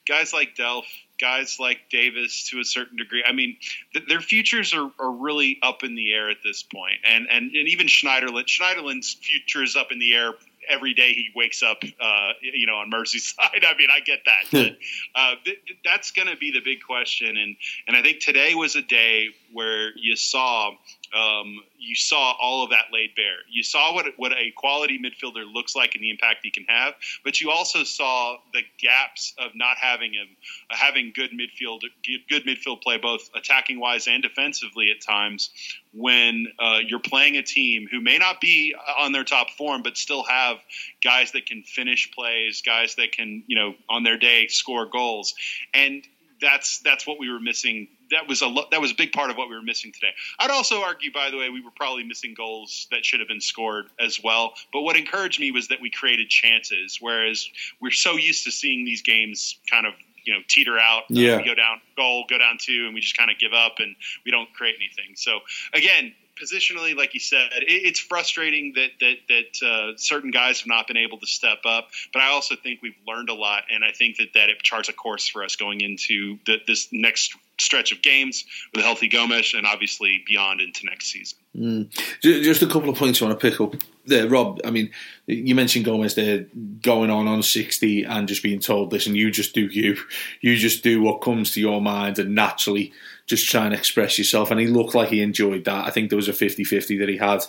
guys 0.06 0.32
like 0.32 0.54
Delph, 0.54 0.84
guys 1.20 1.58
like 1.58 1.78
Davis 1.90 2.50
to 2.50 2.60
a 2.60 2.64
certain 2.64 2.96
degree. 2.96 3.24
I 3.26 3.32
mean, 3.32 3.56
th- 3.92 4.06
their 4.06 4.20
futures 4.20 4.72
are, 4.72 4.90
are 5.00 5.10
really 5.10 5.58
up 5.62 5.82
in 5.82 5.96
the 5.96 6.12
air 6.12 6.30
at 6.30 6.38
this 6.44 6.62
point, 6.62 6.98
and 7.04 7.26
and 7.28 7.54
and 7.54 7.68
even 7.68 7.86
Schneiderlin 7.88 8.46
Schneiderlin's 8.46 9.14
future 9.14 9.62
is 9.64 9.74
up 9.74 9.88
in 9.90 9.98
the 9.98 10.14
air 10.14 10.32
every 10.68 10.94
day 10.94 11.12
he 11.12 11.28
wakes 11.34 11.62
up, 11.62 11.82
uh, 12.00 12.32
you 12.40 12.66
know, 12.66 12.76
on 12.76 12.90
Merseyside. 12.90 13.36
I 13.38 13.76
mean, 13.76 13.88
I 13.94 14.00
get 14.00 14.20
that. 14.26 14.44
but, 14.52 15.20
uh, 15.20 15.34
th- 15.44 15.58
that's 15.84 16.10
going 16.10 16.28
to 16.28 16.36
be 16.36 16.50
the 16.50 16.60
big 16.60 16.82
question, 16.82 17.36
and 17.36 17.56
and 17.86 17.96
I 17.96 18.02
think 18.02 18.20
today 18.20 18.54
was 18.54 18.76
a 18.76 18.82
day 18.82 19.28
where 19.52 19.92
you 19.96 20.16
saw 20.16 20.72
um, 21.14 21.60
you 21.78 21.94
saw 21.94 22.34
all 22.40 22.64
of 22.64 22.70
that 22.70 22.86
laid 22.92 23.14
bare. 23.14 23.38
You 23.50 23.62
saw 23.62 23.94
what 23.94 24.06
what 24.16 24.32
a 24.32 24.50
quality 24.56 24.98
midfielder 24.98 25.44
looks 25.52 25.76
like 25.76 25.94
and 25.94 26.02
the 26.02 26.10
impact 26.10 26.40
he 26.42 26.50
can 26.50 26.64
have, 26.64 26.94
but 27.24 27.40
you 27.40 27.50
also 27.50 27.84
saw 27.84 28.36
the 28.52 28.62
gaps 28.78 29.34
of 29.38 29.52
not 29.54 29.76
having 29.78 30.12
him 30.12 30.28
uh, 30.70 30.76
having 30.76 31.12
good 31.14 31.30
midfield 31.30 31.82
good 32.28 32.44
midfield 32.44 32.82
play 32.82 32.98
both 32.98 33.30
attacking 33.34 33.78
wise 33.78 34.06
and 34.08 34.22
defensively 34.22 34.90
at 34.90 35.00
times 35.00 35.50
when 35.92 36.46
uh, 36.58 36.78
you're 36.86 37.00
playing 37.00 37.36
a 37.36 37.42
team 37.42 37.88
who 37.90 38.00
may 38.00 38.18
not 38.18 38.40
be 38.40 38.74
on 38.98 39.12
their 39.12 39.24
top 39.24 39.50
form 39.50 39.82
but 39.82 39.96
still 39.96 40.22
have 40.24 40.58
guys 41.02 41.32
that 41.32 41.46
can 41.46 41.62
finish 41.62 42.10
plays, 42.12 42.62
guys 42.62 42.96
that 42.96 43.12
can 43.12 43.42
you 43.46 43.56
know 43.56 43.74
on 43.88 44.02
their 44.02 44.18
day 44.18 44.48
score 44.48 44.86
goals 44.86 45.34
and 45.72 46.02
that's 46.40 46.80
that's 46.80 47.06
what 47.06 47.18
we 47.18 47.30
were 47.30 47.40
missing 47.40 47.88
that 48.10 48.28
was 48.28 48.42
a 48.42 48.54
that 48.70 48.80
was 48.80 48.92
a 48.92 48.94
big 48.94 49.12
part 49.12 49.30
of 49.30 49.36
what 49.36 49.48
we 49.48 49.54
were 49.54 49.62
missing 49.62 49.92
today. 49.92 50.12
I'd 50.38 50.50
also 50.50 50.82
argue, 50.82 51.12
by 51.12 51.30
the 51.30 51.38
way, 51.38 51.50
we 51.50 51.60
were 51.60 51.70
probably 51.70 52.04
missing 52.04 52.34
goals 52.36 52.86
that 52.90 53.04
should 53.04 53.20
have 53.20 53.28
been 53.28 53.40
scored 53.40 53.86
as 53.98 54.22
well. 54.22 54.54
But 54.72 54.82
what 54.82 54.96
encouraged 54.96 55.40
me 55.40 55.50
was 55.50 55.68
that 55.68 55.80
we 55.80 55.90
created 55.90 56.28
chances, 56.28 56.98
whereas 57.00 57.48
we're 57.80 57.90
so 57.90 58.12
used 58.12 58.44
to 58.44 58.52
seeing 58.52 58.84
these 58.84 59.02
games 59.02 59.58
kind 59.70 59.86
of 59.86 59.94
you 60.24 60.34
know 60.34 60.40
teeter 60.48 60.78
out. 60.78 61.04
Yeah, 61.08 61.34
uh, 61.34 61.38
we 61.38 61.44
go 61.44 61.54
down 61.54 61.80
goal, 61.96 62.24
go 62.28 62.38
down 62.38 62.58
two, 62.60 62.84
and 62.86 62.94
we 62.94 63.00
just 63.00 63.16
kind 63.16 63.30
of 63.30 63.38
give 63.38 63.52
up 63.52 63.76
and 63.78 63.96
we 64.24 64.30
don't 64.30 64.52
create 64.52 64.76
anything. 64.76 65.16
So 65.16 65.40
again, 65.72 66.14
positionally, 66.40 66.96
like 66.96 67.14
you 67.14 67.20
said, 67.20 67.48
it, 67.52 67.64
it's 67.66 68.00
frustrating 68.00 68.74
that 68.74 68.90
that 69.00 69.16
that 69.28 69.66
uh, 69.66 69.96
certain 69.96 70.30
guys 70.30 70.60
have 70.60 70.68
not 70.68 70.86
been 70.86 70.96
able 70.96 71.18
to 71.18 71.26
step 71.26 71.58
up. 71.64 71.88
But 72.12 72.22
I 72.22 72.30
also 72.30 72.56
think 72.56 72.80
we've 72.82 72.96
learned 73.06 73.28
a 73.28 73.34
lot, 73.34 73.64
and 73.70 73.84
I 73.84 73.92
think 73.92 74.16
that 74.18 74.34
that 74.34 74.50
it 74.50 74.62
charts 74.62 74.88
a 74.88 74.92
course 74.92 75.28
for 75.28 75.44
us 75.44 75.56
going 75.56 75.80
into 75.80 76.38
the, 76.46 76.58
this 76.66 76.88
next 76.92 77.36
stretch 77.58 77.90
of 77.90 78.02
games 78.02 78.44
with 78.74 78.82
a 78.82 78.86
healthy 78.86 79.08
Gomes, 79.08 79.54
and 79.54 79.66
obviously 79.66 80.22
beyond 80.26 80.60
into 80.60 80.84
next 80.84 81.06
season. 81.06 81.38
Mm. 81.56 82.20
Just 82.20 82.62
a 82.62 82.66
couple 82.66 82.90
of 82.90 82.96
points 82.96 83.22
I 83.22 83.26
want 83.26 83.40
to 83.40 83.50
pick 83.50 83.60
up 83.60 83.74
there, 84.04 84.28
Rob. 84.28 84.60
I 84.64 84.70
mean, 84.70 84.90
you 85.26 85.54
mentioned 85.54 85.84
Gomes 85.84 86.14
there 86.14 86.46
going 86.82 87.10
on 87.10 87.26
on 87.26 87.42
sixty 87.42 88.04
and 88.04 88.28
just 88.28 88.42
being 88.42 88.60
told, 88.60 88.92
"Listen, 88.92 89.14
you 89.14 89.30
just 89.30 89.54
do 89.54 89.66
you, 89.66 89.96
you 90.40 90.56
just 90.56 90.82
do 90.82 91.02
what 91.02 91.22
comes 91.22 91.52
to 91.52 91.60
your 91.60 91.80
mind 91.80 92.18
and 92.18 92.34
naturally." 92.34 92.92
Just 93.26 93.48
try 93.48 93.64
and 93.64 93.74
express 93.74 94.18
yourself. 94.18 94.50
And 94.50 94.60
he 94.60 94.66
looked 94.66 94.94
like 94.94 95.08
he 95.08 95.20
enjoyed 95.20 95.64
that. 95.64 95.86
I 95.86 95.90
think 95.90 96.10
there 96.10 96.16
was 96.16 96.28
a 96.28 96.32
50 96.32 96.64
50 96.64 96.98
that 96.98 97.08
he 97.08 97.16
had. 97.16 97.44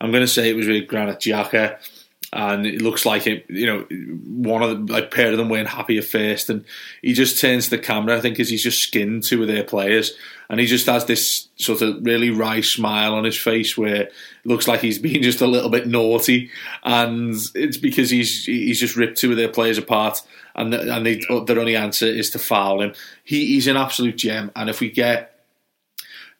I'm 0.00 0.10
going 0.10 0.22
to 0.22 0.28
say 0.28 0.50
it 0.50 0.56
was 0.56 0.66
with 0.66 0.88
Granit 0.88 1.18
Xhaka. 1.20 1.78
And 2.34 2.64
it 2.64 2.80
looks 2.80 3.04
like 3.04 3.26
it, 3.26 3.44
you 3.50 3.66
know, 3.66 3.80
one 4.26 4.62
of 4.62 4.86
the 4.86 4.92
like 4.92 5.10
pair 5.10 5.30
of 5.30 5.36
them 5.36 5.50
weren't 5.50 5.68
happy 5.68 5.98
at 5.98 6.04
first, 6.04 6.48
and 6.48 6.64
he 7.02 7.12
just 7.12 7.38
turns 7.38 7.64
to 7.64 7.70
the 7.76 7.78
camera. 7.78 8.16
I 8.16 8.20
think 8.20 8.36
because 8.36 8.48
he's 8.48 8.62
just 8.62 8.82
skinned 8.82 9.24
two 9.24 9.42
of 9.42 9.48
their 9.48 9.64
players, 9.64 10.16
and 10.48 10.58
he 10.58 10.66
just 10.66 10.86
has 10.86 11.04
this 11.04 11.48
sort 11.56 11.82
of 11.82 12.04
really 12.04 12.30
wry 12.30 12.62
smile 12.62 13.14
on 13.14 13.24
his 13.24 13.36
face 13.36 13.76
where 13.76 14.02
it 14.02 14.12
looks 14.44 14.66
like 14.66 14.80
he's 14.80 14.98
been 15.10 15.22
just 15.22 15.42
a 15.42 15.46
little 15.46 15.68
bit 15.68 15.86
naughty, 15.86 16.50
and 16.84 17.34
it's 17.54 17.76
because 17.76 18.08
he's 18.08 18.46
he's 18.46 18.80
just 18.80 18.96
ripped 18.96 19.18
two 19.18 19.30
of 19.30 19.36
their 19.36 19.48
players 19.48 19.76
apart, 19.76 20.22
and 20.54 20.72
and 20.72 21.04
they, 21.04 21.20
their 21.46 21.58
only 21.58 21.76
answer 21.76 22.06
is 22.06 22.30
to 22.30 22.38
foul 22.38 22.80
him. 22.80 22.94
He, 23.24 23.46
he's 23.48 23.66
an 23.66 23.76
absolute 23.76 24.16
gem, 24.16 24.50
and 24.56 24.70
if 24.70 24.80
we 24.80 24.90
get 24.90 25.32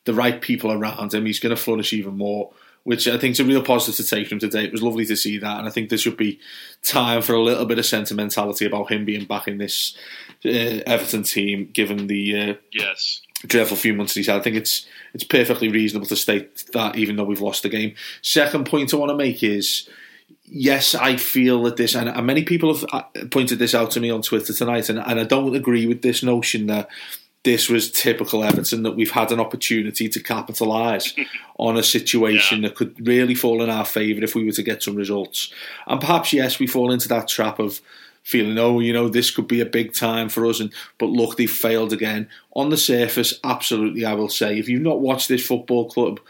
the 0.05 0.15
right 0.15 0.41
people 0.41 0.73
around 0.73 1.15
him, 1.15 1.27
he's 1.27 1.41
going 1.41 1.55
to 1.55 1.63
flourish 1.63 1.93
even 1.93 2.17
more. 2.17 2.53
Which 2.85 3.07
I 3.07 3.17
think 3.17 3.33
is 3.33 3.41
a 3.41 3.45
real 3.45 3.63
positive 3.63 4.05
to 4.05 4.17
take 4.17 4.29
from 4.29 4.41
today. 4.41 4.65
It 4.65 4.73
was 4.73 4.83
lovely 4.83 5.07
to 5.07 5.17
see 5.17 5.39
that, 5.39 5.59
and 5.59 5.69
I 5.69 5.71
think 5.71 5.89
there 5.89 5.99
should 5.99 6.17
be 6.17 6.41
time 6.83 7.23
for 7.23 7.35
a 7.35 7.43
little 7.43 7.65
bit 7.65 7.79
of 7.79 7.87
sentimentality 7.87 8.67
about 8.67 8.91
him 8.91 9.05
being 9.05 9.25
back 9.25 9.47
in 9.47 9.59
this 9.59 9.97
uh, 10.45 10.49
Everton 10.85 11.23
team, 11.23 11.71
given 11.73 12.09
the 12.09 12.51
uh, 12.51 12.55
yes 12.73 13.23
dreadful 13.47 13.77
few 13.77 13.95
months 13.95 14.15
he's 14.15 14.27
had. 14.27 14.37
I 14.37 14.41
think 14.41 14.57
it's 14.57 14.87
it's 15.15 15.25
perfectly 15.25 15.69
reasonable 15.69 16.07
to 16.09 16.17
state 16.17 16.65
that, 16.73 16.97
even 16.97 17.17
though 17.17 17.25
we've 17.25 17.41
lost 17.41 17.63
the 17.63 17.69
game. 17.69 17.95
Second 18.23 18.67
point 18.67 18.93
I 18.93 18.97
want 18.97 19.11
to 19.11 19.17
make 19.17 19.43
is 19.43 19.89
yes, 20.45 20.95
I 20.95 21.17
feel 21.17 21.63
that 21.65 21.77
this, 21.77 21.95
and 21.95 22.27
many 22.27 22.45
people 22.45 22.75
have 22.75 22.85
uh, 22.93 23.03
pointed 23.31 23.59
this 23.59 23.75
out 23.75 23.91
to 23.93 24.01
me 24.01 24.11
on 24.11 24.23
Twitter 24.23 24.53
tonight, 24.53 24.89
and, 24.89 24.99
and 24.99 25.19
I 25.21 25.25
don't 25.25 25.55
agree 25.55 25.87
with 25.87 26.03
this 26.03 26.23
notion 26.23 26.67
that 26.67 26.89
this 27.45 27.69
was 27.69 27.91
typical 27.91 28.45
Everton, 28.45 28.83
that 28.85 28.97
we've 28.97 29.11
had 29.11 29.33
an 29.33 29.41
opportunity 29.41 30.09
to 30.09 30.23
capitalise 30.23 31.15
on 31.59 31.77
a 31.77 31.83
situation 31.83 32.63
yeah. 32.63 32.69
that 32.69 32.77
could 32.77 33.07
really 33.07 33.35
fall 33.35 33.63
in 33.63 33.71
our 33.71 33.85
favour 33.85 34.23
if 34.23 34.35
we 34.35 34.45
were 34.45 34.53
to 34.53 34.63
get 34.63 34.83
some 34.83 34.95
results. 34.95 35.53
And 35.87 36.01
perhaps, 36.01 36.33
yes, 36.33 36.59
we 36.59 36.67
fall 36.67 36.93
into 36.93 37.09
that 37.09 37.29
trap 37.29 37.59
of 37.59 37.81
feeling, 38.23 38.57
oh, 38.59 38.79
you 38.79 38.93
know, 38.93 39.09
this 39.09 39.33
could 39.33 39.49
be 39.49 39.61
a 39.61 39.67
big 39.67 39.93
time 39.93 40.29
for 40.29 40.47
us. 40.47 40.61
And 40.61 40.73
but 40.99 41.07
look, 41.07 41.37
they've 41.37 41.51
failed 41.51 41.93
again. 41.93 42.29
On 42.55 42.71
the 42.71 42.77
surface, 42.77 43.41
absolutely, 43.43 44.05
I 44.05 44.15
will 44.15 44.29
say, 44.29 44.59
if 44.59 44.69
you've 44.69 44.83
not 44.83 45.01
watched 45.01 45.29
this 45.29 45.45
football 45.45 45.91
club 45.91 46.21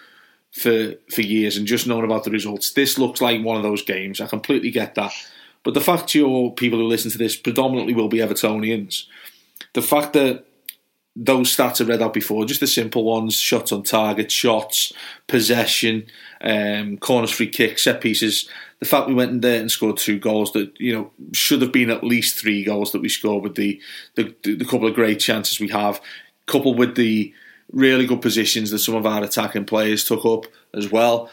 for 0.53 0.95
for 1.11 1.23
years 1.23 1.57
and 1.57 1.67
just 1.67 1.87
known 1.87 2.05
about 2.05 2.25
the 2.25 2.31
results. 2.31 2.73
This 2.73 2.99
looks 2.99 3.21
like 3.21 3.43
one 3.43 3.57
of 3.57 3.63
those 3.63 3.83
games. 3.83 4.21
I 4.21 4.27
completely 4.27 4.71
get 4.71 4.95
that. 4.95 5.13
But 5.65 5.75
the 5.75 5.81
fact 5.81 6.15
your 6.15 6.53
people 6.53 6.79
who 6.79 6.87
listen 6.87 7.11
to 7.11 7.19
this 7.19 7.37
predominantly 7.37 7.95
will 7.95 8.09
be 8.09 8.19
Evertonians, 8.19 9.07
the 9.73 9.83
fact 9.83 10.13
that 10.13 10.45
those 11.15 11.55
stats 11.55 11.81
I 11.81 11.85
read 11.85 12.03
out 12.03 12.15
before, 12.15 12.45
just 12.45 12.61
the 12.61 12.67
simple 12.67 13.05
ones: 13.05 13.35
shots 13.35 13.73
on 13.73 13.83
target, 13.83 14.31
shots, 14.33 14.93
possession, 15.27 16.07
um, 16.41 16.97
corners, 16.99 17.31
free 17.31 17.49
kicks, 17.49 17.85
set 17.85 18.01
pieces. 18.01 18.49
The 18.81 18.87
fact 18.87 19.09
we 19.09 19.15
went 19.15 19.31
in 19.31 19.41
there 19.41 19.61
and 19.61 19.71
scored 19.71 19.99
two 19.99 20.19
goals 20.19 20.53
that 20.53 20.73
you 20.79 20.95
know 20.95 21.11
should 21.33 21.63
have 21.63 21.73
been 21.73 21.91
at 21.91 22.03
least 22.03 22.39
three 22.39 22.65
goals 22.65 22.93
that 22.93 23.03
we 23.03 23.09
scored 23.09 23.43
with 23.43 23.57
the 23.57 23.81
the, 24.15 24.35
the 24.43 24.65
couple 24.65 24.89
of 24.89 24.95
great 24.95 25.21
chances 25.21 25.61
we 25.61 25.69
have, 25.69 26.01
coupled 26.47 26.79
with 26.79 26.97
the 26.97 27.33
really 27.73 28.07
good 28.07 28.23
positions 28.23 28.71
that 28.71 28.79
some 28.79 28.95
of 28.95 29.07
our 29.07 29.23
attacking 29.23 29.65
players 29.65 30.05
took 30.05 30.25
up 30.25 30.47
as 30.75 30.91
well. 30.91 31.31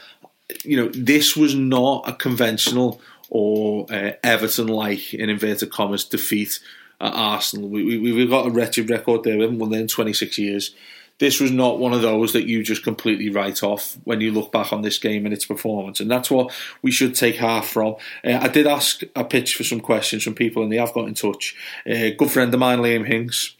You 0.63 0.77
know, 0.77 0.89
this 0.89 1.35
was 1.35 1.53
not 1.55 2.07
a 2.07 2.13
conventional 2.13 3.01
or 3.29 3.85
uh, 3.91 4.13
Everton-like, 4.23 5.13
in 5.13 5.29
inverted 5.29 5.69
commas, 5.69 6.03
defeat 6.03 6.59
at 7.01 7.13
Arsenal. 7.13 7.69
We, 7.69 7.97
we, 7.97 8.11
we've 8.11 8.29
got 8.29 8.47
a 8.47 8.51
wretched 8.51 8.89
record 8.89 9.23
there. 9.23 9.37
We 9.37 9.43
haven't 9.43 9.59
won 9.59 9.71
there 9.71 9.81
in 9.81 9.87
26 9.87 10.37
years. 10.37 10.75
This 11.19 11.41
was 11.41 11.51
not 11.51 11.79
one 11.79 11.93
of 11.93 12.01
those 12.01 12.31
that 12.31 12.47
you 12.47 12.63
just 12.63 12.83
completely 12.83 13.29
write 13.29 13.61
off 13.61 13.97
when 14.05 14.21
you 14.21 14.31
look 14.31 14.53
back 14.53 14.71
on 14.71 14.83
this 14.83 14.97
game 14.97 15.25
and 15.25 15.33
its 15.33 15.45
performance, 15.45 15.99
and 15.99 16.09
that's 16.09 16.31
what 16.31 16.53
we 16.81 16.91
should 16.91 17.13
take 17.13 17.37
heart 17.37 17.65
from. 17.65 17.95
Uh, 18.23 18.39
I 18.41 18.47
did 18.47 18.65
ask 18.65 19.01
a 19.15 19.25
pitch 19.25 19.55
for 19.55 19.65
some 19.65 19.81
questions 19.81 20.23
from 20.23 20.33
people, 20.33 20.63
and 20.63 20.71
they 20.71 20.77
have 20.77 20.93
got 20.93 21.09
in 21.09 21.13
touch. 21.15 21.55
A 21.85 22.13
uh, 22.13 22.15
good 22.17 22.31
friend 22.31 22.53
of 22.53 22.59
mine, 22.61 22.79
Liam 22.79 23.05
Hinks, 23.05 23.57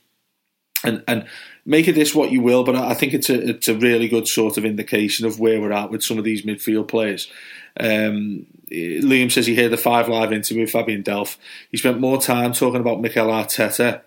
and 0.86 1.04
and 1.06 1.28
make 1.66 1.90
of 1.90 1.96
this 1.96 2.16
what 2.16 2.32
you 2.32 2.42
will, 2.42 2.64
but 2.64 2.78
I 2.78 2.94
think 2.94 3.14
it's 3.14 3.30
a 3.30 3.50
it's 3.50 3.68
a 3.68 3.76
really 3.76 4.08
good 4.08 4.30
sort 4.30 4.58
of 4.58 4.64
indication 4.64 5.26
of 5.26 5.38
where 5.38 5.60
we're 5.60 5.74
at 5.74 5.92
with 5.92 6.04
some 6.04 6.18
of 6.18 6.24
these 6.24 6.44
midfield 6.44 6.88
players. 6.88 7.30
Um, 7.78 8.48
Liam 8.72 9.32
says 9.32 9.48
he 9.48 9.56
heard 9.56 9.72
the 9.72 9.78
five 9.78 10.08
live 10.08 10.32
interview 10.34 10.64
with 10.64 10.72
Fabian 10.72 11.04
Delph. 11.04 11.38
He 11.72 11.78
spent 11.78 12.00
more 12.00 12.22
time 12.22 12.54
talking 12.54 12.82
about 12.82 13.02
Mikel 13.02 13.28
Arteta 13.28 14.02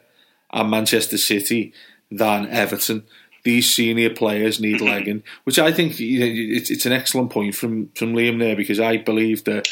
and 0.53 0.71
Manchester 0.71 1.19
City 1.19 1.73
than 2.11 2.49
Everton. 2.49 3.05
These 3.45 3.75
senior 3.75 4.11
players 4.11 4.61
need 4.61 4.81
legging, 4.83 5.23
which 5.45 5.59
I 5.59 5.73
think 5.73 5.99
you 5.99 6.21
know, 6.21 6.27
it's, 6.57 6.71
it's 6.71 6.87
an 6.87 6.93
excellent 6.93 7.31
point 7.31 7.55
from, 7.55 7.89
from 7.97 8.15
Liam 8.15 8.39
there 8.39 8.55
because 8.57 8.79
I 8.79 8.99
believe 8.99 9.45
that 9.45 9.69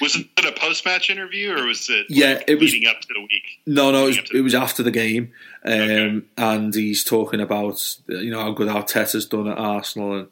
was 0.00 0.16
it 0.16 0.26
a 0.44 0.52
post 0.52 0.84
match 0.86 1.10
interview 1.10 1.52
or 1.56 1.66
was 1.66 1.88
it? 1.90 2.06
Yeah, 2.08 2.34
like 2.34 2.44
it 2.48 2.58
was 2.60 2.72
leading 2.72 2.88
up 2.88 3.00
to 3.00 3.08
the 3.12 3.20
week. 3.20 3.60
No, 3.66 3.90
no, 3.90 4.04
it 4.04 4.06
was, 4.06 4.16
Leading 4.16 4.24
up 4.24 4.30
to 4.30 4.38
it 4.38 4.40
was 4.42 4.54
after 4.54 4.82
the 4.82 4.90
game, 4.90 5.32
um, 5.64 5.72
Okay. 5.72 6.20
and 6.38 6.74
he's 6.74 7.04
talking 7.04 7.40
about 7.40 7.96
you 8.08 8.30
know 8.30 8.40
how 8.40 8.52
good 8.52 8.68
Arteta's 8.68 9.26
done 9.26 9.48
at 9.48 9.58
Arsenal, 9.58 10.14
and 10.18 10.28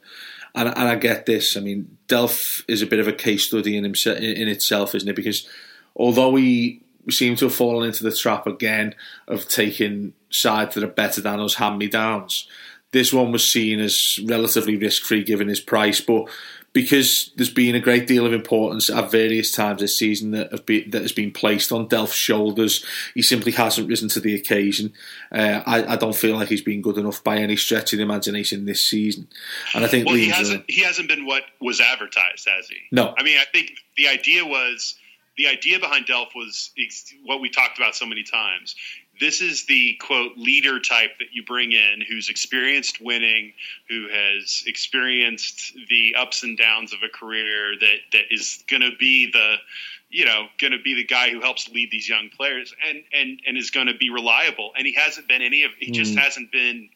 and, 0.54 0.68
and 0.68 0.88
I 0.88 0.94
get 0.96 1.26
this. 1.26 1.56
I 1.56 1.60
mean, 1.60 1.98
Delph 2.10 2.64
is 2.68 2.82
a 2.82 2.86
bit 2.86 2.98
of 2.98 3.08
a 3.08 3.12
case 3.12 3.46
study 3.46 3.76
in 3.76 3.84
himself 3.84 4.18
in 4.18 4.48
itself, 4.48 4.94
isn't 4.94 5.08
it? 5.08 5.16
Because 5.16 5.48
although 5.94 6.30
we 6.30 6.82
seem 7.08 7.36
to 7.36 7.46
have 7.46 7.54
fallen 7.54 7.86
into 7.86 8.04
the 8.04 8.14
trap 8.14 8.46
again 8.46 8.94
of 9.26 9.48
taking 9.48 10.12
sides 10.28 10.74
that 10.74 10.84
are 10.84 10.88
better 10.88 11.20
than 11.20 11.40
us 11.40 11.54
hand 11.54 11.78
me 11.78 11.88
downs, 11.88 12.46
this 12.92 13.12
one 13.12 13.32
was 13.32 13.48
seen 13.48 13.80
as 13.80 14.18
relatively 14.24 14.76
risk 14.76 15.04
free 15.04 15.22
given 15.22 15.48
his 15.48 15.60
price, 15.60 16.00
but 16.00 16.28
because 16.72 17.32
there's 17.36 17.52
been 17.52 17.74
a 17.74 17.80
great 17.80 18.06
deal 18.06 18.24
of 18.24 18.32
importance 18.32 18.88
at 18.88 19.10
various 19.10 19.50
times 19.50 19.80
this 19.80 19.98
season 19.98 20.30
that 20.30 20.52
have 20.52 20.64
been, 20.64 20.88
that 20.90 21.02
has 21.02 21.12
been 21.12 21.32
placed 21.32 21.72
on 21.72 21.88
Delph's 21.88 22.14
shoulders. 22.14 22.84
He 23.14 23.22
simply 23.22 23.52
hasn't 23.52 23.88
risen 23.88 24.08
to 24.10 24.20
the 24.20 24.34
occasion. 24.34 24.92
Uh, 25.32 25.62
I, 25.66 25.94
I 25.94 25.96
don't 25.96 26.14
feel 26.14 26.36
like 26.36 26.48
he's 26.48 26.62
been 26.62 26.80
good 26.80 26.96
enough 26.96 27.24
by 27.24 27.38
any 27.38 27.56
stretch 27.56 27.92
of 27.92 27.96
the 27.96 28.04
imagination 28.04 28.66
this 28.66 28.84
season. 28.84 29.26
And 29.74 29.84
I 29.84 29.88
think 29.88 30.06
Well, 30.06 30.14
he 30.14 30.28
hasn't. 30.28 30.64
He 30.68 30.82
hasn't 30.82 31.08
been 31.08 31.26
what 31.26 31.42
was 31.60 31.80
advertised, 31.80 32.48
has 32.48 32.68
he? 32.68 32.76
No. 32.92 33.14
I 33.18 33.24
mean, 33.24 33.38
I 33.38 33.44
think 33.52 33.72
the 33.96 34.06
idea 34.06 34.44
was 34.44 34.96
the 35.36 35.48
idea 35.48 35.80
behind 35.80 36.06
Delph 36.06 36.34
was 36.36 36.70
what 37.24 37.40
we 37.40 37.48
talked 37.48 37.78
about 37.78 37.96
so 37.96 38.06
many 38.06 38.22
times. 38.22 38.76
This 39.20 39.40
is 39.42 39.66
the 39.66 39.94
quote 40.00 40.36
leader 40.36 40.80
type 40.80 41.18
that 41.18 41.28
you 41.32 41.44
bring 41.44 41.72
in, 41.72 42.02
who's 42.08 42.28
experienced 42.28 43.00
winning, 43.00 43.52
who 43.88 44.08
has 44.08 44.64
experienced 44.66 45.74
the 45.88 46.14
ups 46.18 46.42
and 46.42 46.56
downs 46.56 46.92
of 46.92 47.00
a 47.02 47.08
career, 47.08 47.74
that 47.78 47.98
that 48.12 48.24
is 48.30 48.64
going 48.66 48.82
to 48.82 48.96
be 48.98 49.30
the 49.30 49.56
you 50.10 50.24
know, 50.24 50.46
going 50.58 50.72
to 50.72 50.82
be 50.82 50.94
the 50.94 51.04
guy 51.04 51.30
who 51.30 51.40
helps 51.40 51.68
lead 51.68 51.90
these 51.90 52.08
young 52.08 52.30
players 52.30 52.74
and 52.88 53.04
and 53.12 53.40
and 53.46 53.56
is 53.56 53.70
going 53.70 53.86
to 53.86 53.94
be 53.94 54.10
reliable. 54.10 54.72
And 54.76 54.86
he 54.86 54.94
hasn't 54.94 55.28
been 55.28 55.42
any 55.42 55.62
of. 55.62 55.70
He 55.78 55.92
just 55.92 56.14
mm. 56.14 56.18
hasn't 56.18 56.50
been 56.50 56.88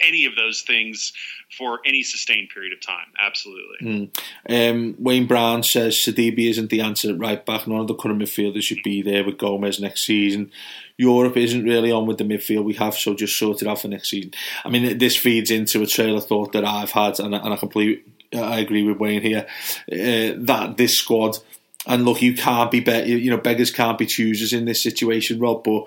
any 0.00 0.26
of 0.26 0.36
those 0.36 0.62
things 0.62 1.12
for 1.56 1.80
any 1.86 2.02
sustained 2.02 2.48
period 2.52 2.72
of 2.72 2.80
time. 2.80 3.06
Absolutely. 3.18 4.10
Um, 4.48 4.96
Wayne 4.98 5.26
Brown 5.26 5.62
says 5.62 5.94
Sidibe 5.94 6.50
isn't 6.50 6.70
the 6.70 6.80
answer 6.80 7.10
at 7.10 7.18
right 7.18 7.44
back. 7.44 7.66
None 7.66 7.80
of 7.80 7.88
the 7.88 7.94
current 7.94 8.20
midfielders 8.20 8.62
should 8.62 8.82
be 8.82 9.02
there 9.02 9.24
with 9.24 9.38
Gomes 9.38 9.80
next 9.80 10.04
season. 10.04 10.50
Europe 10.98 11.36
isn't 11.36 11.64
really 11.64 11.92
on 11.92 12.06
with 12.06 12.18
the 12.18 12.24
midfield 12.24 12.64
we 12.64 12.74
have, 12.74 12.94
so 12.94 13.14
just 13.14 13.38
sort 13.38 13.62
it 13.62 13.68
out 13.68 13.80
for 13.80 13.88
next 13.88 14.10
season. 14.10 14.32
I 14.64 14.70
mean, 14.70 14.98
this 14.98 15.16
feeds 15.16 15.50
into 15.50 15.82
a 15.82 15.86
trail 15.86 16.16
of 16.16 16.26
thought 16.26 16.52
that 16.52 16.64
I've 16.64 16.90
had, 16.90 17.20
and, 17.20 17.34
and 17.34 17.52
I 17.52 17.56
completely 17.56 18.02
I 18.34 18.58
agree 18.58 18.82
with 18.82 18.98
Wayne 18.98 19.22
here 19.22 19.46
uh, 19.92 20.36
that 20.44 20.74
this 20.76 20.98
squad. 20.98 21.38
And 21.86 22.04
look, 22.04 22.20
you 22.20 22.34
can't 22.34 22.70
be, 22.70 22.80
be 22.80 23.02
you 23.02 23.30
know 23.30 23.36
beggars 23.36 23.70
can't 23.70 23.98
be 23.98 24.06
choosers 24.06 24.52
in 24.52 24.64
this 24.64 24.82
situation, 24.82 25.38
Rob. 25.38 25.62
But 25.62 25.84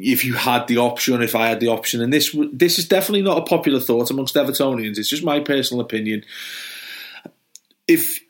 if 0.00 0.24
you 0.24 0.34
had 0.34 0.66
the 0.68 0.78
option, 0.78 1.22
if 1.22 1.34
I 1.34 1.48
had 1.48 1.60
the 1.60 1.68
option, 1.68 2.00
and 2.00 2.12
this 2.12 2.34
this 2.52 2.78
is 2.78 2.88
definitely 2.88 3.22
not 3.22 3.38
a 3.38 3.42
popular 3.42 3.80
thought 3.80 4.10
amongst 4.10 4.34
Evertonians. 4.34 4.98
It's 4.98 5.08
just 5.08 5.24
my 5.24 5.40
personal 5.40 5.80
opinion. 5.80 6.24
If 7.86 8.20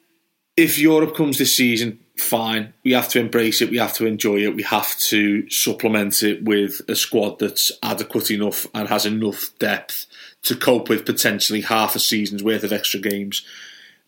if 0.56 0.78
Europe 0.78 1.14
comes 1.14 1.38
this 1.38 1.56
season, 1.56 2.00
fine. 2.16 2.72
We 2.84 2.92
have 2.92 3.08
to 3.10 3.20
embrace 3.20 3.62
it. 3.62 3.70
We 3.70 3.78
have 3.78 3.94
to 3.94 4.06
enjoy 4.06 4.38
it. 4.38 4.56
We 4.56 4.64
have 4.64 4.96
to 4.98 5.48
supplement 5.50 6.22
it 6.22 6.44
with 6.44 6.80
a 6.88 6.96
squad 6.96 7.38
that's 7.38 7.70
adequate 7.82 8.30
enough 8.30 8.66
and 8.74 8.88
has 8.88 9.06
enough 9.06 9.50
depth 9.58 10.06
to 10.42 10.56
cope 10.56 10.88
with 10.88 11.06
potentially 11.06 11.60
half 11.60 11.94
a 11.94 12.00
season's 12.00 12.42
worth 12.42 12.64
of 12.64 12.72
extra 12.72 13.00
games. 13.00 13.44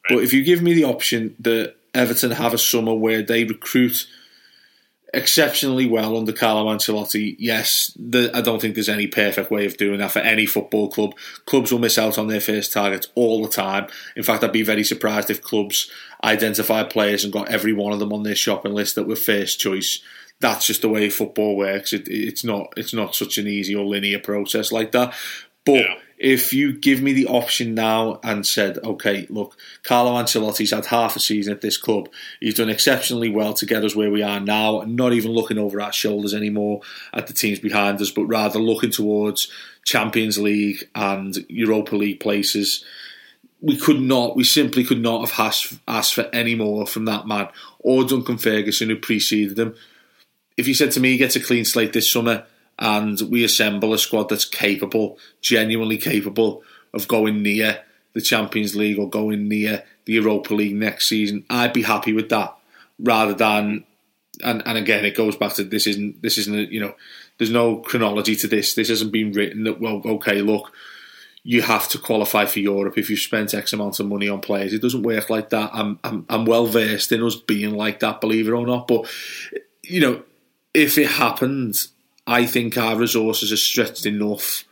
But 0.08 0.24
if 0.24 0.32
you 0.32 0.42
give 0.42 0.62
me 0.62 0.74
the 0.74 0.84
option 0.84 1.36
that 1.40 1.76
Everton 1.94 2.32
have 2.32 2.54
a 2.54 2.58
summer 2.58 2.94
where 2.94 3.22
they 3.22 3.44
recruit 3.44 4.06
exceptionally 5.12 5.86
well 5.86 6.16
under 6.16 6.32
Carlo 6.32 6.72
Ancelotti. 6.72 7.36
Yes, 7.38 7.96
the, 7.98 8.30
I 8.34 8.40
don't 8.40 8.60
think 8.60 8.74
there's 8.74 8.88
any 8.88 9.06
perfect 9.06 9.50
way 9.50 9.66
of 9.66 9.76
doing 9.76 9.98
that 9.98 10.12
for 10.12 10.20
any 10.20 10.46
football 10.46 10.88
club. 10.88 11.14
Clubs 11.46 11.72
will 11.72 11.78
miss 11.78 11.98
out 11.98 12.18
on 12.18 12.28
their 12.28 12.40
first 12.40 12.72
targets 12.72 13.08
all 13.14 13.42
the 13.42 13.48
time. 13.48 13.86
In 14.16 14.22
fact, 14.22 14.44
I'd 14.44 14.52
be 14.52 14.62
very 14.62 14.84
surprised 14.84 15.30
if 15.30 15.42
clubs 15.42 15.90
identified 16.22 16.90
players 16.90 17.24
and 17.24 17.32
got 17.32 17.48
every 17.50 17.72
one 17.72 17.92
of 17.92 17.98
them 17.98 18.12
on 18.12 18.22
their 18.22 18.34
shopping 18.34 18.72
list 18.72 18.94
that 18.94 19.08
were 19.08 19.16
first 19.16 19.58
choice. 19.58 20.00
That's 20.40 20.66
just 20.66 20.82
the 20.82 20.88
way 20.88 21.10
football 21.10 21.56
works. 21.56 21.92
It, 21.92 22.08
it's 22.08 22.44
not. 22.44 22.72
It's 22.76 22.94
not 22.94 23.14
such 23.14 23.36
an 23.36 23.46
easy 23.46 23.74
or 23.74 23.84
linear 23.84 24.18
process 24.18 24.72
like 24.72 24.92
that. 24.92 25.12
But 25.66 25.74
Yeah. 25.74 25.94
If 26.20 26.52
you 26.52 26.74
give 26.74 27.00
me 27.00 27.14
the 27.14 27.26
option 27.26 27.74
now 27.74 28.20
and 28.22 28.46
said, 28.46 28.76
okay, 28.84 29.26
look, 29.30 29.56
Carlo 29.82 30.12
Ancelotti's 30.12 30.70
had 30.70 30.84
half 30.84 31.16
a 31.16 31.20
season 31.20 31.50
at 31.50 31.62
this 31.62 31.78
club. 31.78 32.10
He's 32.40 32.56
done 32.56 32.68
exceptionally 32.68 33.30
well 33.30 33.54
to 33.54 33.64
get 33.64 33.84
us 33.84 33.96
where 33.96 34.10
we 34.10 34.22
are 34.22 34.38
now, 34.38 34.84
not 34.86 35.14
even 35.14 35.30
looking 35.30 35.56
over 35.56 35.80
our 35.80 35.94
shoulders 35.94 36.34
anymore 36.34 36.82
at 37.14 37.26
the 37.26 37.32
teams 37.32 37.58
behind 37.58 38.02
us, 38.02 38.10
but 38.10 38.26
rather 38.26 38.58
looking 38.58 38.90
towards 38.90 39.50
Champions 39.84 40.36
League 40.36 40.86
and 40.94 41.38
Europa 41.48 41.96
League 41.96 42.20
places. 42.20 42.84
We 43.62 43.78
could 43.78 44.00
not, 44.00 44.36
we 44.36 44.44
simply 44.44 44.84
could 44.84 45.00
not 45.00 45.26
have 45.26 45.40
asked, 45.40 45.78
asked 45.88 46.12
for 46.12 46.28
any 46.34 46.54
more 46.54 46.86
from 46.86 47.06
that 47.06 47.26
man 47.26 47.48
or 47.78 48.04
Duncan 48.04 48.36
Ferguson 48.36 48.90
who 48.90 48.96
preceded 48.96 49.58
him. 49.58 49.74
If 50.58 50.68
you 50.68 50.74
said 50.74 50.90
to 50.92 51.00
me, 51.00 51.12
he 51.12 51.16
gets 51.16 51.36
a 51.36 51.40
clean 51.40 51.64
slate 51.64 51.94
this 51.94 52.12
summer 52.12 52.44
and 52.80 53.20
we 53.30 53.44
assemble 53.44 53.92
a 53.92 53.98
squad 53.98 54.30
that's 54.30 54.46
capable, 54.46 55.18
genuinely 55.42 55.98
capable 55.98 56.62
of 56.94 57.06
going 57.06 57.42
near 57.42 57.82
the 58.14 58.20
Champions 58.20 58.74
League 58.74 58.98
or 58.98 59.08
going 59.08 59.46
near 59.48 59.84
the 60.06 60.14
Europa 60.14 60.54
League 60.54 60.74
next 60.74 61.08
season, 61.08 61.44
I'd 61.48 61.72
be 61.72 61.82
happy 61.82 62.12
with 62.12 62.30
that 62.30 62.56
rather 62.98 63.34
than 63.34 63.84
and, 64.42 64.62
and 64.66 64.78
again 64.78 65.04
it 65.04 65.16
goes 65.16 65.36
back 65.36 65.52
to 65.54 65.64
this 65.64 65.86
isn't 65.86 66.22
this 66.22 66.38
isn't 66.38 66.54
a, 66.54 66.62
you 66.72 66.80
know 66.80 66.94
there's 67.38 67.50
no 67.50 67.76
chronology 67.76 68.36
to 68.36 68.48
this. 68.48 68.74
This 68.74 68.88
hasn't 68.88 69.12
been 69.12 69.32
written 69.32 69.64
that 69.64 69.80
well 69.80 70.02
okay 70.04 70.42
look 70.42 70.72
you 71.42 71.62
have 71.62 71.88
to 71.88 71.98
qualify 71.98 72.44
for 72.44 72.58
Europe 72.58 72.98
if 72.98 73.08
you've 73.08 73.18
spent 73.18 73.54
X 73.54 73.72
amount 73.72 73.98
of 73.98 74.06
money 74.06 74.28
on 74.28 74.40
players. 74.40 74.74
It 74.74 74.82
doesn't 74.82 75.02
work 75.02 75.30
like 75.30 75.50
that. 75.50 75.70
I'm 75.72 75.98
I'm, 76.04 76.26
I'm 76.28 76.44
well 76.44 76.66
versed 76.66 77.12
in 77.12 77.22
us 77.22 77.36
being 77.36 77.74
like 77.74 78.00
that 78.00 78.20
believe 78.20 78.48
it 78.48 78.52
or 78.52 78.66
not. 78.66 78.88
But 78.88 79.06
you 79.82 80.00
know 80.00 80.22
if 80.72 80.98
it 80.98 81.08
happened 81.08 81.86
I 82.30 82.46
think 82.46 82.78
our 82.78 82.96
resources 82.96 83.50
are 83.50 83.56
stretched 83.56 84.06
enough 84.06 84.64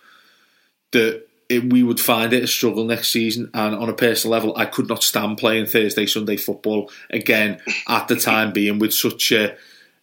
that 0.92 1.26
it, 1.48 1.72
we 1.72 1.82
would 1.82 1.98
find 1.98 2.32
it 2.32 2.44
a 2.44 2.46
struggle 2.46 2.84
next 2.84 3.10
season. 3.10 3.50
And 3.52 3.74
on 3.74 3.88
a 3.88 3.94
personal 3.94 4.32
level, 4.32 4.56
I 4.56 4.64
could 4.64 4.88
not 4.88 5.02
stand 5.02 5.38
playing 5.38 5.66
Thursday, 5.66 6.06
Sunday 6.06 6.36
football 6.36 6.88
again 7.10 7.60
at 7.88 8.06
the 8.06 8.14
time 8.14 8.52
being 8.52 8.78
with 8.78 8.94
such 8.94 9.32
a, 9.32 9.56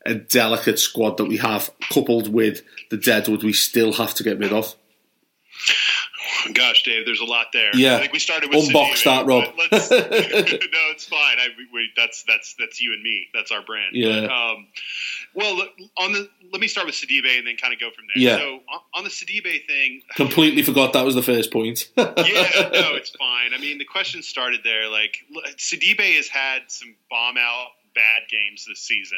a 0.05 0.15
delicate 0.15 0.79
squad 0.79 1.15
that 1.15 1.29
we 1.29 1.37
have, 1.37 1.71
coupled 1.89 2.33
with 2.33 2.61
the 2.91 2.97
deadwood 2.97 3.41
we 3.41 3.53
still 3.53 3.93
have 3.93 4.13
to 4.15 4.23
get 4.23 4.37
rid 4.37 4.51
of. 4.51 4.75
Gosh, 6.53 6.83
Dave, 6.83 7.05
there's 7.05 7.19
a 7.19 7.25
lot 7.25 7.47
there. 7.53 7.75
Yeah. 7.75 7.95
I 7.95 7.99
think 7.99 8.13
we 8.13 8.19
started 8.19 8.49
with 8.49 8.69
Unbox 8.69 9.03
that, 9.03 9.25
Rob. 9.25 9.45
no, 9.57 9.69
it's 9.71 11.05
fine. 11.05 11.37
I, 11.39 11.47
we, 11.73 11.89
that's 11.95 12.23
that's 12.23 12.55
that's 12.59 12.81
you 12.81 12.93
and 12.93 13.01
me. 13.01 13.27
That's 13.33 13.51
our 13.51 13.61
brand. 13.61 13.91
Yeah. 13.93 14.21
But, 14.21 14.31
um, 14.31 14.67
well, 15.33 15.61
on 15.97 16.13
the 16.13 16.29
let 16.51 16.61
me 16.61 16.67
start 16.67 16.87
with 16.87 16.95
Sidibe 16.95 17.37
and 17.37 17.47
then 17.47 17.57
kind 17.57 17.73
of 17.73 17.79
go 17.79 17.89
from 17.91 18.05
there. 18.13 18.23
Yeah. 18.23 18.37
So 18.37 18.59
on, 18.71 18.79
on 18.95 19.03
the 19.03 19.09
Sidibe 19.09 19.65
thing, 19.67 20.01
Completely 20.15 20.63
forgot 20.63 20.93
that 20.93 21.05
was 21.05 21.15
the 21.15 21.23
first 21.23 21.51
point. 21.51 21.89
yeah, 21.97 22.05
no, 22.05 22.95
it's 22.95 23.09
fine. 23.11 23.53
I 23.53 23.57
mean, 23.59 23.77
the 23.77 23.85
question 23.85 24.21
started 24.21 24.61
there. 24.63 24.89
Like, 24.89 25.17
Sidibe 25.57 26.15
has 26.15 26.27
had 26.27 26.63
some 26.67 26.95
bomb 27.09 27.37
out 27.37 27.67
bad 27.95 28.29
games 28.29 28.65
this 28.67 28.79
season. 28.81 29.17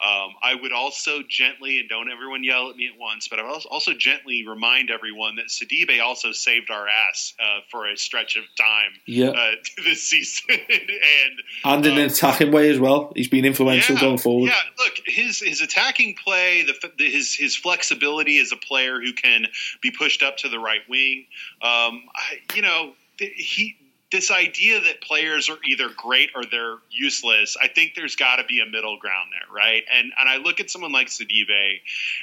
Um, 0.00 0.34
I 0.42 0.54
would 0.60 0.72
also 0.72 1.22
gently, 1.26 1.80
and 1.80 1.88
don't 1.88 2.10
everyone 2.10 2.44
yell 2.44 2.70
at 2.70 2.76
me 2.76 2.86
at 2.86 2.98
once, 2.98 3.28
but 3.28 3.38
I 3.38 3.42
would 3.42 3.50
also- 3.66 3.94
gently 3.94 4.46
remind 4.46 4.90
everyone 4.90 5.36
that 5.36 5.46
Sidibe 5.48 6.00
also 6.02 6.32
saved 6.32 6.70
our 6.70 6.86
ass 6.86 7.34
uh, 7.40 7.60
for 7.70 7.86
a 7.88 7.96
stretch 7.96 8.36
of 8.36 8.44
time 8.56 8.92
Yeah. 9.06 9.30
uh, 9.30 9.52
this 9.84 10.02
season. 10.04 10.44
and 10.50 11.40
and 11.64 11.86
in 11.86 11.92
um, 11.92 11.98
an 11.98 12.04
attacking 12.06 12.52
way 12.52 12.70
as 12.70 12.78
well. 12.78 13.12
He's 13.16 13.28
been 13.28 13.44
influential 13.44 13.96
going 13.96 14.18
forward. 14.18 14.48
yeah, 14.48 14.60
look, 14.78 14.94
his 15.06 15.40
his 15.40 15.60
attacking 15.60 16.14
play, 16.22 16.62
the, 16.62 16.74
the 16.98 17.10
his 17.10 17.34
his 17.34 17.56
flexibility 17.56 18.38
as 18.38 18.52
a 18.52 18.56
player 18.56 19.00
who 19.00 19.12
can 19.12 19.46
be 19.80 19.90
pushed 19.90 20.22
up 20.22 20.36
to 20.38 20.48
the 20.48 20.58
right 20.58 20.82
wing. 20.88 21.26
Um, 21.62 22.02
I, 22.14 22.38
you 22.54 22.62
know, 22.62 22.92
he 23.18 23.76
this 24.10 24.30
idea 24.30 24.80
that 24.80 25.00
players 25.00 25.48
are 25.48 25.58
either 25.64 25.88
great 25.96 26.30
or 26.34 26.44
they're 26.44 26.76
useless. 26.90 27.56
I 27.62 27.68
think 27.68 27.94
there's 27.94 28.16
got 28.16 28.36
to 28.36 28.44
be 28.44 28.60
a 28.60 28.66
middle 28.66 28.98
ground 28.98 29.30
there, 29.32 29.54
right? 29.54 29.84
And 29.92 30.12
and 30.18 30.28
I 30.28 30.36
look 30.38 30.60
at 30.60 30.70
someone 30.70 30.92
like 30.92 31.08
Sidibe, 31.08 31.80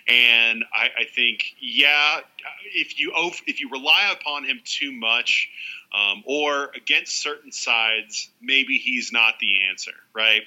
and 0.07 0.65
I, 0.73 0.89
I 0.99 1.03
think, 1.05 1.55
yeah, 1.59 2.19
if 2.65 2.99
you 2.99 3.13
if 3.45 3.61
you 3.61 3.69
rely 3.69 4.13
upon 4.19 4.45
him 4.45 4.61
too 4.63 4.91
much. 4.91 5.49
Um, 5.89 6.21
or 6.25 6.69
against 6.75 7.21
certain 7.21 7.53
sides, 7.53 8.29
maybe 8.41 8.77
he's 8.77 9.13
not 9.13 9.35
the 9.39 9.69
answer, 9.69 9.93
right? 10.13 10.41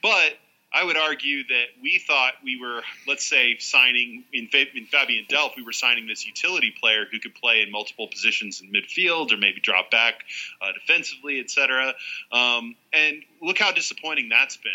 But 0.00 0.32
I 0.72 0.84
would 0.84 0.98
argue 0.98 1.44
that 1.44 1.64
we 1.82 1.98
thought 1.98 2.34
we 2.44 2.60
were, 2.60 2.82
let's 3.06 3.24
say, 3.24 3.56
signing 3.58 4.24
in, 4.32 4.48
in 4.74 4.86
Fabian 4.86 5.24
Delph, 5.30 5.56
we 5.56 5.62
were 5.62 5.72
signing 5.72 6.06
this 6.06 6.26
utility 6.26 6.74
player 6.78 7.06
who 7.10 7.18
could 7.20 7.34
play 7.34 7.62
in 7.62 7.70
multiple 7.70 8.06
positions 8.06 8.60
in 8.60 8.70
midfield 8.70 9.32
or 9.32 9.38
maybe 9.38 9.60
drop 9.60 9.90
back 9.90 10.24
uh, 10.60 10.72
defensively, 10.72 11.40
etc. 11.40 11.94
Um, 12.30 12.76
and 12.92 13.22
look 13.40 13.58
how 13.58 13.72
disappointing 13.72 14.28
that's 14.28 14.58
been. 14.58 14.72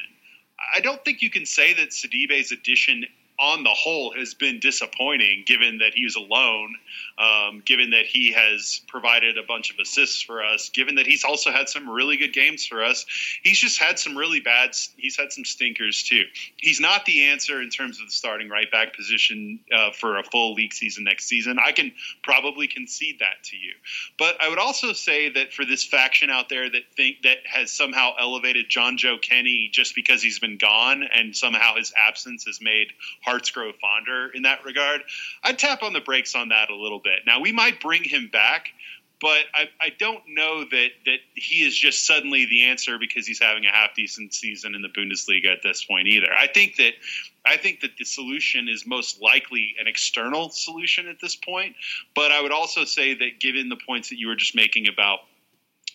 I 0.75 0.79
don't 0.79 1.03
think 1.03 1.21
you 1.21 1.29
can 1.29 1.45
say 1.45 1.73
that 1.73 1.89
Sidibe's 1.89 2.51
addition 2.51 3.05
on 3.39 3.63
the 3.63 3.69
whole 3.69 4.13
has 4.13 4.33
been 4.33 4.59
disappointing 4.59 5.43
given 5.45 5.79
that 5.79 5.93
he 5.93 6.05
was 6.05 6.15
alone 6.15 6.75
um, 7.17 7.61
given 7.65 7.91
that 7.91 8.05
he 8.05 8.31
has 8.31 8.81
provided 8.87 9.37
a 9.37 9.43
bunch 9.43 9.71
of 9.71 9.79
assists 9.79 10.21
for 10.21 10.43
us, 10.43 10.69
given 10.69 10.95
that 10.95 11.05
he's 11.05 11.23
also 11.23 11.51
had 11.51 11.69
some 11.69 11.89
really 11.89 12.17
good 12.17 12.33
games 12.33 12.65
for 12.65 12.83
us. 12.83 13.05
He's 13.43 13.59
just 13.59 13.79
had 13.79 13.99
some 13.99 14.17
really 14.17 14.39
bad, 14.39 14.71
he's 14.97 15.17
had 15.17 15.31
some 15.31 15.45
stinkers 15.45 16.03
too. 16.03 16.23
He's 16.57 16.79
not 16.79 17.05
the 17.05 17.25
answer 17.25 17.61
in 17.61 17.69
terms 17.69 17.99
of 17.99 18.07
the 18.07 18.11
starting 18.11 18.49
right 18.49 18.69
back 18.71 18.95
position 18.95 19.59
uh, 19.73 19.91
for 19.91 20.17
a 20.17 20.23
full 20.23 20.53
league 20.53 20.73
season 20.73 21.03
next 21.03 21.25
season. 21.25 21.57
I 21.63 21.71
can 21.71 21.91
probably 22.23 22.67
concede 22.67 23.19
that 23.19 23.43
to 23.45 23.57
you. 23.57 23.73
But 24.17 24.41
I 24.41 24.49
would 24.49 24.59
also 24.59 24.93
say 24.93 25.29
that 25.29 25.53
for 25.53 25.65
this 25.65 25.83
faction 25.83 26.29
out 26.29 26.49
there 26.49 26.69
that 26.69 26.83
think 26.95 27.21
that 27.23 27.37
has 27.45 27.71
somehow 27.71 28.13
elevated 28.19 28.69
Jonjoe 28.69 29.21
Kenny 29.21 29.69
just 29.71 29.93
because 29.93 30.23
he's 30.23 30.39
been 30.39 30.57
gone 30.57 31.03
and 31.03 31.35
somehow 31.35 31.75
his 31.75 31.93
absence 31.95 32.45
has 32.45 32.59
made 32.59 32.87
hearts 33.23 33.51
grow 33.51 33.71
fonder 33.73 34.29
in 34.33 34.43
that 34.43 34.65
regard, 34.65 35.01
I'd 35.43 35.59
tap 35.59 35.83
on 35.83 35.93
the 35.93 36.01
brakes 36.01 36.35
on 36.35 36.49
that 36.49 36.69
a 36.69 36.75
little 36.75 36.99
bit. 36.99 37.19
Now 37.25 37.41
we 37.41 37.51
might 37.51 37.79
bring 37.79 38.03
him 38.03 38.29
back, 38.31 38.69
but 39.23 39.45
I, 39.53 39.69
I 39.79 39.89
don't 39.97 40.21
know 40.27 40.65
that 40.65 40.89
that 41.05 41.19
he 41.33 41.65
is 41.65 41.77
just 41.77 42.05
suddenly 42.05 42.45
the 42.45 42.65
answer 42.65 42.97
because 42.99 43.25
he's 43.25 43.39
having 43.41 43.65
a 43.65 43.69
half 43.69 43.95
decent 43.95 44.33
season 44.33 44.75
in 44.75 44.81
the 44.81 44.89
Bundesliga 44.89 45.51
at 45.53 45.61
this 45.63 45.85
point 45.85 46.07
either. 46.07 46.27
I 46.33 46.47
think 46.47 46.75
that 46.75 46.93
I 47.45 47.57
think 47.57 47.81
that 47.81 47.91
the 47.97 48.05
solution 48.05 48.67
is 48.67 48.85
most 48.85 49.21
likely 49.21 49.75
an 49.79 49.87
external 49.87 50.49
solution 50.49 51.07
at 51.07 51.21
this 51.21 51.35
point. 51.37 51.75
But 52.13 52.31
I 52.31 52.41
would 52.41 52.51
also 52.51 52.83
say 52.83 53.13
that 53.15 53.39
given 53.39 53.69
the 53.69 53.77
points 53.77 54.09
that 54.09 54.19
you 54.19 54.27
were 54.27 54.35
just 54.35 54.55
making 54.55 54.87
about 54.87 55.19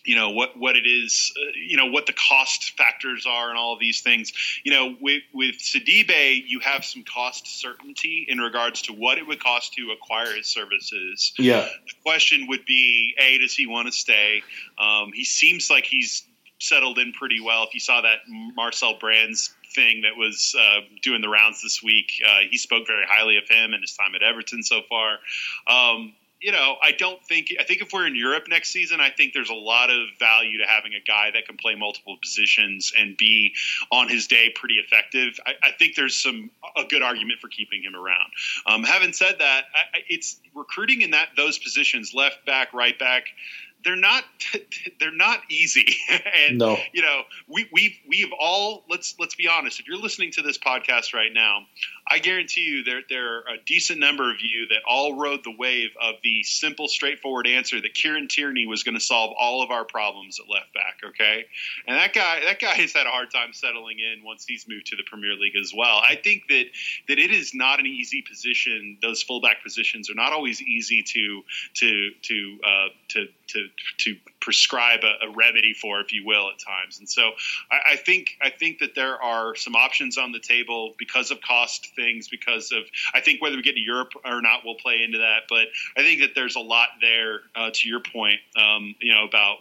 you 0.09 0.15
know 0.15 0.31
what 0.31 0.57
what 0.57 0.75
it 0.75 0.87
is, 0.87 1.31
uh, 1.37 1.51
you 1.53 1.77
know 1.77 1.85
what 1.85 2.07
the 2.07 2.13
cost 2.13 2.75
factors 2.75 3.27
are, 3.27 3.51
and 3.51 3.59
all 3.59 3.73
of 3.73 3.79
these 3.79 4.01
things. 4.01 4.33
You 4.63 4.71
know, 4.71 4.95
with 4.99 5.21
with 5.35 5.59
Sidibe, 5.59 6.45
you 6.47 6.61
have 6.61 6.83
some 6.83 7.03
cost 7.03 7.45
certainty 7.45 8.25
in 8.27 8.39
regards 8.39 8.81
to 8.83 8.93
what 8.93 9.19
it 9.19 9.27
would 9.27 9.39
cost 9.39 9.75
to 9.75 9.91
acquire 9.91 10.35
his 10.35 10.47
services. 10.47 11.31
Yeah. 11.37 11.61
The 11.85 11.93
question 12.01 12.47
would 12.47 12.65
be: 12.65 13.13
A, 13.19 13.37
does 13.37 13.53
he 13.53 13.67
want 13.67 13.85
to 13.85 13.91
stay? 13.91 14.41
Um, 14.79 15.11
he 15.13 15.25
seems 15.25 15.69
like 15.69 15.85
he's 15.85 16.23
settled 16.57 16.97
in 16.97 17.13
pretty 17.13 17.39
well. 17.39 17.65
If 17.65 17.75
you 17.75 17.79
saw 17.79 18.01
that 18.01 18.17
Marcel 18.27 18.97
Brands 18.97 19.53
thing 19.75 20.01
that 20.01 20.17
was 20.17 20.55
uh, 20.59 20.79
doing 21.03 21.21
the 21.21 21.29
rounds 21.29 21.61
this 21.61 21.83
week, 21.83 22.13
uh, 22.27 22.39
he 22.49 22.57
spoke 22.57 22.87
very 22.87 23.05
highly 23.07 23.37
of 23.37 23.47
him 23.47 23.73
and 23.73 23.81
his 23.83 23.93
time 23.93 24.15
at 24.15 24.23
Everton 24.23 24.63
so 24.63 24.81
far. 24.89 25.19
Um, 25.67 26.13
you 26.41 26.51
know, 26.53 26.75
I 26.81 26.91
don't 26.91 27.21
think. 27.25 27.49
I 27.59 27.63
think 27.63 27.81
if 27.81 27.91
we're 27.91 28.07
in 28.07 28.15
Europe 28.15 28.45
next 28.47 28.69
season, 28.69 29.01
I 29.01 29.09
think 29.09 29.33
there's 29.33 29.49
a 29.49 29.55
lot 29.55 29.89
of 29.89 29.97
value 30.19 30.59
to 30.59 30.65
having 30.65 30.93
a 30.93 31.01
guy 31.05 31.31
that 31.33 31.45
can 31.45 31.57
play 31.57 31.75
multiple 31.75 32.17
positions 32.21 32.93
and 32.97 33.17
be 33.17 33.53
on 33.91 34.07
his 34.07 34.27
day 34.27 34.49
pretty 34.55 34.75
effective. 34.75 35.39
I, 35.45 35.53
I 35.61 35.71
think 35.71 35.95
there's 35.95 36.21
some 36.21 36.49
a 36.77 36.85
good 36.85 37.01
argument 37.01 37.39
for 37.39 37.49
keeping 37.49 37.83
him 37.83 37.95
around. 37.95 38.31
Um, 38.65 38.83
having 38.83 39.11
said 39.11 39.35
that, 39.39 39.65
I, 39.75 39.99
it's 40.07 40.39
recruiting 40.55 41.01
in 41.01 41.11
that 41.11 41.29
those 41.35 41.59
positions, 41.59 42.13
left 42.13 42.45
back, 42.45 42.73
right 42.73 42.97
back 42.97 43.25
they're 43.83 43.95
not 43.95 44.23
they're 44.99 45.15
not 45.15 45.39
easy 45.49 45.95
and 46.47 46.57
no. 46.57 46.77
you 46.93 47.01
know 47.01 47.21
we 47.47 47.67
we've 47.71 47.97
we've 48.07 48.31
all 48.37 48.83
let's 48.89 49.15
let's 49.19 49.35
be 49.35 49.47
honest 49.47 49.79
if 49.79 49.87
you're 49.87 49.97
listening 49.97 50.31
to 50.31 50.41
this 50.41 50.57
podcast 50.57 51.13
right 51.13 51.33
now 51.33 51.65
I 52.09 52.19
guarantee 52.19 52.61
you 52.61 52.83
there 52.83 53.01
there 53.07 53.37
are 53.37 53.39
a 53.55 53.57
decent 53.65 53.99
number 53.99 54.31
of 54.31 54.41
you 54.41 54.67
that 54.69 54.81
all 54.87 55.15
rode 55.15 55.43
the 55.43 55.55
wave 55.55 55.91
of 56.01 56.15
the 56.23 56.43
simple 56.43 56.87
straightforward 56.87 57.47
answer 57.47 57.79
that 57.79 57.93
Kieran 57.93 58.27
Tierney 58.27 58.65
was 58.65 58.83
going 58.83 58.95
to 58.95 59.03
solve 59.03 59.33
all 59.37 59.61
of 59.61 59.71
our 59.71 59.85
problems 59.85 60.39
at 60.39 60.49
left 60.49 60.73
back 60.73 60.99
okay? 61.09 61.45
And 61.87 61.97
that 61.97 62.13
guy 62.13 62.41
that 62.45 62.59
guy 62.59 62.73
has 62.73 62.93
had 62.93 63.05
a 63.05 63.09
hard 63.09 63.31
time 63.31 63.53
settling 63.53 63.97
in 63.99 64.23
once 64.23 64.45
he's 64.47 64.67
moved 64.67 64.87
to 64.87 64.95
the 64.95 65.03
Premier 65.03 65.33
League 65.33 65.55
as 65.55 65.73
well. 65.75 65.97
I 65.97 66.15
think 66.15 66.47
that 66.49 66.65
that 67.07 67.19
it 67.19 67.31
is 67.31 67.53
not 67.53 67.79
an 67.79 67.85
easy 67.85 68.21
position. 68.21 68.97
Those 69.01 69.21
fullback 69.21 69.63
positions 69.63 70.09
are 70.09 70.15
not 70.15 70.33
always 70.33 70.61
easy 70.61 71.03
to 71.03 71.43
to 71.75 72.11
to 72.23 72.59
uh, 72.65 72.87
to 73.09 73.27
to 73.47 73.67
to 73.99 74.15
prescribe 74.49 75.01
a, 75.03 75.27
a, 75.27 75.29
remedy 75.29 75.75
for, 75.75 76.01
if 76.01 76.11
you 76.11 76.25
will, 76.25 76.49
at 76.49 76.57
times. 76.57 76.97
And 76.97 77.07
so 77.07 77.33
I, 77.69 77.93
I, 77.93 77.95
think 77.97 78.31
I 78.41 78.49
think 78.49 78.79
that 78.79 78.95
there 78.95 79.21
are 79.21 79.55
some 79.55 79.75
options 79.75 80.17
on 80.17 80.31
the 80.31 80.39
table 80.39 80.95
because 80.97 81.29
of 81.29 81.39
cost 81.39 81.89
things, 81.95 82.27
because 82.29 82.71
of 82.71 82.81
I 83.13 83.21
think 83.21 83.43
whether 83.43 83.55
we 83.55 83.61
get 83.61 83.75
to 83.75 83.79
Europe 83.79 84.13
or 84.25 84.41
not 84.41 84.65
will 84.65 84.73
play 84.73 85.03
into 85.03 85.19
that. 85.19 85.41
But 85.47 85.67
I 85.95 86.01
think 86.01 86.21
that 86.21 86.31
there's 86.33 86.55
a 86.55 86.61
lot 86.61 86.87
there 86.99 87.41
uh, 87.55 87.69
to 87.71 87.87
your 87.87 87.99
point, 87.99 88.39
um, 88.57 88.95
you 88.99 89.13
know, 89.13 89.23
about 89.23 89.57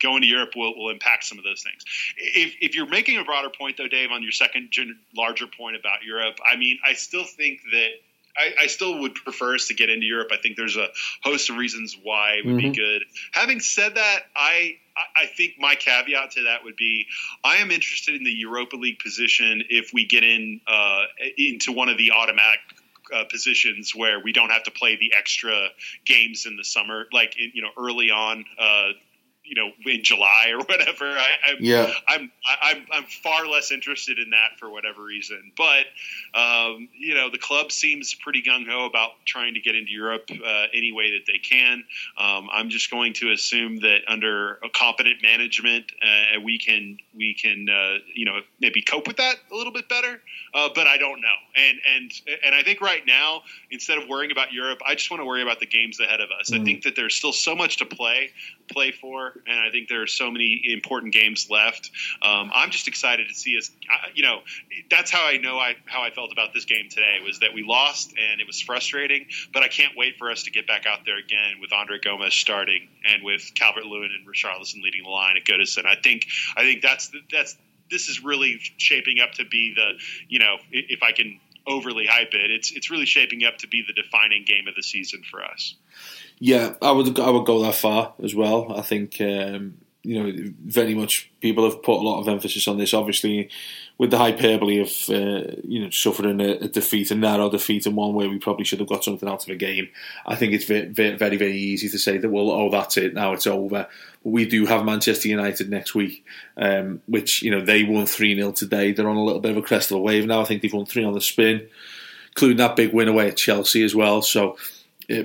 going 0.00 0.22
to 0.22 0.26
Europe 0.26 0.52
will, 0.56 0.74
will 0.78 0.88
impact 0.88 1.24
some 1.24 1.36
of 1.36 1.44
those 1.44 1.62
things. 1.62 1.84
If, 2.16 2.54
if 2.62 2.74
you're 2.74 2.88
making 2.88 3.18
a 3.18 3.24
broader 3.24 3.50
point, 3.50 3.76
though, 3.76 3.86
Dave, 3.86 4.12
on 4.12 4.22
your 4.22 4.32
second 4.32 4.70
larger 5.14 5.46
point 5.46 5.76
about 5.76 6.04
Europe, 6.06 6.36
I 6.50 6.56
mean, 6.56 6.78
I 6.88 6.94
still 6.94 7.24
think 7.24 7.60
that 7.70 7.90
I, 8.38 8.64
I, 8.64 8.66
still 8.66 9.00
would 9.00 9.14
prefer 9.14 9.54
us 9.54 9.68
to 9.68 9.74
get 9.74 9.90
into 9.90 10.06
Europe. 10.06 10.28
I 10.32 10.36
think 10.36 10.56
there's 10.56 10.76
a 10.76 10.88
host 11.22 11.50
of 11.50 11.56
reasons 11.56 11.96
why 12.02 12.34
it 12.34 12.46
would 12.46 12.56
mm-hmm. 12.56 12.72
be 12.72 12.76
good. 12.76 13.02
Having 13.32 13.60
said 13.60 13.94
that, 13.94 14.20
I 14.34 14.76
I 15.14 15.26
think 15.26 15.54
my 15.58 15.74
caveat 15.74 16.32
to 16.32 16.44
that 16.44 16.64
would 16.64 16.76
be 16.76 17.06
I 17.44 17.56
am 17.56 17.70
interested 17.70 18.14
in 18.14 18.24
the 18.24 18.32
Europa 18.32 18.76
League 18.76 18.98
position 18.98 19.64
if 19.68 19.92
we 19.92 20.06
get 20.06 20.24
in 20.24 20.60
uh, 20.66 21.02
into 21.36 21.72
one 21.72 21.88
of 21.88 21.98
the 21.98 22.12
automatic 22.12 22.60
uh, 23.14 23.24
positions 23.24 23.94
where 23.94 24.20
we 24.20 24.32
don't 24.32 24.50
have 24.50 24.64
to 24.64 24.70
play 24.70 24.96
the 24.96 25.12
extra 25.16 25.68
games 26.04 26.46
in 26.46 26.56
the 26.56 26.64
summer, 26.64 27.06
like 27.12 27.38
in, 27.38 27.52
you 27.54 27.62
know 27.62 27.70
early 27.78 28.10
on. 28.10 28.44
Uh, 28.58 28.90
you 29.46 29.54
know 29.54 29.70
in 29.90 30.02
July 30.02 30.52
or 30.52 30.58
whatever. 30.64 31.06
I, 31.06 31.28
am 31.50 31.56
yeah, 31.60 31.92
I'm 32.06 32.30
I'm 32.62 32.86
I'm 32.90 33.04
far 33.04 33.46
less 33.46 33.70
interested 33.70 34.18
in 34.18 34.30
that 34.30 34.58
for 34.58 34.70
whatever 34.70 35.02
reason. 35.02 35.52
But 35.56 35.86
um, 36.38 36.88
you 36.98 37.14
know, 37.14 37.30
the 37.30 37.38
club 37.38 37.72
seems 37.72 38.14
pretty 38.14 38.42
gung 38.42 38.66
ho 38.68 38.86
about 38.86 39.12
trying 39.24 39.54
to 39.54 39.60
get 39.60 39.74
into 39.74 39.92
Europe 39.92 40.28
uh, 40.30 40.66
any 40.74 40.92
way 40.92 41.12
that 41.12 41.26
they 41.26 41.38
can. 41.38 41.84
Um, 42.18 42.48
I'm 42.52 42.70
just 42.70 42.90
going 42.90 43.14
to 43.14 43.32
assume 43.32 43.80
that 43.80 44.00
under 44.08 44.54
a 44.64 44.68
competent 44.72 45.22
management, 45.22 45.86
uh, 46.02 46.40
we 46.40 46.58
can 46.58 46.98
we 47.14 47.34
can 47.34 47.68
uh, 47.68 47.98
you 48.14 48.24
know 48.24 48.40
maybe 48.60 48.82
cope 48.82 49.06
with 49.06 49.18
that 49.18 49.36
a 49.50 49.54
little 49.54 49.72
bit 49.72 49.88
better. 49.88 50.20
Uh, 50.54 50.68
but 50.74 50.86
I 50.86 50.98
don't 50.98 51.20
know. 51.20 51.28
And 51.56 51.78
and 51.94 52.12
and 52.44 52.54
I 52.54 52.62
think 52.62 52.80
right 52.80 53.04
now, 53.06 53.42
instead 53.70 53.98
of 53.98 54.08
worrying 54.08 54.32
about 54.32 54.52
Europe, 54.52 54.80
I 54.86 54.94
just 54.94 55.10
want 55.10 55.20
to 55.20 55.24
worry 55.26 55.42
about 55.42 55.60
the 55.60 55.66
games 55.66 56.00
ahead 56.00 56.20
of 56.20 56.30
us. 56.38 56.50
Mm. 56.50 56.60
I 56.60 56.64
think 56.64 56.82
that 56.84 56.96
there's 56.96 57.14
still 57.14 57.32
so 57.32 57.54
much 57.54 57.78
to 57.78 57.86
play 57.86 58.30
play 58.68 58.92
for, 58.92 59.32
and 59.46 59.58
I 59.58 59.70
think 59.70 59.88
there 59.88 60.02
are 60.02 60.06
so 60.06 60.30
many 60.30 60.60
important 60.72 61.12
games 61.12 61.48
left. 61.50 61.90
Um, 62.22 62.50
I'm 62.54 62.70
just 62.70 62.88
excited 62.88 63.28
to 63.28 63.34
see 63.34 63.56
us. 63.58 63.70
You 64.14 64.22
know, 64.22 64.40
that's 64.90 65.10
how 65.10 65.26
I 65.26 65.38
know 65.38 65.58
I 65.58 65.76
how 65.86 66.02
I 66.02 66.10
felt 66.10 66.32
about 66.32 66.52
this 66.54 66.64
game 66.64 66.88
today 66.90 67.18
was 67.24 67.40
that 67.40 67.54
we 67.54 67.62
lost 67.62 68.10
and 68.10 68.40
it 68.40 68.46
was 68.46 68.60
frustrating. 68.60 69.26
But 69.52 69.62
I 69.62 69.68
can't 69.68 69.96
wait 69.96 70.16
for 70.18 70.30
us 70.30 70.44
to 70.44 70.50
get 70.50 70.66
back 70.66 70.86
out 70.86 71.00
there 71.04 71.18
again 71.18 71.60
with 71.60 71.72
Andre 71.72 71.98
Gomes 71.98 72.34
starting 72.34 72.88
and 73.04 73.22
with 73.22 73.52
Calvert 73.54 73.84
Lewin 73.84 74.10
and 74.16 74.26
Richarlison 74.26 74.82
leading 74.82 75.04
the 75.04 75.10
line 75.10 75.36
at 75.36 75.44
Goodison. 75.44 75.86
I 75.86 75.96
think 76.00 76.26
I 76.56 76.62
think 76.62 76.82
that's 76.82 77.10
that's 77.30 77.56
this 77.90 78.08
is 78.08 78.22
really 78.22 78.58
shaping 78.76 79.20
up 79.20 79.32
to 79.32 79.44
be 79.44 79.74
the 79.74 79.92
you 80.28 80.38
know 80.38 80.56
if 80.70 81.02
I 81.02 81.12
can 81.12 81.40
overly 81.66 82.06
hype 82.06 82.32
it, 82.32 82.50
it's 82.50 82.72
it's 82.72 82.90
really 82.90 83.06
shaping 83.06 83.44
up 83.44 83.58
to 83.58 83.68
be 83.68 83.84
the 83.86 83.92
defining 83.92 84.44
game 84.44 84.68
of 84.68 84.74
the 84.74 84.82
season 84.82 85.22
for 85.28 85.44
us. 85.44 85.74
Yeah, 86.38 86.74
I 86.82 86.90
would 86.90 87.18
I 87.18 87.30
would 87.30 87.46
go 87.46 87.62
that 87.62 87.74
far 87.74 88.14
as 88.22 88.34
well. 88.34 88.72
I 88.76 88.82
think 88.82 89.20
um, 89.20 89.78
you 90.02 90.22
know 90.22 90.52
very 90.64 90.94
much 90.94 91.30
people 91.40 91.64
have 91.64 91.82
put 91.82 91.98
a 91.98 92.06
lot 92.06 92.20
of 92.20 92.28
emphasis 92.28 92.68
on 92.68 92.76
this. 92.76 92.92
Obviously, 92.92 93.48
with 93.96 94.10
the 94.10 94.18
hyperbole 94.18 94.80
of 94.80 94.88
uh, 95.08 95.50
you 95.64 95.82
know 95.82 95.90
suffering 95.90 96.40
a, 96.40 96.52
a, 96.58 96.68
defeat, 96.68 97.10
a 97.10 97.14
narrow 97.14 97.50
defeat, 97.50 97.86
and 97.86 97.96
one 97.96 98.14
where 98.14 98.28
we 98.28 98.38
probably 98.38 98.64
should 98.64 98.80
have 98.80 98.88
got 98.88 99.02
something 99.02 99.28
out 99.28 99.42
of 99.42 99.48
a 99.48 99.56
game. 99.56 99.88
I 100.26 100.36
think 100.36 100.52
it's 100.52 100.66
very 100.66 100.86
very 100.88 101.36
very 101.36 101.56
easy 101.56 101.88
to 101.88 101.98
say 101.98 102.18
that 102.18 102.28
well, 102.28 102.50
oh 102.50 102.70
that's 102.70 102.98
it, 102.98 103.14
now 103.14 103.32
it's 103.32 103.46
over. 103.46 103.68
But 103.68 103.90
we 104.22 104.46
do 104.46 104.66
have 104.66 104.84
Manchester 104.84 105.28
United 105.28 105.70
next 105.70 105.94
week, 105.94 106.24
um, 106.58 107.00
which 107.06 107.42
you 107.42 107.50
know 107.50 107.64
they 107.64 107.82
won 107.82 108.04
three 108.06 108.36
0 108.36 108.52
today. 108.52 108.92
They're 108.92 109.08
on 109.08 109.16
a 109.16 109.24
little 109.24 109.40
bit 109.40 109.52
of 109.52 109.56
a 109.56 109.62
crest 109.62 109.90
of 109.90 109.96
a 109.96 110.00
wave 110.00 110.26
now. 110.26 110.42
I 110.42 110.44
think 110.44 110.60
they've 110.60 110.72
won 110.72 110.86
three 110.86 111.04
on 111.04 111.14
the 111.14 111.20
spin, 111.20 111.66
including 112.28 112.58
that 112.58 112.76
big 112.76 112.92
win 112.92 113.08
away 113.08 113.28
at 113.28 113.36
Chelsea 113.36 113.82
as 113.82 113.94
well. 113.94 114.20
So 114.20 114.56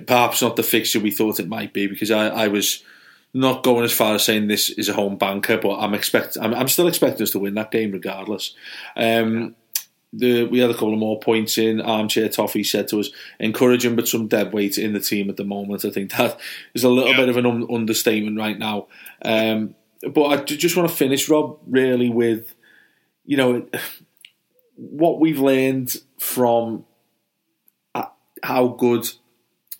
perhaps 0.05 0.41
not 0.41 0.55
the 0.55 0.63
fixture 0.63 0.99
we 0.99 1.11
thought 1.11 1.39
it 1.39 1.47
might 1.47 1.73
be 1.73 1.87
because 1.87 2.11
I, 2.11 2.27
I, 2.27 2.47
was 2.47 2.83
not 3.33 3.63
going 3.63 3.83
as 3.83 3.93
far 3.93 4.15
as 4.15 4.23
saying 4.23 4.47
this 4.47 4.69
is 4.69 4.89
a 4.89 4.93
home 4.93 5.17
banker, 5.17 5.57
but 5.57 5.79
I'm 5.79 5.93
expect 5.93 6.37
I'm, 6.39 6.53
I'm 6.53 6.67
still 6.67 6.87
expecting 6.87 7.23
us 7.23 7.31
to 7.31 7.39
win 7.39 7.55
that 7.55 7.71
game 7.71 7.91
regardless. 7.91 8.55
Um, 8.95 9.55
the, 10.13 10.43
we 10.43 10.59
had 10.59 10.69
a 10.69 10.73
couple 10.73 10.93
of 10.93 10.99
more 10.99 11.19
points 11.19 11.57
in. 11.57 11.79
Armchair 11.79 12.27
Toffee 12.27 12.65
said 12.65 12.89
to 12.89 12.99
us, 12.99 13.09
encouraging 13.39 13.95
but 13.95 14.07
some 14.07 14.27
dead 14.27 14.51
weight 14.51 14.77
in 14.77 14.93
the 14.93 14.99
team 14.99 15.29
at 15.29 15.37
the 15.37 15.45
moment. 15.45 15.85
I 15.85 15.89
think 15.89 16.11
that 16.11 16.39
is 16.73 16.83
a 16.83 16.89
little 16.89 17.11
yeah. 17.11 17.17
bit 17.17 17.29
of 17.29 17.37
an 17.37 17.45
un- 17.45 17.67
understatement 17.71 18.37
right 18.37 18.59
now. 18.59 18.87
Um, 19.23 19.75
but 20.13 20.23
I 20.25 20.43
just 20.43 20.75
want 20.75 20.89
to 20.89 20.95
finish, 20.95 21.29
Rob, 21.29 21.59
really 21.65 22.09
with, 22.09 22.53
you 23.25 23.37
know, 23.37 23.67
what 24.75 25.19
we've 25.19 25.39
learned 25.39 25.95
from 26.17 26.85
uh, 27.95 28.05
how 28.43 28.67
good 28.67 29.07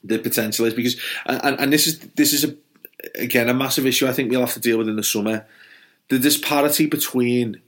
the 0.03 0.19
potential 0.19 0.65
is, 0.65 0.73
because 0.73 0.99
and, 1.25 1.59
and 1.59 1.73
this 1.73 1.87
is 1.87 1.99
this 1.99 2.33
is 2.33 2.43
a 2.43 2.55
again 3.15 3.49
a 3.49 3.53
massive 3.53 3.85
issue. 3.85 4.07
I 4.07 4.13
think 4.13 4.31
we'll 4.31 4.41
have 4.41 4.53
to 4.53 4.59
deal 4.59 4.77
with 4.77 4.89
in 4.89 4.95
the 4.95 5.03
summer. 5.03 5.45
The 6.09 6.19
disparity 6.19 6.87
between 6.87 7.61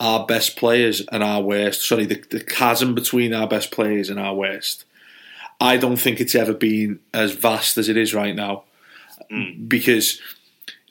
our 0.00 0.26
best 0.26 0.56
players 0.56 1.02
and 1.12 1.22
our 1.22 1.40
worst. 1.40 1.86
Sorry, 1.86 2.06
the, 2.06 2.22
the 2.30 2.40
chasm 2.40 2.94
between 2.94 3.32
our 3.32 3.46
best 3.46 3.70
players 3.70 4.10
and 4.10 4.18
our 4.18 4.34
worst. 4.34 4.84
I 5.60 5.76
don't 5.76 5.96
think 5.96 6.20
it's 6.20 6.34
ever 6.34 6.52
been 6.52 7.00
as 7.12 7.32
vast 7.32 7.78
as 7.78 7.88
it 7.88 7.96
is 7.96 8.12
right 8.12 8.34
now, 8.34 8.64
mm. 9.30 9.68
because, 9.68 10.20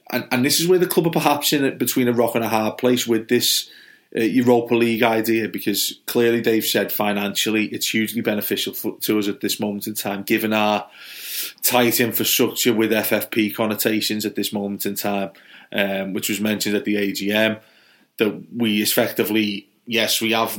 and, 0.09 0.25
and 0.31 0.45
this 0.45 0.59
is 0.59 0.67
where 0.67 0.79
the 0.79 0.87
club 0.87 1.07
are 1.07 1.11
perhaps 1.11 1.51
in 1.51 1.65
it 1.65 1.77
between 1.77 2.07
a 2.07 2.13
rock 2.13 2.35
and 2.35 2.45
a 2.45 2.49
hard 2.49 2.77
place 2.77 3.05
with 3.05 3.27
this 3.27 3.69
uh, 4.15 4.21
Europa 4.21 4.75
League 4.75 5.03
idea, 5.03 5.47
because 5.47 5.99
clearly 6.05 6.41
they've 6.41 6.65
said 6.65 6.91
financially 6.91 7.65
it's 7.67 7.89
hugely 7.89 8.21
beneficial 8.21 8.73
for, 8.73 8.97
to 8.99 9.17
us 9.17 9.27
at 9.27 9.41
this 9.41 9.59
moment 9.59 9.87
in 9.87 9.95
time, 9.95 10.23
given 10.23 10.53
our 10.53 10.87
tight 11.61 11.99
infrastructure 11.99 12.73
with 12.73 12.91
FFP 12.91 13.55
connotations 13.55 14.25
at 14.25 14.35
this 14.35 14.53
moment 14.53 14.85
in 14.85 14.95
time, 14.95 15.31
um, 15.71 16.13
which 16.13 16.29
was 16.29 16.39
mentioned 16.39 16.75
at 16.75 16.85
the 16.85 16.95
AGM 16.95 17.59
that 18.17 18.43
we 18.55 18.81
effectively, 18.81 19.67
yes, 19.85 20.21
we 20.21 20.31
have, 20.31 20.57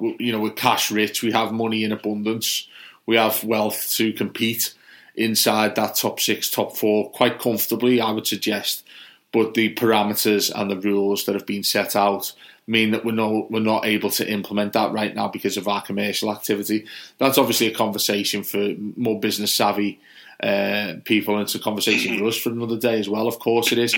you 0.00 0.32
know, 0.32 0.40
we're 0.40 0.50
cash 0.50 0.90
rich, 0.90 1.22
we 1.22 1.32
have 1.32 1.52
money 1.52 1.84
in 1.84 1.92
abundance, 1.92 2.66
we 3.04 3.16
have 3.16 3.44
wealth 3.44 3.90
to 3.92 4.12
compete 4.12 4.74
inside 5.14 5.74
that 5.74 5.96
top 5.96 6.20
six, 6.20 6.50
top 6.50 6.76
four 6.76 7.10
quite 7.10 7.38
comfortably, 7.38 8.00
I 8.00 8.10
would 8.10 8.26
suggest. 8.26 8.84
But 9.32 9.54
the 9.54 9.74
parameters 9.74 10.50
and 10.54 10.70
the 10.70 10.78
rules 10.78 11.24
that 11.24 11.34
have 11.34 11.46
been 11.46 11.62
set 11.62 11.94
out 11.96 12.32
mean 12.66 12.90
that 12.90 13.04
we're 13.04 13.12
not 13.12 13.50
we're 13.50 13.60
not 13.60 13.86
able 13.86 14.10
to 14.10 14.28
implement 14.28 14.72
that 14.72 14.92
right 14.92 15.14
now 15.14 15.28
because 15.28 15.56
of 15.56 15.68
our 15.68 15.82
commercial 15.82 16.32
activity. 16.32 16.86
That's 17.18 17.38
obviously 17.38 17.68
a 17.68 17.74
conversation 17.74 18.42
for 18.42 18.74
more 18.96 19.20
business 19.20 19.54
savvy 19.54 20.00
uh, 20.42 20.94
people, 21.04 21.34
and 21.34 21.44
it's 21.44 21.54
a 21.54 21.60
conversation 21.60 22.18
for 22.18 22.26
us 22.26 22.36
for 22.36 22.50
another 22.50 22.78
day 22.78 22.98
as 22.98 23.08
well. 23.08 23.26
Of 23.26 23.38
course, 23.38 23.72
it 23.72 23.78
is. 23.78 23.94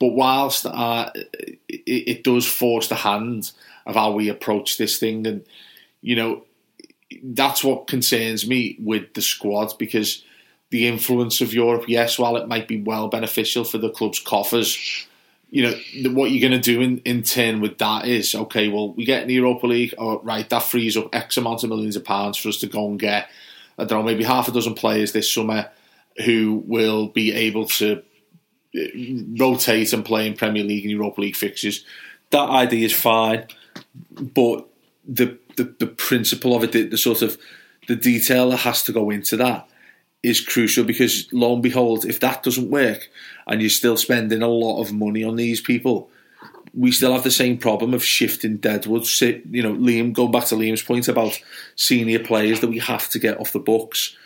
But 0.00 0.08
whilst 0.08 0.66
uh, 0.66 1.10
it, 1.14 1.58
it, 1.86 2.24
does 2.24 2.46
force 2.46 2.88
the 2.88 2.96
hand 2.96 3.52
of 3.86 3.94
how 3.94 4.12
we 4.12 4.28
approach 4.28 4.78
this 4.78 4.98
thing, 4.98 5.26
and 5.26 5.44
you 6.00 6.16
know, 6.16 6.44
that's 7.22 7.62
what 7.62 7.86
concerns 7.86 8.48
me 8.48 8.76
with 8.80 9.14
the 9.14 9.22
squad 9.22 9.78
because 9.78 10.24
the 10.70 10.88
influence 10.88 11.40
of 11.40 11.54
Europe, 11.54 11.84
yes, 11.86 12.18
while 12.18 12.36
it 12.36 12.48
might 12.48 12.66
be 12.66 12.82
well 12.82 13.08
beneficial 13.08 13.62
for 13.64 13.78
the 13.78 13.90
club's 13.90 14.18
coffers, 14.18 15.05
you 15.50 15.62
know, 15.62 16.10
what 16.10 16.30
you're 16.30 16.48
going 16.48 16.60
to 16.60 16.72
do 16.72 16.80
in, 16.80 16.98
in 16.98 17.22
turn 17.22 17.60
with 17.60 17.78
that 17.78 18.06
is 18.06 18.34
okay. 18.34 18.68
Well, 18.68 18.92
we 18.92 19.04
get 19.04 19.22
in 19.22 19.28
the 19.28 19.34
Europa 19.34 19.66
League, 19.66 19.94
oh, 19.96 20.20
right? 20.20 20.48
That 20.50 20.62
frees 20.62 20.96
up 20.96 21.14
X 21.14 21.36
amount 21.36 21.62
of 21.62 21.70
millions 21.70 21.96
of 21.96 22.04
pounds 22.04 22.36
for 22.36 22.48
us 22.48 22.58
to 22.58 22.66
go 22.66 22.88
and 22.88 22.98
get, 22.98 23.28
I 23.78 23.84
don't 23.84 24.00
know, 24.00 24.04
maybe 24.04 24.24
half 24.24 24.48
a 24.48 24.52
dozen 24.52 24.74
players 24.74 25.12
this 25.12 25.32
summer 25.32 25.70
who 26.24 26.62
will 26.66 27.08
be 27.08 27.32
able 27.32 27.66
to 27.66 28.02
uh, 28.76 28.80
rotate 29.38 29.92
and 29.92 30.04
play 30.04 30.26
in 30.26 30.34
Premier 30.34 30.64
League 30.64 30.84
and 30.84 30.90
Europa 30.90 31.20
League 31.20 31.36
fixtures. 31.36 31.84
That 32.30 32.50
idea 32.50 32.86
is 32.86 32.92
fine, 32.92 33.46
but 34.10 34.66
the 35.06 35.38
the, 35.56 35.74
the 35.78 35.86
principle 35.86 36.54
of 36.54 36.64
it, 36.64 36.72
the, 36.72 36.82
the 36.82 36.98
sort 36.98 37.22
of 37.22 37.38
the 37.88 37.96
detail 37.96 38.50
that 38.50 38.58
has 38.58 38.82
to 38.82 38.92
go 38.92 39.10
into 39.10 39.36
that 39.38 39.68
is 40.22 40.40
crucial 40.40 40.84
because 40.84 41.32
lo 41.32 41.54
and 41.54 41.62
behold, 41.62 42.04
if 42.04 42.20
that 42.20 42.42
doesn't 42.42 42.70
work 42.70 43.08
and 43.46 43.60
you're 43.60 43.70
still 43.70 43.96
spending 43.96 44.42
a 44.42 44.48
lot 44.48 44.80
of 44.80 44.92
money 44.92 45.22
on 45.22 45.36
these 45.36 45.60
people, 45.60 46.10
we 46.74 46.92
still 46.92 47.12
have 47.12 47.24
the 47.24 47.30
same 47.30 47.56
problem 47.56 47.94
of 47.94 48.04
shifting 48.04 48.56
Deadwood. 48.56 49.06
You 49.20 49.62
know, 49.62 49.74
Liam, 49.74 50.12
going 50.12 50.32
back 50.32 50.44
to 50.46 50.56
Liam's 50.56 50.82
point 50.82 51.08
about 51.08 51.40
senior 51.74 52.18
players 52.18 52.60
that 52.60 52.68
we 52.68 52.78
have 52.80 53.08
to 53.10 53.18
get 53.18 53.40
off 53.40 53.52
the 53.52 53.60
books 53.60 54.16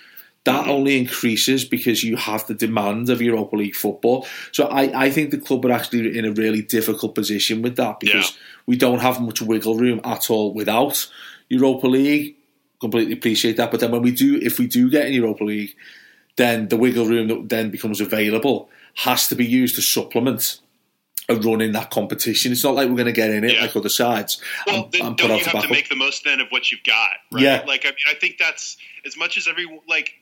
that 0.45 0.69
only 0.69 0.99
increases 0.99 1.65
because 1.65 2.03
you 2.03 2.17
have 2.17 2.47
the 2.47 2.55
demand 2.55 3.11
of 3.11 3.21
Europa 3.21 3.57
League 3.57 3.75
football. 3.75 4.27
So 4.53 4.67
I, 4.67 5.07
I 5.07 5.11
think 5.11 5.31
the 5.31 5.39
club 5.39 5.65
are 5.67 5.73
actually 5.73 6.17
in 6.17 6.25
a 6.25 6.33
really 6.33 6.63
difficult 6.63 7.15
position 7.15 7.61
with 7.61 7.77
that 7.77 8.01
because 8.01 8.31
yeah. 8.31 8.37
we 8.67 8.77
don't 8.77 9.01
have 9.01 9.21
much 9.21 9.43
wiggle 9.43 9.77
room 9.77 10.01
at 10.03 10.31
all 10.31 10.55
without 10.55 11.11
Europa 11.49 11.87
League. 11.87 12.37
Completely 12.81 13.13
appreciate 13.13 13.57
that. 13.57 13.71
But 13.71 13.81
then 13.81 13.91
when 13.91 14.03
we 14.03 14.11
do, 14.11 14.39
if 14.43 14.59
we 14.59 14.67
do 14.67 14.91
get 14.91 15.07
in 15.07 15.13
Europa 15.13 15.45
League, 15.45 15.77
then 16.37 16.69
the 16.69 16.77
wiggle 16.77 17.07
room 17.07 17.29
that 17.29 17.49
then 17.49 17.71
becomes 17.71 18.01
available 18.01 18.71
has 18.95 19.29
to 19.29 19.35
be 19.35 19.45
used 19.45 19.77
to 19.77 19.83
supplement 19.83 20.61
a 21.29 21.37
run 21.37 21.61
in 21.61 21.73
that 21.73 21.91
competition. 21.91 22.53
It's 22.53 22.65
not 22.65 22.75
like 22.75 22.89
we're 22.89 22.97
going 22.97 23.07
to 23.07 23.13
get 23.13 23.31
in 23.31 23.45
it 23.45 23.55
yeah. 23.55 23.63
like 23.63 23.77
other 23.77 23.89
sides. 23.89 24.41
Well, 24.67 24.85
and, 24.85 24.93
then 24.93 25.07
and 25.07 25.17
don't 25.17 25.39
you 25.39 25.45
have 25.45 25.63
to 25.63 25.71
make 25.71 25.89
the 25.89 25.97
most 25.97 26.25
then 26.25 26.41
of 26.41 26.49
what 26.49 26.73
you've 26.73 26.83
got, 26.83 27.11
right? 27.31 27.43
Yeah. 27.43 27.65
Like 27.67 27.85
I 27.85 27.91
mean, 27.91 27.97
I 28.11 28.15
think 28.15 28.37
that's 28.39 28.77
as 29.07 29.17
much 29.17 29.37
as 29.37 29.47
every 29.47 29.67
like 29.89 30.15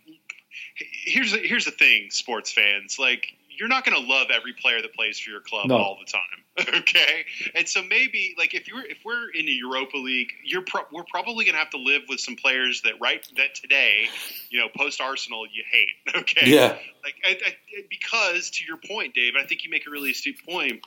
here's 0.77 1.33
here's 1.33 1.65
the 1.65 1.71
thing, 1.71 2.11
sports 2.11 2.53
fans. 2.53 2.99
Like 2.99 3.35
you're 3.59 3.69
not 3.69 3.85
going 3.85 4.01
to 4.01 4.09
love 4.09 4.29
every 4.31 4.53
player 4.53 4.81
that 4.81 4.95
plays 4.95 5.19
for 5.19 5.31
your 5.31 5.41
club 5.41 5.67
no. 5.67 5.77
all 5.77 5.99
the 5.99 6.11
time, 6.11 6.75
okay? 6.81 7.25
And 7.55 7.69
so 7.69 7.83
maybe 7.83 8.35
like 8.39 8.55
if 8.55 8.69
you're 8.69 8.85
if 8.85 8.99
we're 9.05 9.31
in 9.31 9.47
the 9.47 9.53
Europa 9.53 9.97
League, 9.97 10.33
you're 10.45 10.63
pro- 10.63 10.87
we're 10.93 11.05
probably 11.05 11.45
going 11.45 11.55
to 11.55 11.59
have 11.59 11.71
to 11.71 11.79
live 11.79 12.03
with 12.09 12.21
some 12.21 12.37
players 12.37 12.83
that 12.83 12.95
right 13.01 13.27
that 13.37 13.55
today, 13.55 14.09
you 14.51 14.61
know, 14.61 14.69
post 14.75 15.01
Arsenal 15.01 15.47
you 15.47 15.65
hate, 15.71 16.17
okay? 16.17 16.51
Yeah. 16.51 16.77
Like 17.03 17.15
I, 17.25 17.39
I, 17.47 17.55
because 17.91 18.51
to 18.51 18.65
your 18.65 18.77
point, 18.77 19.15
Dave, 19.15 19.35
I 19.39 19.47
think 19.47 19.65
you 19.65 19.71
make 19.71 19.87
a 19.87 19.91
really 19.91 20.11
astute 20.11 20.45
point 20.47 20.83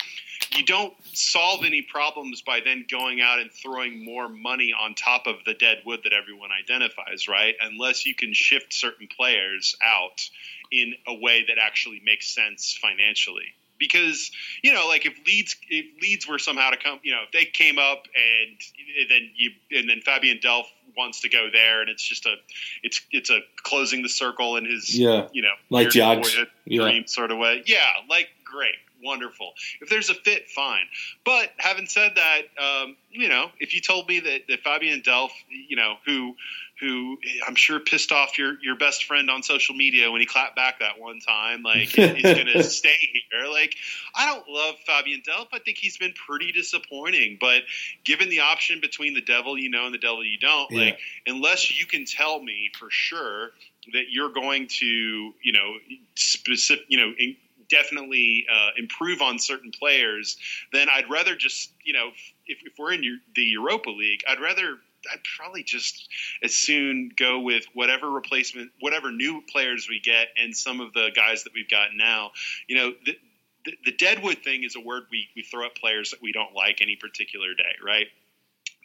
you 0.55 0.65
don't 0.65 0.93
solve 1.13 1.63
any 1.63 1.81
problems 1.81 2.41
by 2.41 2.59
then 2.63 2.85
going 2.89 3.21
out 3.21 3.39
and 3.39 3.51
throwing 3.51 4.03
more 4.03 4.27
money 4.27 4.73
on 4.77 4.93
top 4.95 5.25
of 5.25 5.35
the 5.45 5.53
dead 5.53 5.77
wood 5.85 6.01
that 6.03 6.13
everyone 6.13 6.49
identifies, 6.51 7.27
right? 7.27 7.55
Unless 7.61 8.05
you 8.05 8.13
can 8.13 8.33
shift 8.33 8.73
certain 8.73 9.07
players 9.07 9.75
out 9.81 10.29
in 10.71 10.93
a 11.07 11.13
way 11.13 11.43
that 11.47 11.57
actually 11.61 12.01
makes 12.05 12.27
sense 12.27 12.77
financially. 12.81 13.53
Because 13.77 14.31
you 14.61 14.73
know, 14.73 14.87
like 14.87 15.05
if 15.07 15.13
Leeds, 15.25 15.55
if 15.69 15.85
Leeds 16.01 16.27
were 16.27 16.37
somehow 16.37 16.69
to 16.69 16.77
come, 16.77 16.99
you 17.01 17.11
know, 17.13 17.21
if 17.25 17.31
they 17.31 17.45
came 17.45 17.79
up 17.79 18.03
and, 18.15 18.57
and 18.99 19.09
then 19.09 19.31
you 19.35 19.51
and 19.71 19.89
then 19.89 20.01
Fabian 20.01 20.37
Delph 20.37 20.65
wants 20.95 21.21
to 21.21 21.29
go 21.29 21.47
there, 21.51 21.81
and 21.81 21.89
it's 21.89 22.03
just 22.03 22.27
a, 22.27 22.35
it's 22.83 23.01
it's 23.11 23.31
a 23.31 23.39
closing 23.63 24.03
the 24.03 24.09
circle 24.09 24.57
in 24.57 24.65
his, 24.65 24.95
yeah, 24.95 25.29
you 25.33 25.41
know, 25.41 25.53
like 25.71 25.89
Jags, 25.89 26.37
yeah. 26.65 26.83
dream 26.83 27.07
sort 27.07 27.31
of 27.31 27.39
way. 27.39 27.63
Yeah, 27.65 27.79
like 28.07 28.29
great 28.43 28.75
wonderful. 29.03 29.53
If 29.81 29.89
there's 29.89 30.09
a 30.09 30.13
fit, 30.13 30.49
fine. 30.49 30.85
But 31.25 31.51
having 31.57 31.87
said 31.87 32.13
that, 32.15 32.41
um, 32.61 32.95
you 33.09 33.29
know, 33.29 33.51
if 33.59 33.73
you 33.73 33.81
told 33.81 34.07
me 34.07 34.19
that, 34.21 34.41
that 34.47 34.59
Fabian 34.61 35.01
Delph, 35.01 35.31
you 35.49 35.75
know, 35.75 35.95
who 36.05 36.35
who 36.79 37.19
I'm 37.47 37.53
sure 37.53 37.79
pissed 37.79 38.11
off 38.11 38.39
your 38.39 38.55
your 38.61 38.75
best 38.75 39.05
friend 39.05 39.29
on 39.29 39.43
social 39.43 39.75
media 39.75 40.11
when 40.11 40.19
he 40.19 40.25
clapped 40.25 40.55
back 40.55 40.79
that 40.79 40.99
one 40.99 41.19
time, 41.19 41.61
like 41.61 41.89
he's 41.89 42.23
going 42.23 42.47
to 42.47 42.63
stay 42.63 42.95
here. 42.99 43.47
Like 43.51 43.75
I 44.15 44.25
don't 44.25 44.47
love 44.49 44.75
Fabian 44.85 45.21
Delph. 45.21 45.47
I 45.53 45.59
think 45.59 45.77
he's 45.77 45.97
been 45.97 46.13
pretty 46.13 46.51
disappointing. 46.51 47.37
But 47.39 47.61
given 48.03 48.29
the 48.29 48.41
option 48.41 48.81
between 48.81 49.13
the 49.13 49.21
devil 49.21 49.57
you 49.57 49.69
know 49.69 49.85
and 49.85 49.93
the 49.93 49.99
devil 49.99 50.25
you 50.25 50.39
don't, 50.39 50.71
yeah. 50.71 50.85
like 50.85 50.99
unless 51.27 51.77
you 51.79 51.85
can 51.85 52.05
tell 52.05 52.41
me 52.41 52.71
for 52.77 52.89
sure 52.89 53.51
that 53.93 54.05
you're 54.11 54.31
going 54.31 54.67
to, 54.67 54.85
you 54.85 55.53
know, 55.53 55.73
specific, 56.15 56.85
you 56.87 56.97
know, 56.97 57.13
in, 57.17 57.35
definitely 57.71 58.45
uh, 58.53 58.69
improve 58.77 59.21
on 59.21 59.39
certain 59.39 59.71
players, 59.71 60.37
then 60.71 60.87
I'd 60.89 61.09
rather 61.09 61.35
just, 61.35 61.71
you 61.83 61.93
know, 61.93 62.09
if, 62.45 62.59
if 62.63 62.73
we're 62.77 62.93
in 62.93 63.21
the 63.35 63.41
Europa 63.41 63.89
League, 63.89 64.21
I'd 64.27 64.39
rather 64.39 64.77
I'd 65.11 65.23
probably 65.35 65.63
just 65.63 66.07
as 66.43 66.53
soon 66.53 67.11
go 67.15 67.39
with 67.39 67.65
whatever 67.73 68.09
replacement, 68.09 68.71
whatever 68.79 69.11
new 69.11 69.41
players 69.41 69.87
we 69.89 69.99
get, 69.99 70.27
and 70.37 70.55
some 70.55 70.79
of 70.79 70.93
the 70.93 71.09
guys 71.15 71.45
that 71.45 71.53
we've 71.53 71.69
got 71.69 71.89
now. 71.95 72.31
You 72.67 72.75
know, 72.75 72.93
the, 73.05 73.17
the, 73.65 73.73
the 73.85 73.91
deadwood 73.91 74.39
thing 74.43 74.63
is 74.63 74.75
a 74.75 74.79
word 74.79 75.03
we, 75.11 75.27
we 75.35 75.43
throw 75.43 75.65
at 75.65 75.75
players 75.75 76.11
that 76.11 76.21
we 76.21 76.31
don't 76.31 76.53
like 76.53 76.81
any 76.81 76.95
particular 76.95 77.53
day, 77.55 77.75
right? 77.83 78.07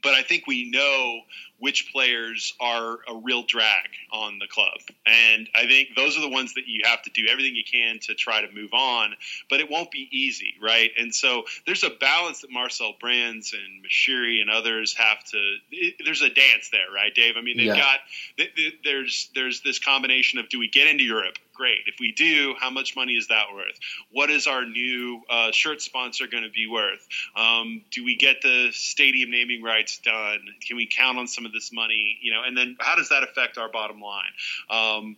But 0.03 0.15
I 0.15 0.23
think 0.23 0.47
we 0.47 0.71
know 0.71 1.21
which 1.59 1.91
players 1.91 2.55
are 2.61 2.99
a 3.09 3.17
real 3.23 3.43
drag 3.43 3.89
on 4.13 4.39
the 4.39 4.47
club. 4.47 4.79
And 5.07 5.49
I 5.55 5.67
think 5.67 5.91
those 5.97 6.17
are 6.17 6.21
the 6.21 6.29
ones 6.29 6.55
that 6.55 6.65
you 6.67 6.83
have 6.85 7.03
to 7.03 7.11
do 7.11 7.27
everything 7.31 7.57
you 7.57 7.65
can 7.65 7.99
to 8.01 8.15
try 8.15 8.43
to 8.43 8.53
move 8.53 8.75
on, 8.75 9.15
but 9.49 9.61
it 9.61 9.71
won't 9.71 9.91
be 9.91 10.09
easy, 10.11 10.55
right? 10.63 10.91
And 10.99 11.15
so 11.15 11.45
there's 11.65 11.83
a 11.83 11.91
balance 11.91 12.43
that 12.43 12.51
Marcel 12.51 12.95
Brands 13.01 13.55
and 13.55 13.85
Moshiri 13.85 14.41
and 14.41 14.51
others 14.51 14.95
have 14.97 15.25
to 15.25 15.57
it, 15.71 15.95
there's 16.05 16.23
a 16.23 16.31
dance 16.31 16.69
there, 16.71 16.93
right, 16.95 17.15
Dave? 17.15 17.35
I 17.39 17.41
mean, 17.41 17.57
they've 17.57 17.67
yeah. 17.67 17.97
got 18.37 18.49
there's 18.85 19.31
there's 19.35 19.63
this 19.63 19.79
combination 19.79 20.39
of 20.39 20.49
do 20.49 20.59
we 20.59 20.69
get 20.69 20.89
into 20.89 21.05
Europe? 21.05 21.39
Great. 21.57 21.81
If 21.87 21.95
we 21.99 22.13
do, 22.13 22.55
how 22.61 22.71
much 22.71 22.97
money 22.97 23.13
is 23.13 23.29
that 23.29 23.47
worth? 23.55 23.79
What 24.11 24.31
is 24.31 24.47
our 24.47 24.67
new 24.67 25.23
uh, 25.31 25.53
shirt 25.53 25.81
sponsor 25.81 26.27
going 26.27 26.43
to 26.43 26.51
be 26.51 26.67
worth? 26.67 27.07
Um, 27.35 27.83
do 27.91 28.05
we 28.05 28.17
get 28.17 28.43
the 28.43 28.69
stadium 28.73 29.31
naming 29.31 29.63
rights 29.63 29.99
done? 29.99 30.41
Can 30.67 30.77
we 30.77 30.87
count 30.87 31.19
on 31.19 31.27
some 31.27 31.47
of 31.47 31.53
this 31.53 31.73
money? 31.73 32.19
You 32.21 32.33
know, 32.33 32.43
and 32.47 32.57
then 32.57 32.77
how 32.79 32.97
does 32.97 33.09
that 33.09 33.23
affect 33.23 33.57
our 33.57 33.71
bottom 33.71 34.01
line? 34.01 34.33
Um, 34.69 35.17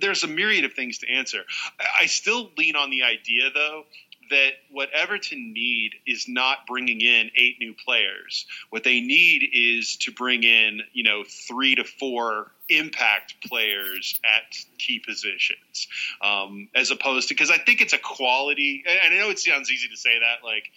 there's 0.00 0.22
a 0.22 0.26
myriad 0.26 0.64
of 0.64 0.72
things 0.74 0.98
to 0.98 1.10
answer. 1.10 1.44
I 2.00 2.06
still 2.06 2.50
lean 2.58 2.76
on 2.76 2.90
the 2.90 3.04
idea, 3.04 3.50
though, 3.54 3.84
that 4.30 4.52
what 4.70 4.90
Everton 4.90 5.52
need 5.52 5.92
is 6.06 6.28
not 6.28 6.66
bringing 6.66 7.00
in 7.00 7.30
eight 7.36 7.58
new 7.58 7.74
players. 7.74 8.46
What 8.70 8.84
they 8.84 9.00
need 9.00 9.48
is 9.52 9.96
to 9.98 10.12
bring 10.12 10.42
in, 10.42 10.82
you 10.92 11.04
know, 11.04 11.24
three 11.24 11.74
to 11.74 11.84
four 11.84 12.50
impact 12.68 13.34
players 13.46 14.18
at 14.24 14.56
key 14.78 14.98
positions, 14.98 15.88
um, 16.22 16.68
as 16.74 16.90
opposed 16.90 17.28
to 17.28 17.34
because 17.34 17.50
I 17.50 17.58
think 17.58 17.80
it's 17.80 17.92
a 17.92 17.98
quality. 17.98 18.84
And 18.86 19.14
I 19.14 19.18
know 19.18 19.30
it 19.30 19.38
sounds 19.38 19.70
easy 19.70 19.88
to 19.88 19.96
say 19.96 20.18
that, 20.18 20.44
like 20.44 20.70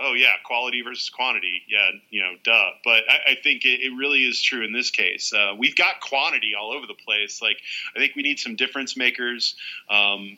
oh 0.00 0.12
yeah, 0.14 0.32
quality 0.44 0.82
versus 0.82 1.08
quantity. 1.08 1.62
Yeah, 1.68 1.90
you 2.10 2.22
know, 2.22 2.32
duh. 2.42 2.70
But 2.84 3.04
I, 3.08 3.32
I 3.32 3.34
think 3.42 3.64
it, 3.64 3.80
it, 3.80 3.92
really 3.96 4.24
is 4.24 4.42
true 4.42 4.64
in 4.64 4.72
this 4.72 4.90
case. 4.90 5.32
Uh, 5.32 5.54
we've 5.56 5.76
got 5.76 6.00
quantity 6.00 6.54
all 6.58 6.72
over 6.72 6.86
the 6.86 6.94
place. 6.94 7.40
Like 7.40 7.58
I 7.94 7.98
think 7.98 8.14
we 8.16 8.22
need 8.22 8.38
some 8.38 8.56
difference 8.56 8.96
makers, 8.96 9.56
um, 9.88 10.36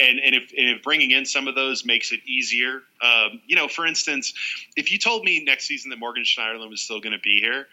and 0.00 0.20
and 0.20 0.34
if, 0.34 0.52
and 0.56 0.68
if 0.70 0.82
bringing 0.82 1.10
in 1.10 1.24
some 1.24 1.48
of 1.48 1.54
those 1.54 1.84
makes 1.84 2.12
it 2.12 2.20
easier. 2.26 2.82
Um, 3.00 3.40
you 3.46 3.56
know, 3.56 3.68
for 3.68 3.86
instance, 3.86 4.32
if 4.76 4.92
you 4.92 4.98
told 4.98 5.24
me 5.24 5.42
next 5.44 5.66
season 5.66 5.90
that 5.90 5.98
Morgan 5.98 6.24
Schneiderlin 6.24 6.70
was 6.70 6.80
still 6.80 7.00
going 7.00 7.14
to 7.14 7.22
be 7.22 7.40
here, 7.40 7.66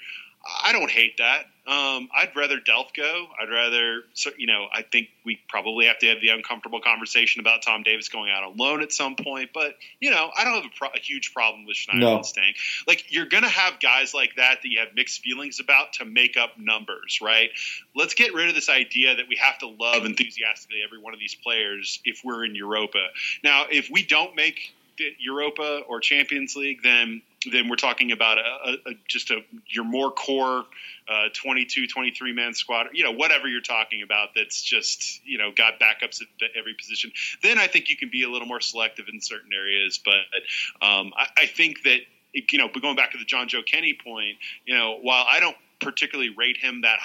I 0.64 0.72
don't 0.72 0.90
hate 0.90 1.18
that. 1.18 1.46
Um, 1.68 2.10
I'd 2.18 2.32
rather 2.36 2.58
Delph 2.58 2.96
go. 2.96 3.28
I'd 3.40 3.50
rather, 3.50 4.02
you 4.38 4.48
know, 4.48 4.68
I 4.74 4.82
think 4.82 5.10
we 5.24 5.40
probably 5.50 5.86
have 5.86 6.00
to 6.00 6.08
have 6.08 6.20
the 6.20 6.30
uncomfortable 6.30 6.80
conversation 6.82 7.42
about 7.42 7.62
Tom 7.62 7.84
Davies 7.84 8.10
going 8.10 8.32
out 8.32 8.44
on 8.44 8.58
loan 8.58 8.82
at 8.82 8.92
some 8.92 9.16
point. 9.16 9.52
But 9.54 9.76
you 10.00 10.10
know, 10.10 10.32
I 10.36 10.46
don't 10.46 10.56
have 10.56 10.66
a, 10.66 10.76
pro- 10.76 10.90
a 10.90 11.00
huge 11.00 11.34
problem 11.34 11.66
with 11.66 11.76
Schneider 11.76 12.00
no. 12.00 12.22
staying. 12.24 12.54
Like 12.88 13.12
you're 13.14 13.28
going 13.28 13.44
to 13.44 13.50
have 13.50 13.80
guys 13.80 14.16
like 14.16 14.38
that 14.38 14.60
that 14.64 14.68
you 14.68 14.80
have 14.80 14.96
mixed 14.96 15.22
feelings 15.22 15.60
about 15.60 15.94
to 15.94 16.06
make 16.06 16.38
up 16.38 16.58
numbers, 16.58 17.20
right? 17.22 17.52
Let's 17.96 18.16
get 18.16 18.34
rid 18.34 18.50
of 18.50 18.56
this 18.56 18.70
idea 18.70 19.16
that 19.16 19.28
we 19.28 19.36
have 19.36 19.60
to 19.60 19.68
love 19.68 20.06
enthusiastically 20.06 20.80
every 20.84 21.00
one 21.00 21.14
of 21.14 21.20
these 21.20 21.36
players 21.36 22.00
if 22.04 22.22
we're 22.24 22.46
in 22.46 22.56
Europa. 22.56 23.06
Now, 23.44 23.66
if 23.70 23.90
we 23.92 24.04
don't 24.04 24.36
make 24.36 24.74
Europa 25.20 25.82
or 25.88 26.00
Champions 26.00 26.56
League, 26.56 26.82
then 26.84 27.22
then 27.52 27.70
we're 27.70 27.76
talking 27.76 28.12
about 28.12 28.38
a, 28.38 28.78
a, 28.86 28.94
just 29.08 29.32
a 29.32 29.42
your 29.68 29.86
more 29.86 30.12
core 30.12 30.66
uh, 31.08 31.30
22, 31.34 31.88
23 31.88 32.34
man 32.34 32.54
squad, 32.54 32.88
you 32.94 33.04
know, 33.04 33.12
whatever 33.12 33.48
you're 33.48 33.62
talking 33.62 34.02
about 34.02 34.30
that's 34.36 34.62
just, 34.62 35.26
you 35.26 35.38
know, 35.38 35.52
got 35.52 35.80
backups 35.80 36.22
at 36.22 36.50
every 36.58 36.74
position. 36.74 37.12
Then 37.42 37.58
I 37.58 37.68
think 37.68 37.90
you 37.90 37.98
can 37.98 38.10
be 38.10 38.24
a 38.24 38.30
little 38.30 38.48
more 38.48 38.62
selective 38.62 39.06
in 39.12 39.22
certain 39.22 39.52
areas. 39.54 40.00
But 40.04 40.86
um, 40.86 41.14
I, 41.16 41.28
I 41.38 41.46
think 41.46 41.84
that, 41.84 42.00
you 42.34 42.60
know, 42.60 42.68
going 42.68 42.96
back 42.96 43.12
to 43.14 43.18
the 43.18 43.26
Jonjoe 43.26 43.66
Kenny 43.66 43.94
point, 43.94 44.38
you 44.66 44.78
know, 44.78 45.00
while 45.02 45.26
I 45.28 45.40
don't 45.40 45.58
particularly 45.80 46.30
rate 46.30 46.58
him 46.58 46.82
that 46.82 47.00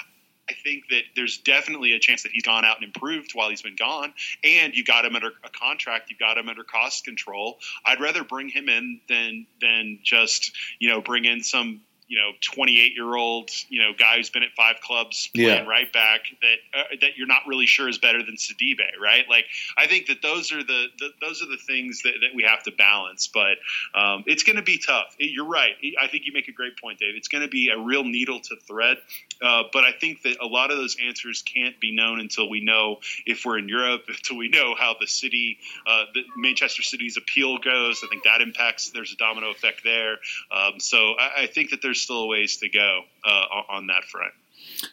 I 0.49 0.53
think 0.53 0.89
that 0.89 1.03
there's 1.15 1.37
definitely 1.39 1.93
a 1.93 1.99
chance 1.99 2.23
that 2.23 2.31
he's 2.31 2.43
gone 2.43 2.65
out 2.65 2.77
and 2.77 2.85
improved 2.85 3.31
while 3.33 3.49
he's 3.49 3.61
been 3.61 3.75
gone, 3.75 4.13
and 4.43 4.75
you 4.75 4.83
got 4.83 5.05
him 5.05 5.15
under 5.15 5.31
a 5.43 5.49
contract, 5.49 6.11
you 6.11 6.17
got 6.17 6.37
him 6.37 6.49
under 6.49 6.63
cost 6.63 7.03
control. 7.03 7.59
I'd 7.85 7.99
rather 7.99 8.23
bring 8.23 8.49
him 8.49 8.69
in 8.69 9.01
than 9.09 9.47
than 9.59 9.99
just 10.03 10.51
you 10.79 10.89
know 10.89 11.01
bring 11.01 11.25
in 11.25 11.43
some 11.43 11.81
you 12.07 12.19
know 12.19 12.31
28 12.41 12.93
year 12.95 13.15
old 13.15 13.49
you 13.69 13.81
know 13.81 13.91
guy 13.97 14.17
who's 14.17 14.29
been 14.29 14.43
at 14.43 14.51
five 14.55 14.75
clubs 14.81 15.29
playing 15.33 15.65
yeah. 15.65 15.69
right 15.69 15.91
back 15.91 16.21
that 16.41 16.79
uh, 16.79 16.83
that 17.01 17.17
you're 17.17 17.27
not 17.27 17.41
really 17.47 17.65
sure 17.65 17.89
is 17.89 17.97
better 17.97 18.23
than 18.23 18.35
Sidibe, 18.35 18.79
right? 19.01 19.23
Like 19.29 19.45
I 19.77 19.87
think 19.87 20.07
that 20.07 20.21
those 20.21 20.51
are 20.51 20.63
the, 20.63 20.87
the 20.99 21.09
those 21.21 21.41
are 21.41 21.47
the 21.47 21.57
things 21.57 22.01
that, 22.03 22.13
that 22.21 22.35
we 22.35 22.43
have 22.43 22.63
to 22.63 22.71
balance. 22.71 23.27
But 23.27 23.57
um, 23.93 24.23
it's 24.27 24.43
going 24.43 24.57
to 24.57 24.61
be 24.61 24.77
tough. 24.77 25.15
You're 25.19 25.47
right. 25.47 25.73
I 26.01 26.07
think 26.07 26.25
you 26.25 26.33
make 26.33 26.47
a 26.47 26.51
great 26.51 26.79
point, 26.79 26.99
Dave. 26.99 27.15
It's 27.15 27.27
going 27.27 27.43
to 27.43 27.49
be 27.49 27.69
a 27.69 27.79
real 27.79 28.03
needle 28.03 28.39
to 28.39 28.55
thread. 28.67 28.97
Uh, 29.41 29.63
but 29.73 29.83
I 29.83 29.91
think 29.91 30.23
that 30.23 30.37
a 30.41 30.45
lot 30.45 30.71
of 30.71 30.77
those 30.77 30.97
answers 31.03 31.41
can't 31.41 31.79
be 31.79 31.95
known 31.95 32.19
until 32.19 32.49
we 32.49 32.61
know 32.61 32.99
if 33.25 33.45
we're 33.45 33.57
in 33.57 33.67
Europe, 33.67 34.03
until 34.07 34.37
we 34.37 34.49
know 34.49 34.75
how 34.77 34.95
the 34.99 35.07
city, 35.07 35.57
uh, 35.87 36.05
the 36.13 36.21
Manchester 36.37 36.83
City's 36.83 37.17
appeal 37.17 37.57
goes. 37.57 38.01
I 38.03 38.07
think 38.07 38.23
that 38.23 38.41
impacts. 38.41 38.91
There's 38.91 39.11
a 39.11 39.17
domino 39.17 39.49
effect 39.51 39.83
there. 39.83 40.17
Um, 40.51 40.79
so 40.79 41.15
I, 41.19 41.43
I 41.43 41.47
think 41.47 41.71
that 41.71 41.81
there's 41.81 41.94
there's 41.95 42.01
still 42.01 42.23
a 42.23 42.27
ways 42.27 42.57
to 42.57 42.69
go 42.69 43.01
uh, 43.25 43.61
on 43.69 43.87
that 43.87 44.03
front. 44.03 44.33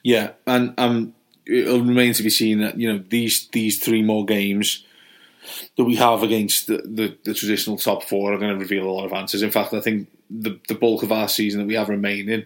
Yeah, 0.02 0.32
and 0.46 0.74
um, 0.78 1.14
it 1.44 1.68
remains 1.68 2.18
to 2.18 2.22
be 2.22 2.30
seen 2.30 2.60
that 2.60 2.78
you 2.78 2.92
know 2.92 3.02
these 3.08 3.48
these 3.48 3.82
three 3.82 4.02
more 4.02 4.24
games 4.24 4.84
that 5.76 5.84
we 5.84 5.96
have 5.96 6.22
against 6.22 6.68
the, 6.68 6.76
the, 6.76 7.18
the 7.24 7.34
traditional 7.34 7.76
top 7.76 8.04
four 8.04 8.32
are 8.32 8.38
going 8.38 8.52
to 8.52 8.60
reveal 8.60 8.86
a 8.86 8.90
lot 8.90 9.06
of 9.06 9.12
answers. 9.12 9.42
In 9.42 9.50
fact, 9.50 9.74
I 9.74 9.80
think 9.80 10.08
the 10.30 10.60
the 10.68 10.74
bulk 10.74 11.02
of 11.02 11.12
our 11.12 11.28
season 11.28 11.60
that 11.60 11.66
we 11.66 11.74
have 11.74 11.88
remaining. 11.88 12.44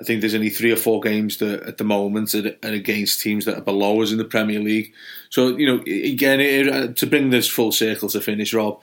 I 0.00 0.04
think 0.04 0.20
there's 0.20 0.34
only 0.34 0.50
three 0.50 0.70
or 0.70 0.76
four 0.76 1.00
games 1.00 1.38
that 1.38 1.64
at 1.64 1.78
the 1.78 1.84
moment 1.84 2.32
are, 2.32 2.56
against 2.62 3.20
teams 3.20 3.44
that 3.46 3.58
are 3.58 3.62
below 3.62 4.00
us 4.00 4.12
in 4.12 4.18
the 4.18 4.24
Premier 4.24 4.60
League. 4.60 4.92
So, 5.28 5.56
you 5.56 5.66
know, 5.66 5.82
again, 5.82 6.38
it, 6.38 6.68
uh, 6.68 6.92
to 6.92 7.06
bring 7.08 7.30
this 7.30 7.48
full 7.48 7.72
circle 7.72 8.08
to 8.10 8.20
finish, 8.20 8.54
Rob, 8.54 8.80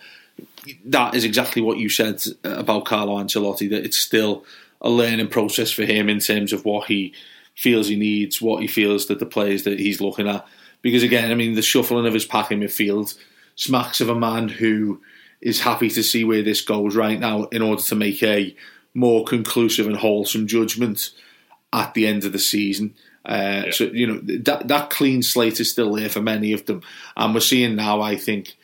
that 0.83 1.15
is 1.15 1.23
exactly 1.23 1.61
what 1.61 1.77
you 1.77 1.87
said 1.87 2.21
about 2.43 2.83
Carlo 2.83 3.17
Ancelotti, 3.17 3.69
that 3.69 3.85
it's 3.85 3.97
still 3.97 4.43
a 4.81 4.89
learning 4.89 5.27
process 5.27 5.71
for 5.71 5.83
him 5.83 6.09
in 6.09 6.19
terms 6.19 6.53
of 6.53 6.65
what 6.65 6.87
he 6.87 7.13
feels 7.55 7.87
he 7.87 7.95
needs, 7.95 8.41
what 8.41 8.61
he 8.61 8.67
feels 8.67 9.07
that 9.07 9.19
the 9.19 9.25
players 9.25 9.63
that 9.63 9.79
he's 9.79 10.01
looking 10.01 10.27
at. 10.27 10.45
Because 10.81 11.03
again, 11.03 11.31
I 11.31 11.35
mean, 11.35 11.55
the 11.55 11.61
shuffling 11.61 12.05
of 12.05 12.13
his 12.13 12.25
pack 12.25 12.51
in 12.51 12.59
midfield 12.59 13.17
smacks 13.55 14.01
of 14.01 14.09
a 14.09 14.15
man 14.15 14.49
who 14.49 15.01
is 15.41 15.61
happy 15.61 15.89
to 15.89 16.03
see 16.03 16.23
where 16.23 16.41
this 16.41 16.61
goes 16.61 16.95
right 16.95 17.19
now 17.19 17.45
in 17.45 17.61
order 17.61 17.81
to 17.81 17.95
make 17.95 18.21
a 18.21 18.55
more 18.93 19.23
conclusive 19.25 19.87
and 19.87 19.97
wholesome 19.97 20.47
judgment 20.47 21.11
at 21.73 21.93
the 21.93 22.07
end 22.07 22.23
of 22.23 22.31
the 22.31 22.39
season. 22.39 22.93
Uh, 23.25 23.63
yeah. 23.65 23.71
So 23.71 23.85
you 23.85 24.07
know 24.07 24.19
that 24.43 24.67
that 24.67 24.89
clean 24.91 25.23
slate 25.23 25.59
is 25.59 25.71
still 25.71 25.93
there 25.93 26.09
for 26.09 26.21
many 26.21 26.53
of 26.53 26.65
them, 26.65 26.81
and 27.17 27.33
we're 27.33 27.39
seeing 27.39 27.75
now. 27.75 28.01
I 28.01 28.15
think 28.15 28.55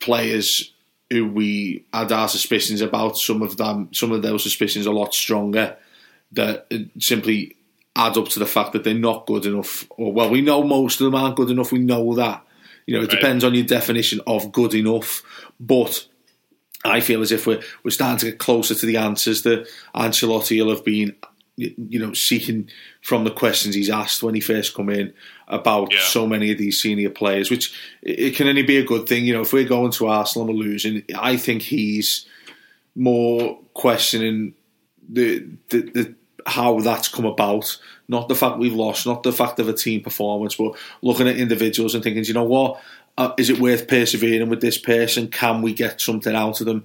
players 0.00 0.71
who 1.12 1.28
we 1.28 1.84
had 1.92 2.10
our 2.10 2.28
suspicions 2.28 2.80
about. 2.80 3.18
Some 3.18 3.42
of 3.42 3.56
them, 3.58 3.90
some 3.92 4.12
of 4.12 4.22
those 4.22 4.42
suspicions, 4.42 4.86
are 4.86 4.90
a 4.90 4.98
lot 4.98 5.14
stronger. 5.14 5.76
That 6.32 6.66
uh, 6.72 6.78
simply 6.98 7.56
add 7.94 8.16
up 8.16 8.28
to 8.28 8.38
the 8.38 8.46
fact 8.46 8.72
that 8.72 8.84
they're 8.84 8.94
not 8.94 9.26
good 9.26 9.44
enough. 9.44 9.86
Or 9.90 10.12
well, 10.12 10.30
we 10.30 10.40
know 10.40 10.62
most 10.62 11.00
of 11.00 11.04
them 11.04 11.14
aren't 11.14 11.36
good 11.36 11.50
enough. 11.50 11.70
We 11.70 11.78
know 11.78 12.14
that. 12.14 12.42
You 12.86 12.96
know, 12.96 13.02
it 13.02 13.12
right. 13.12 13.20
depends 13.20 13.44
on 13.44 13.54
your 13.54 13.66
definition 13.66 14.20
of 14.26 14.50
good 14.50 14.74
enough. 14.74 15.22
But 15.60 16.08
I 16.84 17.00
feel 17.00 17.20
as 17.20 17.30
if 17.30 17.46
we're 17.46 17.62
we're 17.84 17.90
starting 17.90 18.18
to 18.18 18.30
get 18.30 18.38
closer 18.38 18.74
to 18.74 18.86
the 18.86 18.96
answers 18.96 19.42
that 19.42 19.68
Ancelotti 19.94 20.64
will 20.64 20.74
have 20.74 20.84
been, 20.84 21.14
you 21.56 21.98
know, 21.98 22.12
seeking 22.14 22.68
from 23.02 23.24
the 23.24 23.30
questions 23.30 23.74
he's 23.74 23.90
asked 23.90 24.22
when 24.22 24.34
he 24.34 24.40
first 24.40 24.74
come 24.74 24.88
in 24.88 25.12
about 25.48 25.92
yeah. 25.92 26.00
so 26.00 26.26
many 26.26 26.50
of 26.50 26.58
these 26.58 26.80
senior 26.80 27.10
players, 27.10 27.50
which 27.50 27.78
it 28.02 28.34
can 28.34 28.48
only 28.48 28.62
be 28.62 28.78
a 28.78 28.84
good 28.84 29.06
thing. 29.06 29.26
You 29.26 29.34
know, 29.34 29.42
if 29.42 29.52
we're 29.52 29.68
going 29.68 29.92
to 29.92 30.08
Arsenal 30.08 30.48
and 30.48 30.58
we're 30.58 30.64
losing, 30.64 31.02
I 31.16 31.36
think 31.36 31.62
he's 31.62 32.26
more 32.94 33.58
questioning 33.74 34.54
the, 35.08 35.46
the, 35.68 35.82
the 35.82 36.14
how 36.46 36.80
that's 36.80 37.08
come 37.08 37.26
about, 37.26 37.78
not 38.08 38.28
the 38.28 38.34
fact 38.34 38.58
we've 38.58 38.72
lost, 38.72 39.06
not 39.06 39.22
the 39.22 39.32
fact 39.32 39.58
of 39.58 39.68
a 39.68 39.74
team 39.74 40.02
performance, 40.02 40.56
but 40.56 40.76
looking 41.02 41.28
at 41.28 41.36
individuals 41.36 41.94
and 41.94 42.02
thinking, 42.02 42.24
you 42.24 42.34
know 42.34 42.44
what, 42.44 42.80
uh, 43.18 43.32
is 43.36 43.50
it 43.50 43.60
worth 43.60 43.88
persevering 43.88 44.48
with 44.48 44.60
this 44.62 44.78
person? 44.78 45.28
Can 45.28 45.60
we 45.60 45.74
get 45.74 46.00
something 46.00 46.34
out 46.34 46.60
of 46.60 46.66
them? 46.66 46.84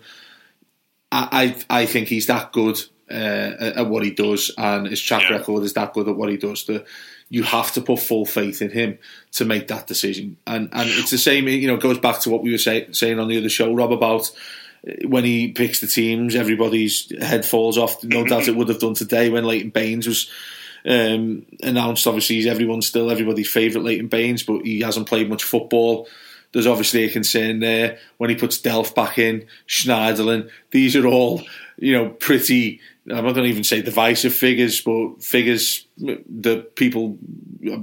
I 1.12 1.56
I, 1.70 1.82
I 1.82 1.86
think 1.86 2.10
he's 2.10 2.28
that 2.28 2.52
good 2.52 2.82
uh, 3.10 3.74
at 3.78 3.88
what 3.88 4.04
he 4.04 4.12
does, 4.12 4.52
and 4.58 4.88
his 4.88 5.02
track 5.02 5.30
yeah. 5.30 5.38
record 5.38 5.64
is 5.64 5.74
that 5.74 5.94
good 5.94 6.08
at 6.08 6.16
what 6.16 6.30
he 6.30 6.38
does. 6.38 6.66
That 6.66 6.86
you 7.30 7.44
have 7.44 7.72
to 7.74 7.82
put 7.82 8.00
full 8.00 8.26
faith 8.26 8.62
in 8.62 8.72
him 8.72 9.00
to 9.34 9.46
make 9.46 9.68
that 9.68 9.88
decision. 9.88 10.38
And 10.46 10.70
and 10.72 10.90
it's 10.90 11.12
the 11.12 11.18
same. 11.18 11.48
You 11.48 11.68
know, 11.68 11.76
it 11.76 11.82
goes 11.82 12.00
back 12.00 12.20
to 12.22 12.30
what 12.30 12.44
we 12.44 12.52
were 12.52 12.58
say, 12.58 12.88
saying 12.92 13.20
on 13.20 13.28
the 13.28 13.38
other 13.38 13.50
show, 13.50 13.74
Rob, 13.74 13.92
about 13.92 14.32
uh, 14.88 15.08
when 15.08 15.24
he 15.24 15.52
picks 15.52 15.80
the 15.80 15.88
teams, 15.88 16.36
everybody's 16.36 17.12
head 17.22 17.46
falls 17.46 17.78
off. 17.78 18.04
No 18.04 18.26
doubt 18.26 18.48
it 18.48 18.56
would 18.56 18.70
have 18.70 18.80
done 18.80 18.94
today 18.94 19.30
when 19.30 19.46
Leighton 19.46 19.72
Baines 19.72 20.08
was. 20.08 20.32
Um, 20.86 21.46
announced 21.64 22.08
obviously 22.08 22.38
he's 22.38 22.46
everyone's 22.46 22.88
still 22.88 23.12
everybody's 23.12 23.50
favourite 23.50 23.84
Leighton 23.84 24.08
Baines, 24.08 24.44
but 24.44 24.62
he 24.62 24.80
hasn't 24.80 25.10
played 25.10 25.28
much 25.28 25.44
football. 25.44 26.08
There's 26.54 26.68
obviously 26.68 27.04
a 27.04 27.10
concern 27.10 27.60
there 27.60 27.98
when 28.18 28.30
he 28.30 28.36
puts 28.36 28.62
Delph 28.62 28.96
back 28.96 29.18
in, 29.18 29.46
Schneiderlin. 29.68 30.50
These 30.72 30.96
are 30.96 31.06
all, 31.06 31.44
you 31.78 31.94
know, 31.94 32.10
pretty 32.10 32.80
I'm 33.10 33.24
not 33.24 33.34
going 33.34 33.46
to 33.46 33.50
even 33.50 33.64
say 33.64 33.82
divisive 33.82 34.34
figures, 34.34 34.82
but 34.82 35.24
figures 35.24 35.88
that 35.98 36.76
people, 36.76 37.18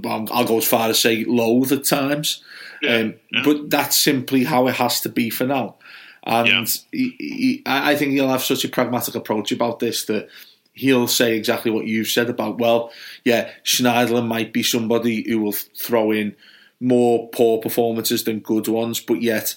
I'll 0.05 0.45
go 0.45 0.59
as 0.59 0.67
far 0.67 0.91
as 0.91 1.01
say, 1.01 1.25
loathe 1.25 1.73
at 1.73 1.85
times. 1.85 2.43
Yeah, 2.83 2.97
um, 2.97 3.15
yeah. 3.33 3.43
But 3.45 3.71
that's 3.71 3.99
simply 3.99 4.45
how 4.45 4.69
it 4.69 4.75
has 4.75 5.01
to 5.03 5.09
be 5.09 5.31
for 5.31 5.47
now. 5.47 5.77
And 6.25 6.49
yeah. 6.49 6.65
he, 6.93 7.17
he, 7.19 7.63
I 7.67 7.97
think 7.97 8.13
he'll 8.13 8.29
have 8.29 8.43
such 8.43 8.65
a 8.65 8.69
pragmatic 8.69 9.15
approach 9.15 9.53
about 9.53 9.79
this 9.79 10.05
that 10.07 10.29
he'll 10.75 11.07
say 11.07 11.37
exactly 11.37 11.71
what 11.71 11.87
you've 11.87 12.09
said 12.09 12.29
about, 12.29 12.59
well, 12.59 12.93
yeah, 13.25 13.51
Schneiderlin 13.65 14.27
might 14.27 14.53
be 14.53 14.63
somebody 14.63 15.25
who 15.27 15.39
will 15.39 15.53
throw 15.53 16.11
in 16.11 16.37
more 16.81 17.29
poor 17.29 17.61
performances 17.61 18.25
than 18.25 18.41
good 18.41 18.69
ones, 18.69 19.01
but 19.01 19.23
yet 19.23 19.57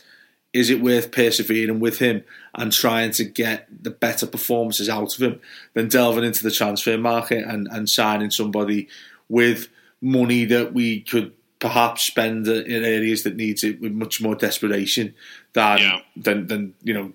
is 0.54 0.70
it 0.70 0.82
worth 0.82 1.12
persevering 1.12 1.80
with 1.80 2.00
him 2.00 2.24
and 2.56 2.72
trying 2.72 3.12
to 3.12 3.24
get 3.24 3.68
the 3.84 3.89
better 3.89 4.26
performances 4.26 4.89
out 4.89 5.14
of 5.16 5.22
him 5.22 5.39
than 5.74 5.88
delving 5.88 6.24
into 6.24 6.43
the 6.43 6.52
transfer 6.52 6.98
market 6.98 7.45
and, 7.45 7.68
and 7.72 7.89
signing 7.89 8.32
somebody 8.32 8.88
with 9.30 9.68
money 10.02 10.45
that 10.45 10.74
we 10.74 11.02
could 11.02 11.34
perhaps 11.60 12.04
spend 12.04 12.48
in 12.48 12.86
areas 12.86 13.24
that 13.24 13.36
needs 13.36 13.64
it 13.64 13.82
with 13.82 13.91
much 13.91 14.22
more 14.22 14.36
desperation 14.36 15.14
than 15.54 15.80
Yeah. 15.80 16.00
than, 16.16 16.48
than 16.48 16.74
you 16.84 16.93
know 16.93 17.14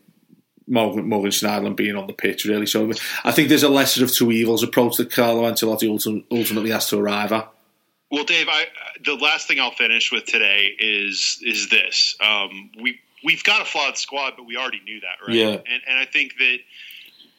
Morgan, 0.67 1.09
Morgan 1.09 1.31
Schneiderlin 1.31 1.77
being 1.77 1.97
on 1.97 2.07
the 2.07 2.13
pitch 2.13 2.45
really. 2.45 2.67
So 2.67 2.93
I 3.25 3.33
think 3.33 3.49
there's 3.49 3.63
a 3.63 3.69
lesser 3.69 4.05
of 4.05 4.13
two 4.13 4.31
evils 4.33 4.63
approach 4.63 4.97
that 4.97 5.11
Carlo 5.11 5.43
Ancelotti 5.43 5.89
ultimately 6.31 6.71
has 6.71 6.89
to 6.89 6.99
arrive 6.99 7.33
at. 7.33 7.51
Well, 8.11 8.25
Dave, 8.25 8.47
I, 8.49 8.67
the 9.05 9.15
last 9.15 9.49
thing 9.49 9.59
I'll 9.59 9.71
finish 9.73 10.13
with 10.13 10.27
today 10.27 10.71
is 10.79 11.39
is 11.43 11.69
this: 11.69 12.17
um, 12.21 12.71
we 12.81 13.01
we've 13.25 13.45
got 13.45 13.63
a 13.63 13.65
flawed 13.65 13.97
squad, 13.99 14.35
but 14.37 14.45
we 14.45 14.57
already 14.57 14.81
knew 14.85 15.01
that, 15.01 15.27
right? 15.27 15.37
Yeah. 15.37 15.51
And 15.51 15.83
and 15.87 15.99
I 15.99 16.07
think 16.07 16.35
that 16.39 16.59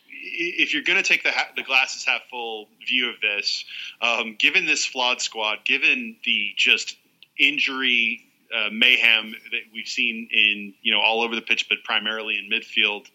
if 0.10 0.74
you're 0.74 0.84
going 0.84 1.02
to 1.02 1.08
take 1.08 1.24
the 1.24 1.32
ha- 1.32 1.50
the 1.56 1.64
glasses 1.64 2.06
half 2.06 2.22
full 2.30 2.68
view 2.88 3.10
of 3.10 3.16
this, 3.22 3.66
um, 4.02 4.36
given 4.38 4.66
this 4.66 4.86
flawed 4.86 5.22
squad, 5.22 5.60
given 5.66 6.16
the 6.24 6.54
just 6.56 6.98
injury 7.38 8.26
uh, 8.54 8.70
mayhem 8.72 9.32
that 9.52 9.62
we've 9.74 9.88
seen 9.88 10.30
in 10.32 10.74
you 10.82 10.94
know 10.94 11.02
all 11.02 11.22
over 11.22 11.36
the 11.36 11.42
pitch, 11.42 11.68
but 11.70 11.80
primarily 11.84 12.38
in 12.38 12.50
midfield, 12.50 13.06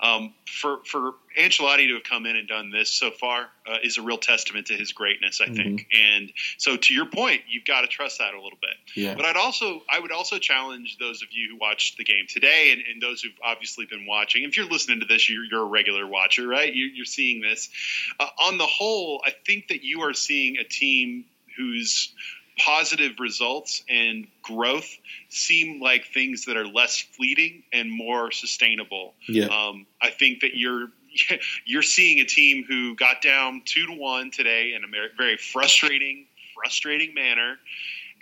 um, 0.00 0.34
for 0.46 0.78
for 0.84 1.14
Ancelotti 1.38 1.88
to 1.88 1.94
have 1.94 2.04
come 2.04 2.26
in 2.26 2.36
and 2.36 2.48
done 2.48 2.70
this 2.70 2.90
so 2.90 3.10
far 3.10 3.48
uh, 3.66 3.76
is 3.82 3.98
a 3.98 4.02
real 4.02 4.16
testament 4.16 4.68
to 4.68 4.74
his 4.74 4.92
greatness, 4.92 5.40
I 5.40 5.52
think. 5.52 5.86
And 5.92 6.32
so, 6.56 6.76
to 6.76 6.94
your 6.94 7.06
point, 7.06 7.42
you've 7.48 7.64
got 7.66 7.82
to 7.82 7.86
trust 7.86 8.18
that 8.18 8.32
a 8.32 8.40
little 8.40 8.58
bit. 8.60 8.74
Yeah. 8.94 9.14
But 9.14 9.26
I'd 9.26 9.36
also 9.36 9.82
I 9.88 10.00
would 10.00 10.12
also 10.12 10.38
challenge 10.38 10.96
those 10.98 11.22
of 11.22 11.28
you 11.32 11.50
who 11.50 11.58
watched 11.58 11.98
the 11.98 12.04
game 12.04 12.26
today, 12.28 12.72
and, 12.72 12.82
and 12.90 13.02
those 13.02 13.20
who've 13.20 13.38
obviously 13.44 13.86
been 13.86 14.06
watching. 14.06 14.44
If 14.44 14.56
you're 14.56 14.66
listening 14.66 15.00
to 15.00 15.06
this, 15.06 15.28
you're, 15.28 15.44
you're 15.44 15.62
a 15.62 15.66
regular 15.66 16.06
watcher, 16.06 16.46
right? 16.46 16.72
You, 16.72 16.86
you're 16.86 17.04
seeing 17.04 17.42
this. 17.42 17.68
Uh, 18.18 18.28
on 18.38 18.58
the 18.58 18.66
whole, 18.66 19.22
I 19.26 19.32
think 19.44 19.68
that 19.68 19.82
you 19.84 20.02
are 20.02 20.14
seeing 20.14 20.56
a 20.56 20.64
team 20.64 21.26
whose 21.56 22.12
positive 22.58 23.20
results 23.20 23.82
and 23.88 24.26
growth 24.42 24.88
seem 25.28 25.80
like 25.80 26.06
things 26.06 26.46
that 26.46 26.56
are 26.56 26.66
less 26.66 26.98
fleeting 26.98 27.62
and 27.72 27.90
more 27.90 28.30
sustainable. 28.30 29.14
Yeah. 29.28 29.46
Um, 29.46 29.86
I 30.00 30.10
think 30.10 30.40
that 30.40 30.56
you're 30.56 30.88
you're 31.64 31.82
seeing 31.82 32.20
a 32.20 32.24
team 32.24 32.64
who 32.66 32.94
got 32.94 33.22
down 33.22 33.62
two 33.64 33.86
to 33.86 33.92
one 33.92 34.30
today 34.30 34.72
in 34.74 34.84
a 34.84 35.16
very 35.16 35.36
frustrating, 35.36 36.26
frustrating 36.54 37.14
manner, 37.14 37.56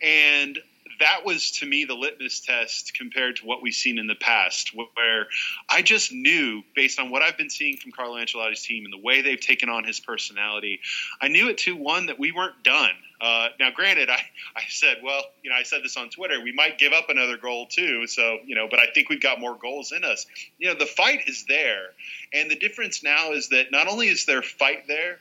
and 0.03 0.59
that 1.01 1.25
was 1.25 1.53
to 1.53 1.67
me 1.67 1.85
the 1.85 1.95
litmus 1.95 2.41
test 2.41 2.95
compared 2.95 3.37
to 3.37 3.47
what 3.47 3.63
we've 3.63 3.75
seen 3.75 3.99
in 3.99 4.07
the 4.07 4.15
past, 4.15 4.75
where 4.75 5.27
I 5.69 5.83
just 5.83 6.13
knew, 6.13 6.63
based 6.75 6.99
on 6.99 7.11
what 7.11 7.23
I've 7.23 7.37
been 7.37 7.51
seeing 7.51 7.77
from 7.77 7.93
Carlo 7.93 8.17
Ancelotti's 8.17 8.63
team 8.63 8.85
and 8.85 8.93
the 8.93 8.99
way 8.99 9.23
they've 9.23 9.41
taken 9.41 9.69
on 9.69 9.85
his 9.85 10.01
personality, 10.01 10.81
I 11.21 11.29
knew 11.29 11.49
at 11.49 11.59
two 11.59 11.77
one 11.77 12.07
that 12.07 12.19
we 12.19 12.33
weren't 12.33 12.63
done. 12.63 12.91
Uh, 13.21 13.49
now, 13.59 13.71
granted, 13.71 14.11
I, 14.11 14.21
I 14.55 14.63
said, 14.69 14.99
well, 15.03 15.23
you 15.43 15.51
know, 15.51 15.57
I 15.57 15.63
said 15.63 15.83
this 15.83 15.97
on 15.97 16.11
Twitter. 16.11 16.43
We 16.43 16.53
might 16.53 16.79
give 16.79 16.93
up 16.93 17.09
another 17.09 17.39
goal 17.39 17.67
too. 17.67 18.07
So, 18.07 18.39
you 18.45 18.55
know, 18.55 18.69
but 18.69 18.81
I 18.81 18.87
think 18.93 19.09
we've 19.09 19.23
got 19.23 19.41
more 19.41 19.55
goals 19.55 19.93
in 19.93 20.05
us. 20.05 20.27
You 20.59 20.69
know, 20.69 20.75
the 20.79 20.87
fight 20.87 21.23
is 21.27 21.45
there, 21.49 21.87
and 22.33 22.51
the 22.51 22.57
difference 22.57 23.03
now 23.03 23.33
is 23.33 23.49
that 23.49 23.71
not 23.71 23.89
only 23.89 24.09
is 24.09 24.27
there 24.27 24.43
fight 24.43 24.87
there, 24.89 25.21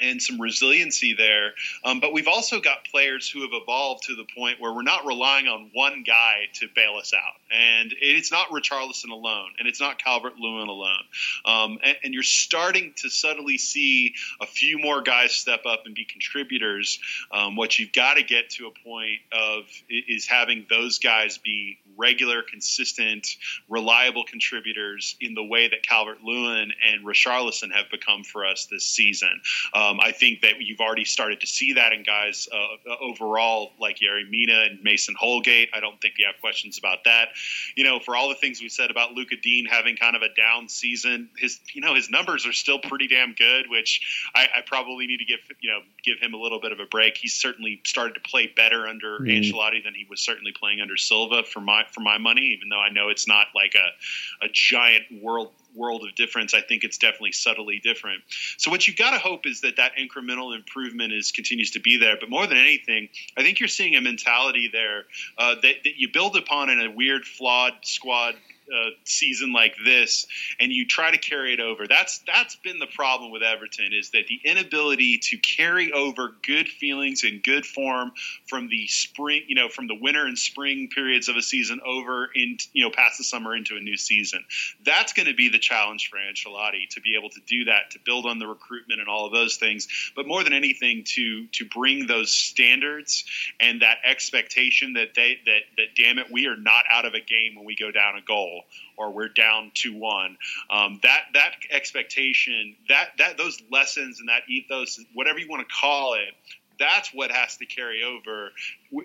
and 0.00 0.20
some 0.20 0.40
resiliency 0.40 1.14
there. 1.14 1.54
Um, 1.84 2.00
but 2.00 2.12
we've 2.12 2.28
also 2.28 2.60
got 2.60 2.84
players 2.84 3.28
who 3.28 3.42
have 3.42 3.50
evolved 3.52 4.04
to 4.04 4.14
the 4.14 4.24
point 4.36 4.60
where 4.60 4.72
we're 4.72 4.82
not 4.82 5.06
relying 5.06 5.46
on 5.46 5.70
one 5.72 6.04
guy 6.06 6.48
to 6.54 6.68
bail 6.74 6.96
us 6.96 7.12
out. 7.14 7.40
And 7.50 7.94
it's 8.00 8.30
not 8.30 8.48
Richarlison 8.48 9.10
alone, 9.10 9.50
and 9.58 9.66
it's 9.68 9.80
not 9.80 9.98
Calvert 10.02 10.36
Lewin 10.38 10.68
alone. 10.68 11.04
Um, 11.44 11.78
and, 11.82 11.96
and 12.04 12.14
you're 12.14 12.22
starting 12.22 12.92
to 12.98 13.08
subtly 13.08 13.58
see 13.58 14.14
a 14.40 14.46
few 14.46 14.78
more 14.78 15.02
guys 15.02 15.32
step 15.32 15.64
up 15.66 15.86
and 15.86 15.94
be 15.94 16.04
contributors. 16.04 16.98
Um, 17.32 17.56
what 17.56 17.78
you've 17.78 17.92
got 17.92 18.14
to 18.14 18.22
get 18.22 18.50
to 18.50 18.66
a 18.66 18.88
point 18.88 19.20
of 19.32 19.64
is 19.88 20.26
having 20.26 20.66
those 20.68 20.98
guys 20.98 21.38
be 21.38 21.78
regular, 21.96 22.42
consistent, 22.42 23.36
reliable 23.68 24.24
contributors 24.24 25.16
in 25.20 25.34
the 25.34 25.44
way 25.44 25.68
that 25.68 25.82
Calvert 25.82 26.22
Lewin 26.22 26.72
and 26.86 27.04
Richarlison 27.04 27.72
have 27.72 27.90
become 27.90 28.24
for 28.24 28.44
us 28.44 28.66
this 28.66 28.84
season. 28.84 29.40
Um, 29.74 29.98
I 30.00 30.12
think 30.12 30.42
that 30.42 30.60
you've 30.60 30.80
already 30.80 31.04
started 31.04 31.40
to 31.40 31.46
see 31.46 31.74
that 31.74 31.92
in 31.92 32.02
guys 32.02 32.48
uh, 32.52 32.94
overall, 33.00 33.72
like 33.80 34.00
Yeri 34.00 34.24
Mina 34.28 34.66
and 34.70 34.82
Mason 34.82 35.14
Holgate. 35.18 35.70
I 35.74 35.80
don't 35.80 36.00
think 36.00 36.14
you 36.18 36.26
have 36.26 36.40
questions 36.40 36.78
about 36.78 37.04
that. 37.04 37.28
You 37.74 37.84
know, 37.84 37.98
for 37.98 38.16
all 38.16 38.28
the 38.28 38.34
things 38.34 38.60
we 38.60 38.68
said 38.68 38.90
about 38.90 39.12
Lucas 39.12 39.38
Digne 39.42 39.68
having 39.70 39.96
kind 39.96 40.16
of 40.16 40.22
a 40.22 40.32
down 40.34 40.68
season, 40.68 41.28
his 41.36 41.58
you 41.72 41.80
know 41.80 41.94
his 41.94 42.10
numbers 42.10 42.46
are 42.46 42.52
still 42.52 42.78
pretty 42.78 43.08
damn 43.08 43.34
good, 43.34 43.68
which 43.68 44.28
I, 44.34 44.48
I 44.58 44.60
probably 44.64 45.06
need 45.06 45.18
to 45.18 45.24
give 45.24 45.40
you 45.60 45.70
know 45.70 45.80
give 46.04 46.18
him 46.18 46.34
a 46.34 46.36
little 46.36 46.60
bit 46.60 46.72
of 46.72 46.80
a 46.80 46.86
break. 46.86 47.16
He's 47.16 47.34
certainly 47.34 47.80
started 47.84 48.14
to 48.14 48.20
play 48.20 48.46
better 48.54 48.86
under 48.86 49.18
Ancelotti 49.20 49.82
than 49.84 49.94
he 49.94 50.06
was 50.08 50.20
certainly 50.20 50.52
playing 50.52 50.80
under 50.80 50.96
Silva 50.96 51.42
for 51.42 51.60
my 51.60 51.84
for 51.92 52.00
my 52.00 52.18
money. 52.18 52.56
Even 52.56 52.68
though 52.68 52.80
I 52.80 52.90
know 52.90 53.08
it's 53.08 53.28
not 53.28 53.46
like 53.54 53.74
a 53.74 54.44
a 54.44 54.48
giant 54.52 55.04
world 55.22 55.52
world 55.76 56.04
of 56.04 56.14
difference. 56.14 56.54
I 56.54 56.62
think 56.62 56.84
it's 56.84 56.98
definitely 56.98 57.32
subtly 57.32 57.80
different. 57.82 58.22
So 58.56 58.70
what 58.70 58.86
you've 58.86 58.96
got 58.96 59.10
to 59.10 59.18
hope 59.18 59.46
is 59.46 59.60
that 59.60 59.76
that 59.76 59.92
incremental 59.96 60.56
improvement 60.56 61.12
is 61.12 61.32
continues 61.32 61.72
to 61.72 61.80
be 61.80 61.98
there. 61.98 62.16
But 62.18 62.30
more 62.30 62.46
than 62.46 62.56
anything, 62.56 63.08
I 63.36 63.42
think 63.42 63.60
you're 63.60 63.68
seeing 63.68 63.94
a 63.94 64.00
mentality 64.00 64.70
there 64.72 65.04
uh, 65.38 65.56
that, 65.62 65.74
that 65.84 65.96
you 65.96 66.08
build 66.12 66.36
upon 66.36 66.70
in 66.70 66.80
a 66.80 66.90
weird, 66.90 67.24
flawed 67.24 67.74
squad 67.82 68.34
uh, 68.72 68.90
season 69.04 69.52
like 69.52 69.74
this, 69.84 70.26
and 70.58 70.72
you 70.72 70.86
try 70.86 71.10
to 71.10 71.18
carry 71.18 71.52
it 71.52 71.60
over. 71.60 71.86
That's 71.86 72.18
that's 72.26 72.56
been 72.56 72.78
the 72.78 72.86
problem 72.86 73.30
with 73.30 73.42
Everton 73.42 73.92
is 73.92 74.10
that 74.10 74.26
the 74.26 74.40
inability 74.44 75.18
to 75.18 75.38
carry 75.38 75.92
over 75.92 76.34
good 76.44 76.68
feelings 76.68 77.22
and 77.22 77.42
good 77.42 77.64
form 77.64 78.12
from 78.48 78.68
the 78.68 78.86
spring, 78.88 79.42
you 79.46 79.54
know, 79.54 79.68
from 79.68 79.86
the 79.86 79.94
winter 79.94 80.26
and 80.26 80.38
spring 80.38 80.88
periods 80.92 81.28
of 81.28 81.36
a 81.36 81.42
season 81.42 81.80
over 81.86 82.28
in 82.34 82.58
you 82.72 82.84
know 82.84 82.90
past 82.90 83.18
the 83.18 83.24
summer 83.24 83.54
into 83.54 83.76
a 83.76 83.80
new 83.80 83.96
season. 83.96 84.44
That's 84.84 85.12
going 85.12 85.26
to 85.26 85.34
be 85.34 85.48
the 85.48 85.58
challenge 85.58 86.10
for 86.10 86.16
Ancelotti 86.16 86.88
to 86.90 87.00
be 87.00 87.16
able 87.16 87.30
to 87.30 87.40
do 87.46 87.66
that, 87.66 87.92
to 87.92 87.98
build 88.04 88.26
on 88.26 88.38
the 88.38 88.46
recruitment 88.46 89.00
and 89.00 89.08
all 89.08 89.26
of 89.26 89.32
those 89.32 89.56
things, 89.56 89.88
but 90.16 90.26
more 90.26 90.42
than 90.42 90.52
anything 90.52 91.04
to 91.04 91.46
to 91.52 91.64
bring 91.66 92.06
those 92.06 92.32
standards 92.32 93.24
and 93.60 93.82
that 93.82 93.98
expectation 94.04 94.94
that 94.94 95.14
they 95.14 95.38
that 95.46 95.62
that 95.76 95.86
damn 95.96 96.18
it, 96.18 96.26
we 96.32 96.46
are 96.46 96.56
not 96.56 96.84
out 96.90 97.04
of 97.04 97.14
a 97.14 97.20
game 97.20 97.54
when 97.54 97.64
we 97.64 97.76
go 97.76 97.90
down 97.90 98.16
a 98.16 98.22
goal 98.22 98.55
or 98.96 99.10
we're 99.10 99.28
down 99.28 99.70
two 99.74 99.96
one. 99.98 100.36
Um, 100.70 101.00
that 101.02 101.24
that 101.34 101.52
expectation, 101.70 102.76
that 102.88 103.10
that 103.18 103.38
those 103.38 103.62
lessons 103.70 104.20
and 104.20 104.28
that 104.28 104.42
ethos, 104.48 105.00
whatever 105.14 105.38
you 105.38 105.48
want 105.48 105.66
to 105.66 105.74
call 105.74 106.14
it, 106.14 106.34
that's 106.78 107.12
what 107.14 107.30
has 107.30 107.56
to 107.58 107.66
carry 107.66 108.02
over. 108.02 108.50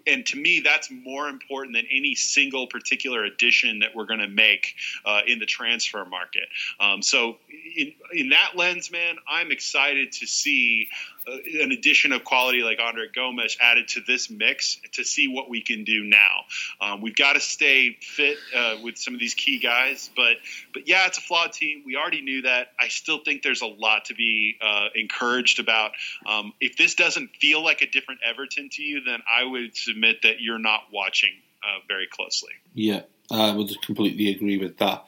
And 0.08 0.26
to 0.28 0.38
me, 0.38 0.62
that's 0.62 0.90
more 0.92 1.28
important 1.28 1.76
than 1.76 1.86
any 1.92 2.16
single 2.16 2.68
particular 2.68 3.24
addition 3.24 3.80
that 3.80 3.96
we're 3.96 4.06
going 4.06 4.20
to 4.20 4.28
make 4.28 4.76
uh, 5.06 5.22
in 5.28 5.40
the 5.40 5.46
transfer 5.46 6.04
market. 6.06 6.48
Um, 6.80 7.02
so, 7.02 7.38
in, 7.76 7.94
in 8.14 8.30
that 8.30 8.56
lens, 8.56 8.92
man, 8.92 9.16
I'm 9.28 9.52
excited 9.52 10.14
to 10.14 10.28
see 10.28 10.90
uh, 11.28 11.32
an 11.62 11.72
addition 11.72 12.12
of 12.14 12.24
quality 12.24 12.64
like 12.64 12.80
Andre 12.80 13.08
Gomes 13.14 13.58
added 13.62 13.90
to 13.90 14.02
this 14.02 14.30
mix 14.30 14.80
to 14.94 15.04
see 15.04 15.28
what 15.28 15.50
we 15.50 15.62
can 15.62 15.84
do 15.84 16.04
now. 16.04 16.46
Um, 16.80 17.02
we've 17.02 17.16
got 17.16 17.34
to 17.34 17.40
stay 17.40 17.98
fit 18.02 18.38
uh, 18.56 18.78
with 18.84 18.98
some 18.98 19.14
of 19.14 19.20
these 19.20 19.36
key 19.36 19.60
guys, 19.60 20.10
but 20.16 20.38
but 20.74 20.88
yeah, 20.88 21.06
it's 21.08 21.18
a 21.18 21.22
flawed 21.22 21.54
team. 21.54 21.84
We 21.86 21.96
already 21.96 22.22
knew 22.22 22.44
that. 22.44 22.70
I 22.80 22.88
still 22.88 23.20
think 23.20 23.44
there's 23.44 23.62
a 23.62 23.68
lot 23.68 24.06
to 24.06 24.16
be 24.16 24.58
uh, 24.62 24.88
encouraged 24.96 25.60
about. 25.60 25.92
Um, 26.26 26.54
if 26.60 26.78
this 26.78 26.96
doesn't 26.96 27.36
feel 27.36 27.64
like 27.64 27.82
a 27.82 27.88
different 27.88 28.22
Everton 28.28 28.70
to 28.70 28.84
you, 28.84 29.04
then 29.04 29.22
I 29.28 29.44
would 29.44 29.71
submit 29.76 30.22
that 30.24 30.42
you're 30.42 30.60
not 30.60 30.82
watching 30.92 31.32
uh, 31.64 31.80
very 31.88 32.08
closely. 32.08 32.54
Yeah, 32.74 33.02
I 33.32 33.54
would 33.56 33.70
completely 33.82 34.30
agree 34.32 34.58
with 34.58 34.78
that. 34.78 35.06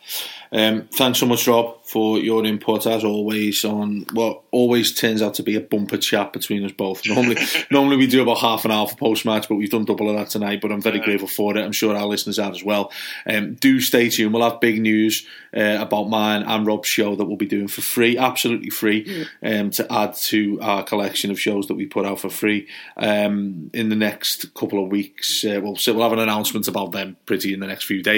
Um, 0.51 0.87
thanks 0.93 1.19
so 1.19 1.25
much, 1.25 1.47
Rob, 1.47 1.83
for 1.83 2.19
your 2.19 2.45
input 2.45 2.85
as 2.85 3.03
always 3.03 3.65
on 3.65 4.05
what 4.13 4.41
always 4.51 4.93
turns 4.93 5.21
out 5.21 5.33
to 5.35 5.43
be 5.43 5.55
a 5.55 5.61
bumper 5.61 5.97
chat 5.97 6.31
between 6.31 6.63
us 6.63 6.71
both. 6.71 7.01
Normally, 7.07 7.37
normally 7.71 7.97
we 7.97 8.07
do 8.07 8.21
about 8.21 8.37
half 8.37 8.63
an 8.65 8.71
hour 8.71 8.87
for 8.87 8.95
post 8.95 9.25
match, 9.25 9.49
but 9.49 9.55
we've 9.55 9.69
done 9.71 9.85
double 9.85 10.09
of 10.09 10.15
that 10.15 10.29
tonight. 10.29 10.61
But 10.61 10.71
I'm 10.71 10.81
very 10.81 10.99
Yeah. 10.99 11.05
grateful 11.05 11.27
for 11.27 11.57
it. 11.57 11.61
I'm 11.63 11.71
sure 11.71 11.95
our 11.95 12.05
listeners 12.05 12.37
are 12.39 12.51
as 12.51 12.63
well. 12.63 12.91
Um, 13.25 13.55
do 13.55 13.79
stay 13.81 14.09
tuned. 14.09 14.33
We'll 14.33 14.47
have 14.49 14.59
big 14.59 14.79
news 14.79 15.25
uh, 15.57 15.77
about 15.79 16.09
mine 16.09 16.43
and 16.43 16.65
Rob's 16.67 16.87
show 16.87 17.15
that 17.15 17.25
we'll 17.25 17.37
be 17.37 17.45
doing 17.47 17.67
for 17.67 17.81
free, 17.81 18.17
absolutely 18.17 18.69
free, 18.69 19.25
um, 19.41 19.71
to 19.71 19.91
add 19.91 20.13
to 20.15 20.59
our 20.61 20.83
collection 20.83 21.31
of 21.31 21.39
shows 21.39 21.67
that 21.67 21.75
we 21.75 21.85
put 21.87 22.05
out 22.05 22.19
for 22.19 22.29
free 22.29 22.67
um, 22.97 23.69
in 23.73 23.89
the 23.89 23.95
next 23.95 24.53
couple 24.53 24.83
of 24.83 24.89
weeks. 24.91 25.43
Uh, 25.43 25.59
we'll 25.63 25.75
so 25.75 25.93
we'll 25.93 26.03
have 26.03 26.13
an 26.13 26.19
announcement 26.19 26.67
about 26.67 26.91
them 26.91 27.17
pretty 27.25 27.53
in 27.53 27.59
the 27.59 27.67
next 27.67 27.85
few 27.85 28.01
days. 28.03 28.12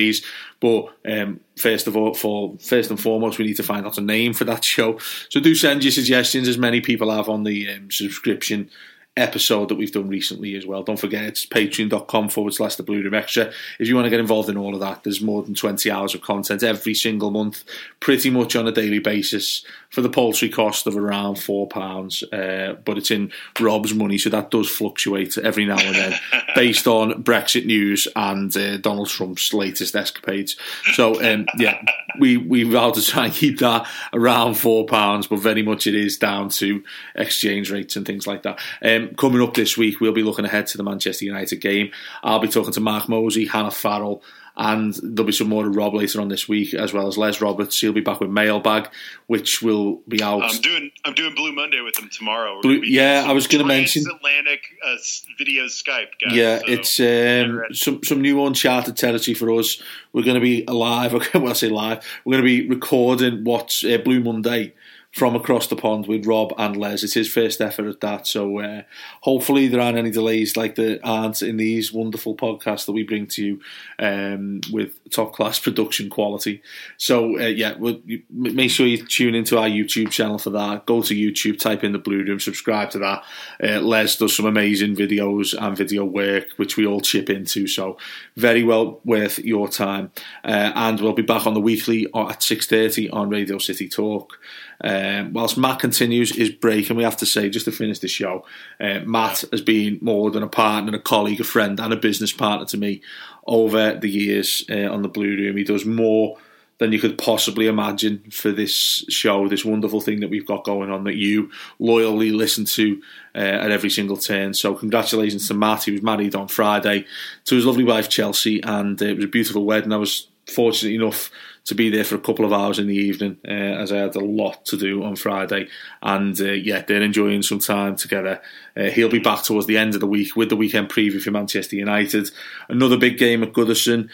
But 0.60 0.96
um, 1.06 1.40
first 1.58 1.88
of 1.88 1.96
all, 1.96 2.14
for 2.14 2.58
first 2.60 2.90
and 2.90 3.00
foremost, 3.00 3.38
we 3.38 3.46
need 3.46 3.58
to 3.58 3.64
find 3.64 3.86
out 3.86 3.98
a 3.98 4.02
name 4.02 4.34
for 4.34 4.46
that 4.46 4.64
show. 4.64 5.00
So 5.30 5.40
do 5.40 5.56
send 5.56 5.84
your 5.84 5.92
suggestions, 5.92 6.48
as 6.48 6.58
many 6.58 6.82
people 6.82 7.12
have 7.12 7.30
on 7.30 7.44
the 7.44 7.70
um, 7.70 7.92
subscription 7.92 8.70
episode 9.18 9.70
that 9.70 9.76
we've 9.76 9.92
done 9.92 10.10
recently 10.10 10.56
as 10.56 10.66
well. 10.66 10.84
Don't 10.84 11.00
forget 11.00 11.24
it's 11.24 11.46
patreon.com 11.46 12.30
forward 12.30 12.54
slash 12.54 12.76
the 12.76 12.84
Blue 12.84 13.02
Room 13.02 13.14
Extra. 13.14 13.52
If 13.80 13.88
you 13.88 13.96
want 13.96 14.06
to 14.06 14.10
get 14.10 14.20
involved 14.20 14.50
in 14.50 14.58
all 14.58 14.74
of 14.74 14.82
that, 14.82 15.04
there's 15.04 15.22
more 15.22 15.42
than 15.42 15.54
20 15.54 15.90
hours 15.90 16.14
of 16.14 16.22
content 16.22 16.64
every 16.64 16.94
single 16.94 17.32
month, 17.32 17.64
pretty 18.00 18.30
much 18.30 18.56
on 18.56 18.68
a 18.68 18.72
daily 18.72 19.00
basis 19.00 19.64
for 19.90 20.02
the 20.02 20.10
poultry 20.10 20.50
cost 20.50 20.88
of 20.88 20.98
around 20.98 21.36
four 21.36 21.68
pounds, 21.68 22.22
uh, 22.34 22.76
but 22.84 22.98
it's 22.98 23.12
in 23.12 23.32
Rob's 23.62 23.94
money, 23.94 24.18
so 24.18 24.30
that 24.30 24.52
does 24.52 24.70
fluctuate 24.70 25.38
every 25.38 25.64
now 25.64 25.80
and 25.80 25.96
then 25.96 26.20
based 26.56 26.86
on 26.86 27.24
Brexit 27.24 27.66
news 27.66 28.06
and 28.14 28.56
uh, 28.58 28.76
Donald 28.78 29.08
Trump's 29.08 29.54
latest 29.54 29.96
escapades. 29.96 30.58
So 30.94 31.24
um, 31.24 31.46
yeah, 31.58 31.82
we 32.20 32.36
we 32.36 32.66
to 32.66 33.02
try 33.02 33.26
and 33.26 33.34
keep 33.34 33.60
that 33.60 33.88
around 34.12 34.56
four 34.56 34.86
pounds, 34.86 35.28
but 35.28 35.40
very 35.40 35.64
much 35.64 35.88
it 35.88 35.96
is 35.96 36.18
down 36.18 36.50
to 36.50 36.84
exchange 37.16 37.72
rates 37.72 37.96
and 37.96 38.06
things 38.06 38.28
like 38.28 38.44
that. 38.44 38.60
Um, 38.82 39.05
coming 39.18 39.42
up 39.42 39.54
this 39.54 39.78
week, 39.78 40.00
we'll 40.00 40.12
be 40.12 40.24
looking 40.24 40.46
ahead 40.46 40.68
to 40.68 40.78
the 40.78 40.84
Manchester 40.84 41.26
United 41.26 41.58
game. 41.58 41.92
I'll 42.24 42.40
be 42.40 42.48
talking 42.48 42.74
to 42.74 42.80
Mark 42.80 43.10
Mosey, 43.10 43.46
Hannah 43.46 43.72
Farrell. 43.72 44.24
And 44.58 44.94
there'll 45.04 45.26
be 45.26 45.34
some 45.34 45.50
more 45.50 45.64
to 45.64 45.70
Rob 45.70 45.94
later 45.96 46.22
on 46.22 46.30
this 46.30 46.48
week, 46.48 46.74
as 46.74 46.94
well 46.94 47.08
as 47.08 47.18
Les 47.18 47.42
Roberts. 47.42 47.78
He'll 47.82 47.92
be 47.92 48.00
back 48.00 48.22
with 48.22 48.30
Mailbag, 48.30 48.90
which 49.28 49.62
will 49.62 50.02
be 50.08 50.24
out. 50.24 50.44
I'm 50.44 50.62
doing 50.62 50.92
I'm 51.04 51.14
doing 51.14 51.36
Blue 51.36 51.52
Monday 51.52 51.82
with 51.82 52.00
him 52.00 52.10
tomorrow. 52.10 52.62
Blue, 52.62 52.80
yeah, 52.82 53.26
I 53.28 53.34
was 53.34 53.48
going 53.48 53.62
to 53.62 53.68
mention 53.68 54.06
Atlantic 54.10 54.62
uh, 54.86 54.96
video 55.38 55.66
Skype. 55.66 56.08
Guys, 56.24 56.34
yeah, 56.34 56.60
so 56.60 56.64
it's 56.68 57.00
um, 57.02 57.64
some 57.74 58.02
some 58.02 58.22
new 58.22 58.46
uncharted 58.46 58.96
territory 58.96 59.36
for 59.36 59.52
us. 59.52 59.82
We're 60.14 60.24
going 60.24 60.36
to 60.36 60.42
be 60.42 60.64
live. 60.64 61.14
Well, 61.36 61.50
I 61.50 61.54
say 61.54 61.68
live. 61.68 62.06
We're 62.24 62.40
going 62.40 62.44
to 62.46 62.64
be 62.64 62.70
recording 62.70 63.44
what's 63.44 63.84
uh, 63.84 63.98
Blue 63.98 64.22
Monday 64.22 64.74
from 65.16 65.34
across 65.34 65.68
the 65.68 65.78
pond 65.78 66.08
with 66.08 66.26
Rob 66.26 66.54
and 66.58 66.76
Les. 66.76 67.02
It's 67.02 67.14
his 67.14 67.32
first 67.32 67.62
effort 67.62 67.88
at 67.88 68.02
that, 68.02 68.28
so 68.28 68.60
uh, 68.60 68.82
hopefully 69.22 69.70
there 69.70 69.80
aren't 69.80 69.98
any 69.98 70.12
delays 70.12 70.58
like 70.58 70.76
there 70.76 71.00
aren't 71.06 71.42
in 71.42 71.56
these 71.56 71.94
wonderful 71.94 72.36
podcasts 72.36 72.86
that 72.86 72.92
we 72.92 73.04
bring 73.04 73.26
to 73.28 73.46
you 73.46 73.62
um, 73.98 74.60
with 74.74 75.00
top 75.12 75.32
class 75.32 75.58
production 75.66 76.10
quality. 76.10 76.62
So 76.98 77.40
uh, 77.40 77.46
yeah, 77.46 77.76
we'll, 77.78 78.02
make 78.30 78.70
sure 78.70 78.86
you 78.86 79.06
tune 79.06 79.36
into 79.36 79.58
our 79.58 79.70
YouTube 79.70 80.12
channel 80.12 80.38
for 80.38 80.50
that. 80.50 80.86
Go 80.86 81.02
to 81.04 81.16
YouTube, 81.16 81.60
type 81.60 81.86
in 81.86 81.94
the 81.94 81.98
Blue 81.98 82.22
Room, 82.22 82.42
subscribe 82.42 82.90
to 82.90 83.00
that. 83.00 83.24
Uh, 83.64 83.80
Les 83.80 84.18
does 84.18 84.36
some 84.36 84.46
amazing 84.46 84.98
videos 84.98 85.56
and 85.58 85.78
video 85.78 86.04
work, 86.04 86.50
which 86.58 86.76
we 86.76 86.86
all 86.86 87.00
chip 87.00 87.30
into. 87.30 87.68
So 87.68 87.98
very 88.36 88.66
well 88.66 89.00
worth 89.06 89.40
your 89.40 89.70
time. 89.70 90.12
Uh, 90.44 90.74
and 90.76 91.00
we'll 91.00 91.14
be 91.14 91.22
back 91.22 91.48
on 91.48 91.54
the 91.54 91.62
weekly 91.62 92.06
at 92.14 92.44
six 92.44 92.68
thirty 92.68 93.10
on 93.12 93.30
Radio 93.30 93.60
City 93.60 93.88
Talk. 93.88 94.38
Um, 94.86 95.34
whilst 95.34 95.58
Matt 95.58 95.80
continues 95.80 96.36
his 96.36 96.52
break, 96.52 96.90
and 96.90 96.98
we 96.98 97.04
have 97.04 97.18
to 97.18 97.26
say, 97.26 97.50
just 97.50 97.66
to 97.66 97.72
finish 97.72 98.00
the 98.00 98.08
show, 98.08 98.46
uh, 98.80 99.00
Matt 99.00 99.44
has 99.52 99.62
been 99.62 99.98
more 100.00 100.30
than 100.30 100.44
a 100.44 100.48
partner, 100.48 100.96
a 100.96 101.00
colleague, 101.00 101.42
a 101.42 101.44
friend, 101.44 101.80
and 101.80 101.92
a 101.92 101.98
business 101.98 102.32
partner 102.32 102.68
to 102.68 102.78
me 102.78 103.02
over 103.48 103.96
the 103.96 104.10
years 104.10 104.64
uh, 104.70 104.88
on 104.92 105.02
the 105.02 105.10
Blue 105.10 105.36
Room. 105.36 105.58
He 105.58 105.64
does 105.64 105.86
more 105.86 106.38
than 106.78 106.92
you 106.92 107.00
could 107.00 107.18
possibly 107.18 107.68
imagine 107.68 108.20
for 108.30 108.52
this 108.52 109.06
show, 109.10 109.48
this 109.48 109.66
wonderful 109.66 110.02
thing 110.02 110.20
that 110.20 110.30
we've 110.30 110.46
got 110.46 110.66
going 110.66 110.92
on 110.92 111.06
that 111.06 111.16
you 111.16 111.50
loyally 111.80 112.32
listen 112.32 112.66
to 112.66 113.02
uh, 113.34 113.40
at 113.40 113.72
every 113.72 113.90
single 113.90 114.18
turn. 114.18 114.54
So, 114.54 114.76
congratulations 114.76 115.48
to 115.48 115.56
Matt. 115.56 115.86
He 115.86 115.92
was 115.92 116.04
married 116.04 116.36
on 116.36 116.48
Friday 116.48 117.06
to 117.46 117.56
his 117.56 117.66
lovely 117.66 117.86
wife 117.86 118.10
Chelsea, 118.10 118.62
and 118.62 119.02
uh, 119.02 119.06
it 119.06 119.16
was 119.16 119.26
a 119.26 119.30
beautiful 119.30 119.66
wedding. 119.66 119.94
I 119.94 119.98
was 119.98 120.28
fortunate 120.48 120.94
enough 120.94 121.32
to 121.66 121.76
be 121.76 121.90
there 121.90 122.04
for 122.04 122.16
a 122.16 122.20
couple 122.20 122.46
of 122.46 122.54
hours 122.54 122.78
in 122.78 122.88
the 122.88 122.96
evening, 122.96 123.38
uh, 123.48 123.52
as 123.52 123.92
I 123.92 123.98
had 123.98 124.16
a 124.16 124.20
lot 124.20 124.66
to 124.66 124.78
do 124.78 125.04
on 125.04 125.16
Friday. 125.16 125.68
And 126.02 126.40
uh, 126.40 126.52
yeah, 126.52 126.82
they're 126.82 127.02
enjoying 127.02 127.42
some 127.42 127.60
time 127.60 127.96
together. 127.96 128.40
Uh, 128.78 128.86
he'll 128.86 129.10
be 129.10 129.20
back 129.20 129.44
towards 129.44 129.66
the 129.66 129.78
end 129.78 129.96
of 129.96 130.00
the 130.00 130.08
week 130.08 130.36
with 130.36 130.50
the 130.50 130.56
weekend 130.56 130.90
preview 130.90 131.22
for 131.22 131.32
Manchester 131.32 131.76
United. 131.76 132.30
Another 132.70 132.98
big 132.98 133.18
game 133.18 133.42
at 133.42 133.54
Goodison. 133.54 134.10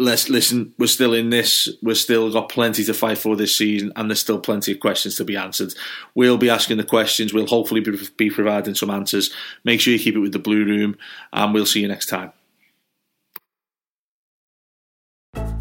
Let's 0.00 0.28
listen. 0.28 0.74
We're 0.78 0.86
still 0.86 1.14
in 1.14 1.30
this. 1.30 1.68
We're 1.82 1.94
still 1.94 2.32
got 2.32 2.48
plenty 2.48 2.84
to 2.84 2.94
fight 2.94 3.18
for 3.18 3.34
this 3.36 3.56
season, 3.56 3.92
and 3.96 4.08
there's 4.08 4.20
still 4.20 4.38
plenty 4.38 4.72
of 4.72 4.80
questions 4.80 5.16
to 5.16 5.24
be 5.24 5.36
answered. 5.36 5.74
We'll 6.14 6.38
be 6.38 6.50
asking 6.50 6.76
the 6.76 6.84
questions. 6.84 7.34
We'll 7.34 7.46
hopefully 7.46 7.80
be, 7.80 7.98
be 8.16 8.30
providing 8.30 8.76
some 8.76 8.90
answers. 8.90 9.32
Make 9.64 9.80
sure 9.80 9.92
you 9.92 9.98
keep 9.98 10.14
it 10.14 10.20
with 10.20 10.32
the 10.32 10.38
Blue 10.38 10.64
Room, 10.64 10.96
and 11.32 11.52
we'll 11.52 11.66
see 11.66 11.80
you 11.80 11.88
next 11.88 12.06
time. 12.06 12.32